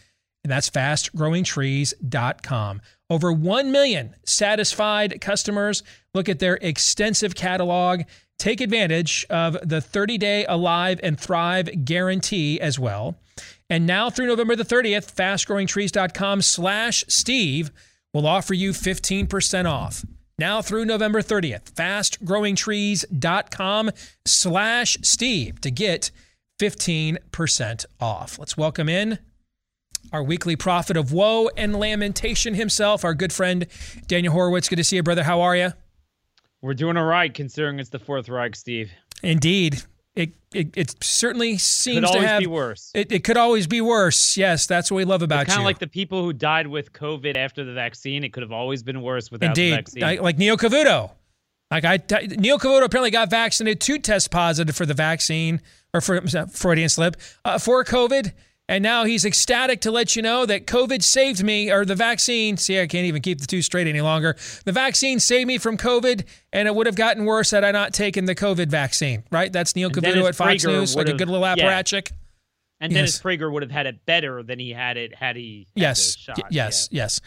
[0.44, 2.81] and that's fastgrowingtrees.com.
[3.09, 5.85] Over 1 million satisfied customers.
[6.14, 8.02] Look at their extensive catalog.
[8.39, 13.16] Take advantage of the 30 day Alive and Thrive guarantee as well.
[13.70, 17.70] And now through November the 30th, fastgrowingtrees.com slash Steve
[18.12, 20.05] will offer you 15% off.
[20.39, 23.90] Now through November 30th, fastgrowingtrees.com
[24.24, 26.10] slash Steve to get
[26.60, 28.39] 15% off.
[28.39, 29.19] Let's welcome in
[30.12, 33.66] our weekly prophet of woe and lamentation himself, our good friend
[34.06, 34.68] Daniel Horowitz.
[34.68, 35.24] Good to see you, brother.
[35.24, 35.72] How are you?
[36.60, 38.93] We're doing all right considering it's the Fourth Reich, Steve.
[39.22, 39.82] Indeed
[40.14, 42.90] it, it, it certainly seems to have be worse.
[42.94, 44.36] It, it could always be worse.
[44.36, 45.52] Yes, that's what we love about kind you.
[45.55, 48.22] Kind of like the people who died with COVID after the vaccine.
[48.22, 49.72] It could have always been worse without Indeed.
[49.72, 50.05] the vaccine.
[50.05, 51.12] I, like Neil Cavuto.
[51.70, 51.98] Like I,
[52.36, 55.62] Neil Cavuto apparently got vaccinated to test positive for the vaccine
[55.94, 57.16] or for Freudian slip
[57.47, 58.32] uh, for COVID
[58.68, 62.56] and now he's ecstatic to let you know that COVID saved me, or the vaccine.
[62.56, 64.36] See, I can't even keep the two straight any longer.
[64.64, 67.93] The vaccine saved me from COVID, and it would have gotten worse had I not
[67.93, 69.52] taken the COVID vaccine, right?
[69.52, 72.10] That's Neil Cavuto at Fox Prager News, like a good little apparatchik.
[72.10, 72.16] Yeah.
[72.80, 73.22] And Dennis yes.
[73.22, 76.89] Prager would have had it better than he had it had he had yes, yes,
[76.90, 77.02] yeah.
[77.02, 77.20] yes.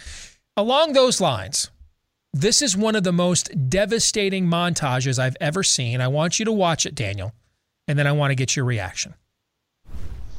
[0.58, 1.70] Along those lines,
[2.34, 6.02] this is one of the most devastating montages I've ever seen.
[6.02, 7.34] I want you to watch it, Daniel,
[7.88, 9.14] and then I want to get your reaction.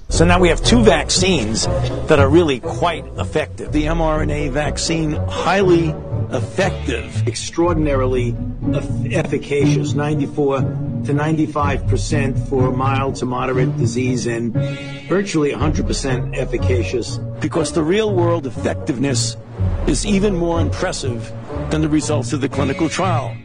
[0.09, 3.73] So now we have two vaccines that are really quite effective.
[3.73, 5.89] The mRNA vaccine, highly
[6.31, 8.37] effective, extraordinarily
[9.13, 10.61] efficacious, 94
[11.07, 14.55] to 95 percent for mild to moderate disease, and
[15.09, 17.19] virtually 100 percent efficacious.
[17.41, 19.37] Because the real world effectiveness
[19.87, 21.33] is even more impressive
[21.71, 23.37] than the results of the clinical trial.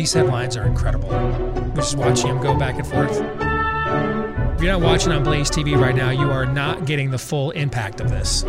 [0.00, 1.10] These headlines are incredible.
[1.10, 3.20] We're just watching them go back and forth.
[4.54, 7.50] If you're not watching on Blaze TV right now, you are not getting the full
[7.50, 8.42] impact of this.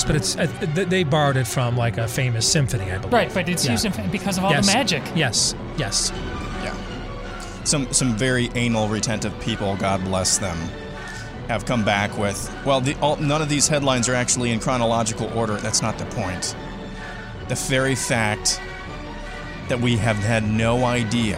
[0.00, 3.12] Yes, but it's uh, they borrowed it from like a famous symphony, I believe.
[3.12, 3.72] Right, but it's Yeah.
[3.72, 4.66] used in, because of all Yes.
[4.66, 5.02] the magic.
[5.14, 6.10] Yes, yes.
[6.64, 6.74] Yeah.
[7.64, 10.56] Some some very anal retentive people, God bless them,
[11.48, 15.30] have come back with well, the, all, none of these headlines are actually in chronological
[15.36, 15.56] order.
[15.56, 16.54] That's not the point.
[17.48, 18.58] The very fact
[19.68, 21.36] that we have had no idea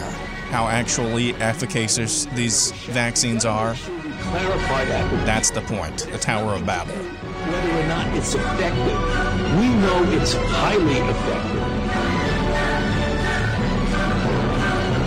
[0.51, 3.75] how actually efficacious these vaccines are.
[4.21, 5.25] Clarify that.
[5.25, 6.07] That's the point.
[6.11, 6.95] The Tower of Babel.
[7.63, 11.61] Whether or not it's effective, we know it's highly effective.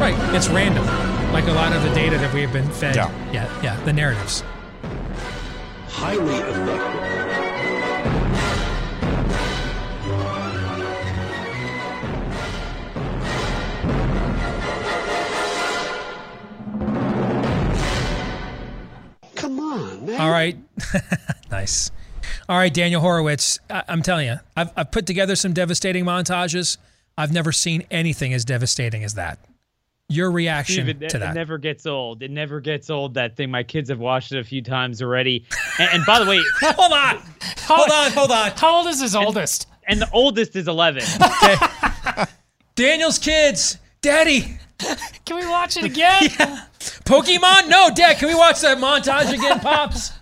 [0.01, 0.35] Right.
[0.35, 0.87] It's random.
[1.35, 2.97] Like a lot of the data that we have been fed.
[2.97, 3.11] Yeah.
[3.31, 4.43] Yeah, yeah, the narratives.
[5.89, 7.03] Highly effective.
[19.35, 20.21] Come on, man.
[20.21, 20.57] All right.
[21.51, 21.91] nice.
[22.49, 23.59] All right, Daniel Horowitz.
[23.71, 26.77] I- I'm telling you, I've, I've put together some devastating montages.
[27.19, 29.39] I've never seen anything as devastating as that.
[30.09, 31.35] Your reaction Steve, it, to it that.
[31.35, 32.23] never gets old.
[32.23, 33.15] It never gets old.
[33.15, 33.51] That thing.
[33.51, 35.45] My kids have watched it a few times already.
[35.81, 37.21] And, and by the way, hold on,
[37.63, 38.51] hold on, hold on.
[38.53, 39.67] How old is his oldest?
[39.89, 41.03] And the oldest is 11.
[41.43, 42.25] Okay.
[42.77, 43.79] Daniel's kids.
[44.03, 44.59] Daddy.
[45.25, 46.23] Can we watch it again?
[47.05, 47.69] Pokemon?
[47.69, 48.19] No, Dad.
[48.19, 50.13] Can we watch that montage again, Pops?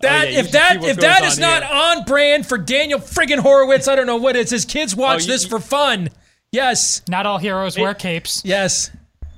[0.00, 1.72] That Oh, yeah, if should that if that goes is on not here.
[1.76, 4.50] on brand for Daniel friggin' Horowitz, I don't know what is.
[4.50, 6.08] His kids watch you- this for fun.
[6.52, 7.02] Yes.
[7.08, 8.42] Not all heroes wear capes.
[8.44, 8.90] Yes.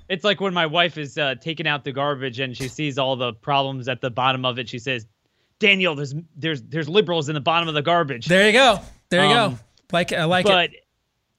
[0.09, 3.17] It's like when my wife is uh, taking out the garbage and she sees all
[3.17, 4.69] the problems at the bottom of it.
[4.69, 5.07] She says,
[5.59, 8.81] "Daniel, there's there's there's liberals in the bottom of the garbage." There you go.
[9.11, 9.59] There you Um, go.
[9.93, 10.87] Like I like but it.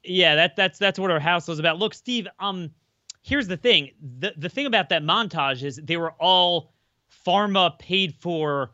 [0.03, 1.77] yeah, that that's that's what our house was about.
[1.79, 2.71] Look, Steve, um,
[3.21, 3.91] here's the thing.
[4.19, 6.73] The the thing about that montage is they were all
[7.25, 8.71] pharma paid for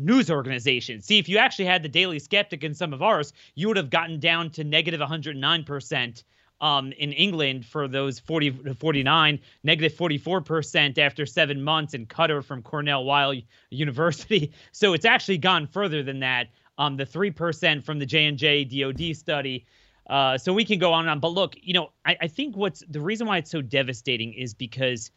[0.00, 1.06] news organizations.
[1.06, 3.90] See, if you actually had the Daily Skeptic in some of ours, you would have
[3.90, 6.24] gotten down to negative 109%
[6.60, 12.44] um, in England for those 40 to 49, negative 44% after seven months in Qatar
[12.44, 14.52] from Cornell Weill University.
[14.72, 16.48] So it's actually gone further than that.
[16.78, 19.66] Um, the 3% from the J&J DOD study.
[20.08, 21.20] Uh, so we can go on and on.
[21.20, 24.54] But look, you know, I, I think what's the reason why it's so devastating is
[24.54, 25.10] because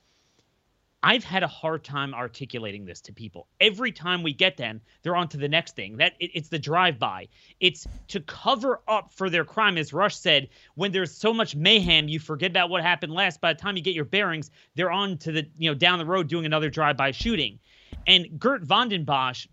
[1.06, 3.48] I've had a hard time articulating this to people.
[3.60, 5.98] Every time we get them, they're on to the next thing.
[5.98, 7.28] That it, it's the drive-by.
[7.60, 10.48] It's to cover up for their crime, as Rush said.
[10.76, 13.42] When there's so much mayhem, you forget about what happened last.
[13.42, 16.06] By the time you get your bearings, they're on to the you know down the
[16.06, 17.60] road doing another drive-by shooting.
[18.08, 19.48] And Geert Vanden Bossche,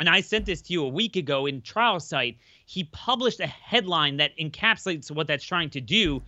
[0.00, 2.36] and I sent this to you a week ago in TrialSite.
[2.66, 6.22] He published a headline that encapsulates what that's trying to do,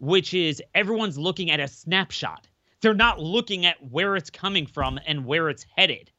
[0.00, 2.48] which is everyone's looking at a snapshot.
[2.80, 6.10] They're not looking at where it's coming from and where it's headed.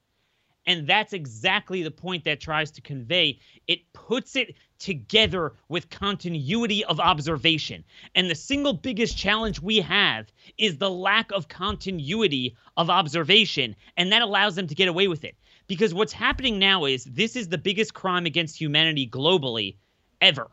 [0.66, 3.40] And that's exactly the point that tries to convey.
[3.68, 7.84] It puts it together with continuity of observation.
[8.14, 13.76] And the single biggest challenge we have is the lack of continuity of observation.
[13.98, 15.36] And that allows them to get away with it.
[15.68, 19.78] Because what's happening now is this is the biggest crime against humanity globally
[20.22, 20.50] ever.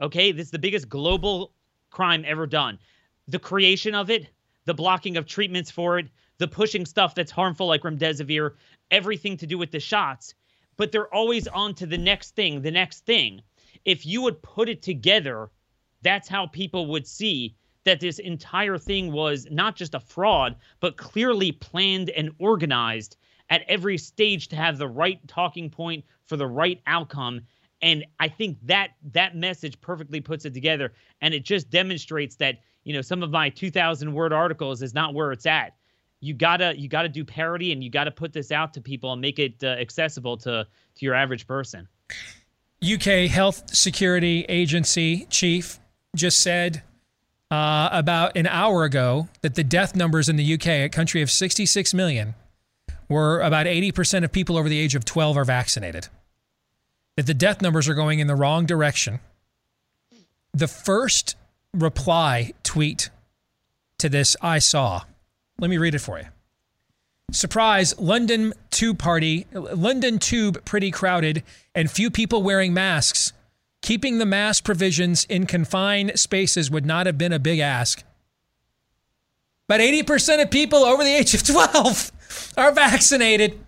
[0.00, 0.32] Okay?
[0.32, 1.52] This is the biggest global
[1.90, 2.78] crime ever done.
[3.28, 4.28] The creation of it,
[4.64, 6.08] the blocking of treatments for it,
[6.38, 8.54] the pushing stuff that's harmful like remdesivir,
[8.90, 10.34] everything to do with the shots.
[10.76, 13.42] But they're always on to the next thing, the next thing.
[13.84, 15.50] If you would put it together,
[16.02, 17.54] that's how people would see
[17.84, 23.16] that this entire thing was not just a fraud, but clearly planned and organized
[23.48, 27.40] at every stage to have the right talking point for the right outcome.
[27.82, 30.92] And I think that that message perfectly puts it together.
[31.22, 35.14] And it just demonstrates that, you know, some of my 2000 word articles is not
[35.14, 35.74] where it's at.
[36.20, 39.22] You gotta you gotta do parody and you gotta put this out to people and
[39.22, 41.88] make it uh, accessible to to your average person.
[42.82, 45.78] UK Health Security Agency chief
[46.14, 46.82] just said
[47.50, 51.30] uh, about an hour ago that the death numbers in the UK, a country of
[51.30, 52.34] 66 million,
[53.08, 56.08] were about 80% of people over the age of 12 are vaccinated.
[57.16, 59.20] That the death numbers are going in the wrong direction.
[60.52, 61.36] The first
[61.72, 63.10] reply tweet
[63.98, 65.02] to this I saw,
[65.58, 66.26] let me read it for you.
[67.32, 73.32] Surprise, London Tube party, London Tube pretty crowded and few people wearing masks.
[73.82, 78.02] Keeping the mask provisions in confined spaces would not have been a big ask.
[79.68, 83.58] But 80% of people over the age of 12 are vaccinated.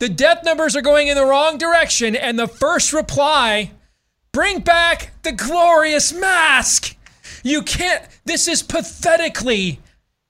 [0.00, 3.72] The death numbers are going in the wrong direction, and the first reply
[4.32, 6.96] bring back the glorious mask.
[7.44, 9.78] You can't, this is pathetically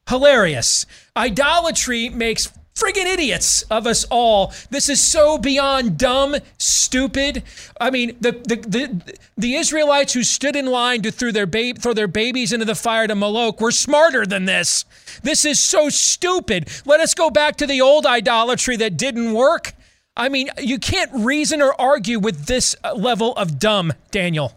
[0.08, 0.86] hilarious.
[1.16, 4.52] Idolatry makes friggin' idiots of us all.
[4.70, 7.42] This is so beyond dumb, stupid.
[7.80, 11.74] I mean, the the the, the Israelites who stood in line to throw their ba-
[11.74, 14.84] throw their babies into the fire to Moloch were smarter than this.
[15.22, 16.68] This is so stupid.
[16.84, 19.72] Let us go back to the old idolatry that didn't work.
[20.16, 24.52] I mean, you can't reason or argue with this level of dumb, Daniel.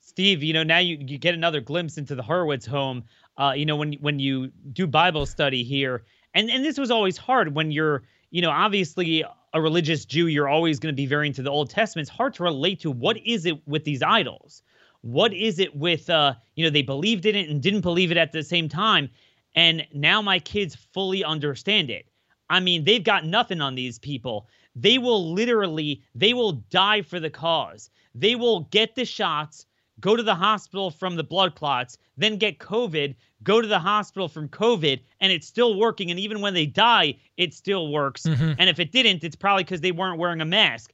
[0.00, 3.04] Steve, you know, now you, you get another glimpse into the Horowitz home.
[3.36, 6.04] Uh, you know, when when you do Bible study here,
[6.36, 10.48] and and this was always hard when you're, you know, obviously a religious Jew, you're
[10.48, 12.06] always going to be very into the Old Testament.
[12.06, 14.62] It's hard to relate to what is it with these idols?
[15.00, 18.18] What is it with uh, you know, they believed in it and didn't believe it
[18.18, 19.08] at the same time.
[19.54, 22.06] And now my kids fully understand it.
[22.50, 24.46] I mean, they've got nothing on these people.
[24.74, 27.88] They will literally, they will die for the cause.
[28.14, 29.64] They will get the shots
[30.00, 34.28] go to the hospital from the blood clots, then get COVID, go to the hospital
[34.28, 36.10] from COVID, and it's still working.
[36.10, 38.22] And even when they die, it still works.
[38.22, 38.52] Mm-hmm.
[38.58, 40.92] And if it didn't, it's probably because they weren't wearing a mask.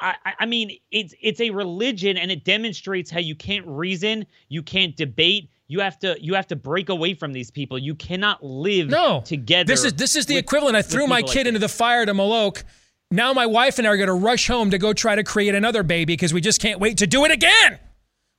[0.00, 4.62] I, I mean, it's it's a religion, and it demonstrates how you can't reason, you
[4.62, 7.78] can't debate, you have to you have to break away from these people.
[7.78, 9.22] You cannot live no.
[9.24, 9.66] together.
[9.66, 10.76] This is this is the with, equivalent.
[10.76, 12.64] I threw my kid like into the fire to Moloch.
[13.10, 15.54] Now my wife and I are going to rush home to go try to create
[15.54, 17.78] another baby because we just can't wait to do it again.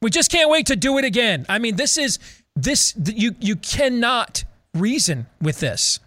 [0.02, 1.46] We just can't wait to do it again.
[1.50, 2.20] I mean, this is
[2.56, 4.44] this you you cannot
[4.74, 6.00] reason with this.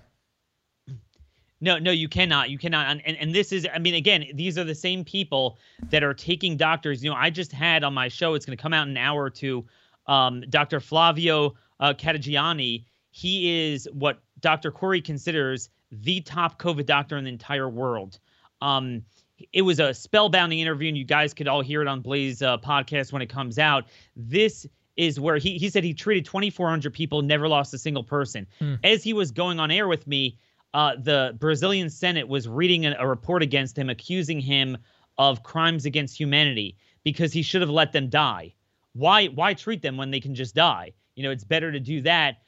[1.61, 2.51] No, no, you cannot.
[2.51, 3.01] You cannot.
[3.05, 5.59] And, and, this is, I mean, again, these are the same people
[5.91, 7.05] that are taking doctors.
[7.05, 8.97] You know, I just had on my show, it's going to come out in an
[8.97, 9.65] hour or two,
[10.09, 10.81] um, Dr.
[10.81, 12.85] Flavio uh, Cadegiani.
[13.13, 14.73] He is what Dr.
[14.73, 18.19] Kory considers the top COVID doctor in the entire world.
[18.61, 19.05] Um,
[19.53, 22.59] it was a spellbinding interview, and you guys could all hear it on Blaze uh,
[22.59, 23.85] podcast when it comes out.
[24.17, 24.67] This
[24.97, 28.47] is where he he said he treated 2,400 people, never lost a single person.
[28.59, 28.75] Hmm.
[28.85, 30.39] As he was going on air with me,
[30.75, 34.79] uh, the Brazilian Senate was reading a, a report against him, accusing him
[35.19, 38.55] of crimes against humanity because he should have let them die.
[38.95, 40.93] Why why treat them when they can just die?
[41.15, 42.39] You know, it's better to do that.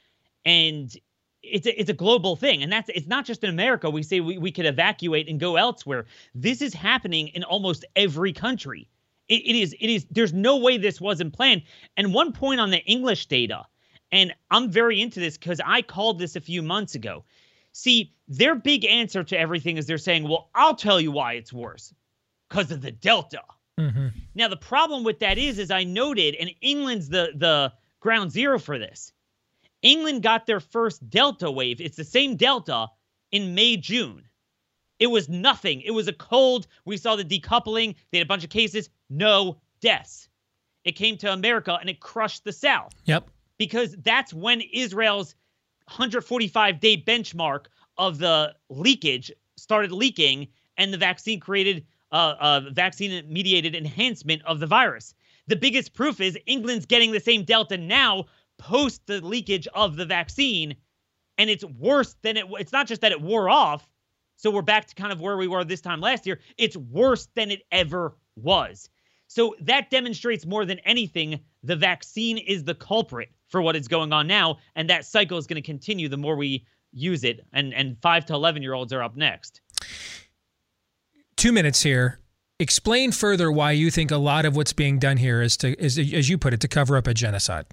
[0.45, 0.95] And
[1.51, 2.63] it's a, it's a global thing.
[2.63, 3.89] And that's it's not just in america.
[3.89, 6.05] We say we, we could evacuate and go elsewhere.
[6.33, 8.87] This is happening in almost every country.
[9.27, 11.63] It, it is it is there's no way this wasn't planned.
[11.97, 13.65] And one point on the english data
[14.11, 17.23] and i'm very into this because i called this a few months ago.
[17.71, 21.53] See their big answer to everything is they're saying well i'll tell you why it's
[21.53, 21.93] worse
[22.49, 23.41] because of the delta.
[23.79, 24.07] Mm-hmm.
[24.35, 28.57] now the problem with that is as i noted and england's the the ground zero
[28.57, 29.11] for this
[29.85, 31.79] England got their first Delta wave.
[31.79, 32.87] It's the same Delta
[33.31, 34.23] in May, June.
[34.99, 35.81] It was nothing.
[35.81, 36.65] It was a cold.
[36.85, 37.95] We saw the decoupling.
[38.11, 40.27] They had a bunch of cases, no deaths.
[40.85, 42.93] It came to America and it crushed the South.
[43.05, 43.29] Yep.
[43.57, 45.35] Because that's when Israel's
[45.87, 47.65] 145 day benchmark
[47.97, 50.47] of the leakage started leaking
[50.77, 55.13] and the vaccine created a uh, uh, vaccine mediated enhancement of the virus.
[55.47, 58.25] The biggest proof is England's getting the same Delta now
[58.57, 60.75] post the leakage of the vaccine
[61.37, 63.87] and it's worse than it it's not just that it wore off
[64.37, 67.27] so we're back to kind of where we were this time last year it's worse
[67.35, 68.89] than it ever was.
[69.27, 74.13] So that demonstrates more than anything the vaccine is the culprit for what is going
[74.13, 77.73] on now and that cycle is going to continue the more we use it and
[77.73, 79.61] and 5 to 11 year olds are up next.
[81.37, 82.19] 2 minutes here.
[82.57, 85.97] Explain further why you think a lot of what's being done here is to is
[85.97, 87.65] as you put it to cover up a genocide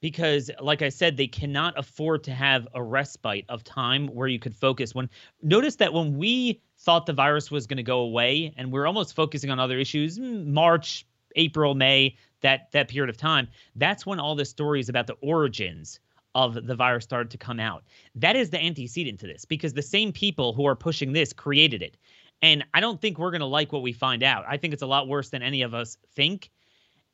[0.00, 4.38] because like i said they cannot afford to have a respite of time where you
[4.38, 4.94] could focus.
[4.94, 5.08] When
[5.42, 9.14] notice that when we thought the virus was going to go away and we're almost
[9.14, 11.06] focusing on other issues mm, march
[11.36, 16.00] april may that that period of time that's when all the stories about the origins
[16.36, 17.82] of the virus started to come out.
[18.14, 21.82] That is the antecedent to this because the same people who are pushing this created
[21.82, 21.96] it.
[22.42, 24.44] And i don't think we're going to like what we find out.
[24.46, 26.50] I think it's a lot worse than any of us think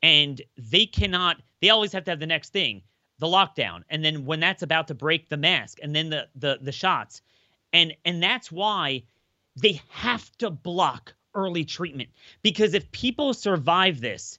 [0.03, 2.83] and they cannot they always have to have the next thing
[3.19, 6.59] the lockdown and then when that's about to break the mask and then the the
[6.61, 7.23] the shots
[7.73, 9.03] and and that's why
[9.57, 12.11] they have to block early treatment
[12.43, 14.39] because if people survive this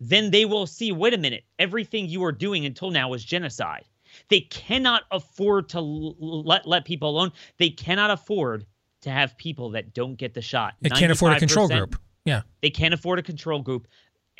[0.00, 3.84] then they will see wait a minute everything you are doing until now was genocide
[4.28, 7.32] They cannot afford to l- let let people alone.
[7.58, 8.66] They cannot afford
[9.02, 10.74] to have people that don't get the shot.
[10.80, 11.96] They can't afford a control group.
[12.24, 12.42] Yeah.
[12.60, 13.86] They can't afford a control group.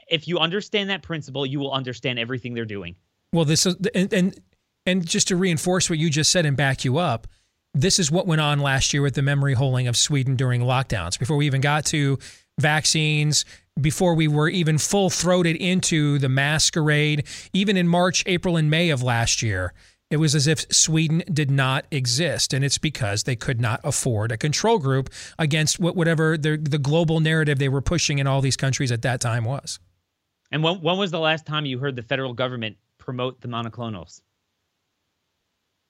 [0.08, 2.96] If you understand that principle, you will understand everything they're doing.
[3.32, 4.40] Well, this is and and
[4.86, 7.26] and just to reinforce what you just said and back you up,
[7.74, 11.18] this is what went on last year with the memory holding of Sweden during lockdowns.
[11.18, 12.18] Before we even got to
[12.58, 13.44] vaccines,
[13.80, 18.90] before we were even full throated into the masquerade, even in March, April, and May
[18.90, 19.74] of last year,
[20.10, 24.30] it was as if Sweden did not exist, and it's because they could not afford
[24.30, 28.56] a control group against whatever the the global narrative they were pushing in all these
[28.56, 29.80] countries at that time was.
[30.52, 34.20] And when when was the last time you heard the federal government promote the monoclonals?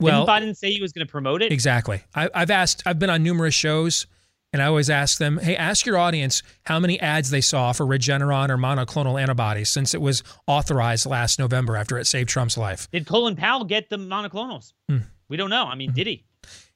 [0.01, 1.53] Well, Didn't Biden say he was going to promote it?
[1.53, 2.03] Exactly.
[2.15, 2.83] I, I've asked.
[2.85, 4.07] I've been on numerous shows,
[4.53, 7.87] and I always ask them, "Hey, ask your audience how many ads they saw for
[7.87, 12.91] Regeneron or monoclonal antibodies since it was authorized last November after it saved Trump's life.
[12.91, 14.73] Did Colin Powell get the monoclonals?
[14.89, 14.99] Hmm.
[15.29, 15.65] We don't know.
[15.65, 16.25] I mean, did he?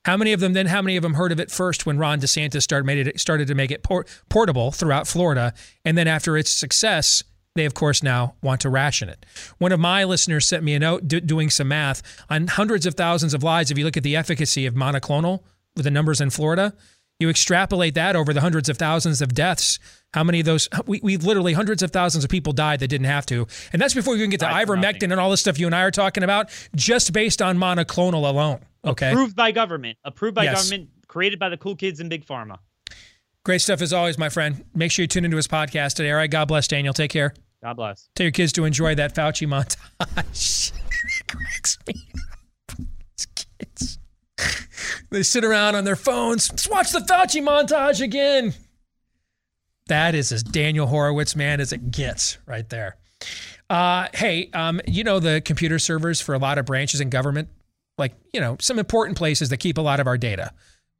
[0.06, 0.66] How many of them then?
[0.66, 3.48] How many of them heard of it first when Ron DeSantis started made it started
[3.48, 5.52] to make it por- portable throughout Florida,
[5.84, 7.22] and then after its success,
[7.60, 9.24] they of course now want to ration it.
[9.58, 12.94] One of my listeners sent me a note do- doing some math on hundreds of
[12.94, 13.70] thousands of lives.
[13.70, 15.42] If you look at the efficacy of monoclonal
[15.76, 16.74] with the numbers in Florida,
[17.18, 19.78] you extrapolate that over the hundreds of thousands of deaths.
[20.14, 20.68] How many of those?
[20.86, 23.92] We, we literally hundreds of thousands of people died that didn't have to, and that's
[23.94, 26.24] before you can get to ivermectin and all this stuff you and I are talking
[26.24, 28.60] about, just based on monoclonal alone.
[28.84, 29.98] Okay, Approved by government.
[30.02, 30.62] Approved by Yes.
[30.70, 30.90] government.
[31.08, 32.56] Created by the cool kids in Big Pharma.
[33.44, 34.64] great stuff as always, my friend.
[34.74, 36.10] Make sure you tune into his podcast today.
[36.10, 36.94] All right, God bless Daniel.
[36.94, 37.34] Take care.
[37.62, 38.08] God bless.
[38.14, 40.72] Tell your kids to enjoy that Fauci montage.
[41.28, 41.94] Cracks me
[43.34, 43.98] kids.
[45.10, 46.50] They sit around on their phones.
[46.50, 48.54] Let's watch the Fauci montage again.
[49.88, 52.96] That is as Daniel Horowitz, man, as it gets right there.
[53.68, 57.48] Uh, hey, um, you know the computer servers for a lot of branches in government,
[57.98, 60.52] like you know some important places that keep a lot of our data.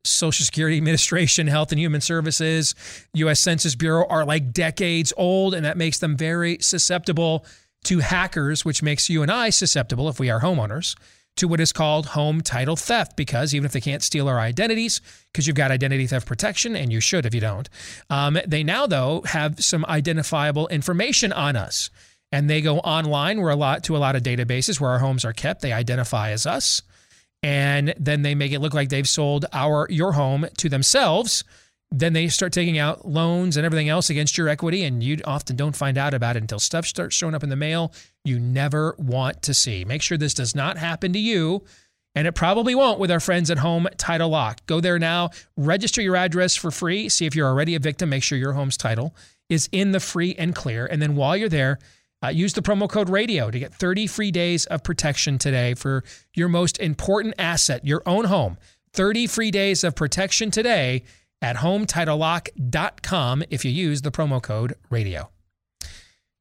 [0.04, 2.74] Social Security Administration, Health and Human Services,
[3.14, 3.40] U.S.
[3.40, 7.44] Census Bureau are like decades old, and that makes them very susceptible
[7.84, 10.96] to hackers, which makes you and I susceptible, if we are homeowners,
[11.36, 13.16] to what is called home title theft.
[13.16, 15.00] Because even if they can't steal our identities,
[15.32, 17.68] because you've got identity theft protection, and you should if you don't,
[18.08, 21.90] um, they now, though, have some identifiable information on us.
[22.32, 25.24] And they go online where a lot to a lot of databases where our homes
[25.24, 25.62] are kept.
[25.62, 26.82] They identify as us
[27.42, 31.44] and then they make it look like they've sold our your home to themselves.
[31.92, 35.56] Then they start taking out loans and everything else against your equity and you often
[35.56, 37.92] don't find out about it until stuff starts showing up in the mail
[38.24, 39.84] you never want to see.
[39.84, 41.64] Make sure this does not happen to you
[42.14, 44.64] and it probably won't with our friends at home title lock.
[44.66, 48.22] Go there now register your address for free see if you're already a victim make
[48.22, 49.16] sure your home's title
[49.48, 51.80] is in the free and clear and then while you're there
[52.22, 56.04] uh, use the promo code radio to get 30 free days of protection today for
[56.34, 58.58] your most important asset, your own home.
[58.92, 61.04] 30 free days of protection today
[61.40, 65.30] at hometitlelock.com if you use the promo code radio.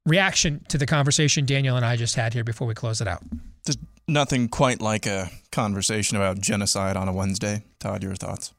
[0.05, 3.21] Reaction to the conversation Daniel and I just had here before we close it out.
[3.65, 3.77] There's
[4.07, 7.63] nothing quite like a conversation about genocide on a Wednesday.
[7.79, 8.53] Todd, your thoughts?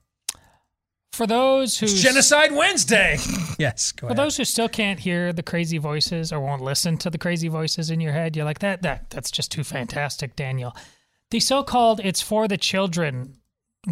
[1.13, 3.19] For those who It's Genocide Wednesday.
[3.59, 4.19] yes, go For ahead.
[4.19, 7.91] those who still can't hear the crazy voices or won't listen to the crazy voices
[7.91, 10.75] in your head, you're like that that that's just too fantastic, Daniel.
[11.31, 13.37] The so-called "It's for the Children"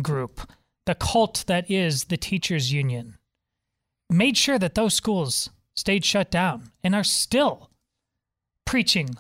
[0.01, 0.49] group,
[0.87, 3.19] the cult that is the teachers union,
[4.09, 7.71] made sure that those schools stayed shut down and are still
[8.65, 9.11] preaching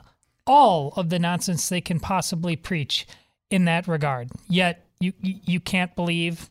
[0.46, 3.06] all of the nonsense they can possibly preach
[3.50, 4.30] in that regard.
[4.48, 6.48] Yet you you you can't believe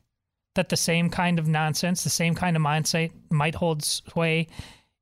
[0.58, 4.48] that the same kind of nonsense, the same kind of mindset might hold sway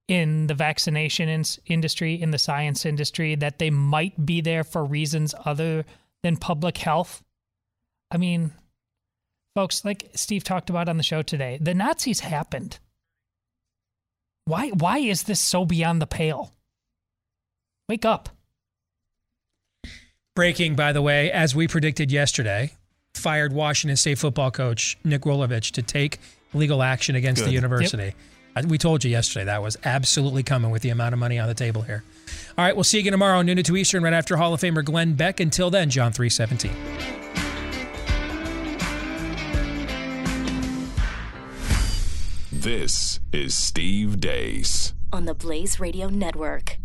[0.07, 4.85] in the vaccination ins- industry, in the science industry, that they might be there for
[4.85, 5.83] reasons other
[6.21, 7.23] than public health.
[8.11, 8.51] I mean,
[9.55, 12.77] folks, like Steve talked about on the show today, the Nazis happened.
[14.45, 16.53] Why why is this so beyond the pale?
[17.89, 18.29] Wake up.
[20.35, 22.73] Breaking, by the way, as we predicted yesterday,
[23.25, 26.19] fired Washington State football coach Nick Rolovich to take
[26.53, 28.13] legal action against the university.
[28.55, 31.47] I- We told you yesterday that was absolutely coming with the amount of money on
[31.47, 32.03] the table here.
[32.55, 34.61] All right, we'll see you again tomorrow, noon to 2 Eastern, right after Hall of
[34.61, 35.39] Famer Glenn Beck.
[35.39, 36.71] Until then, John 317.
[42.51, 44.93] This is Steve Deace.
[45.11, 46.77] on the Blaze Radio Network.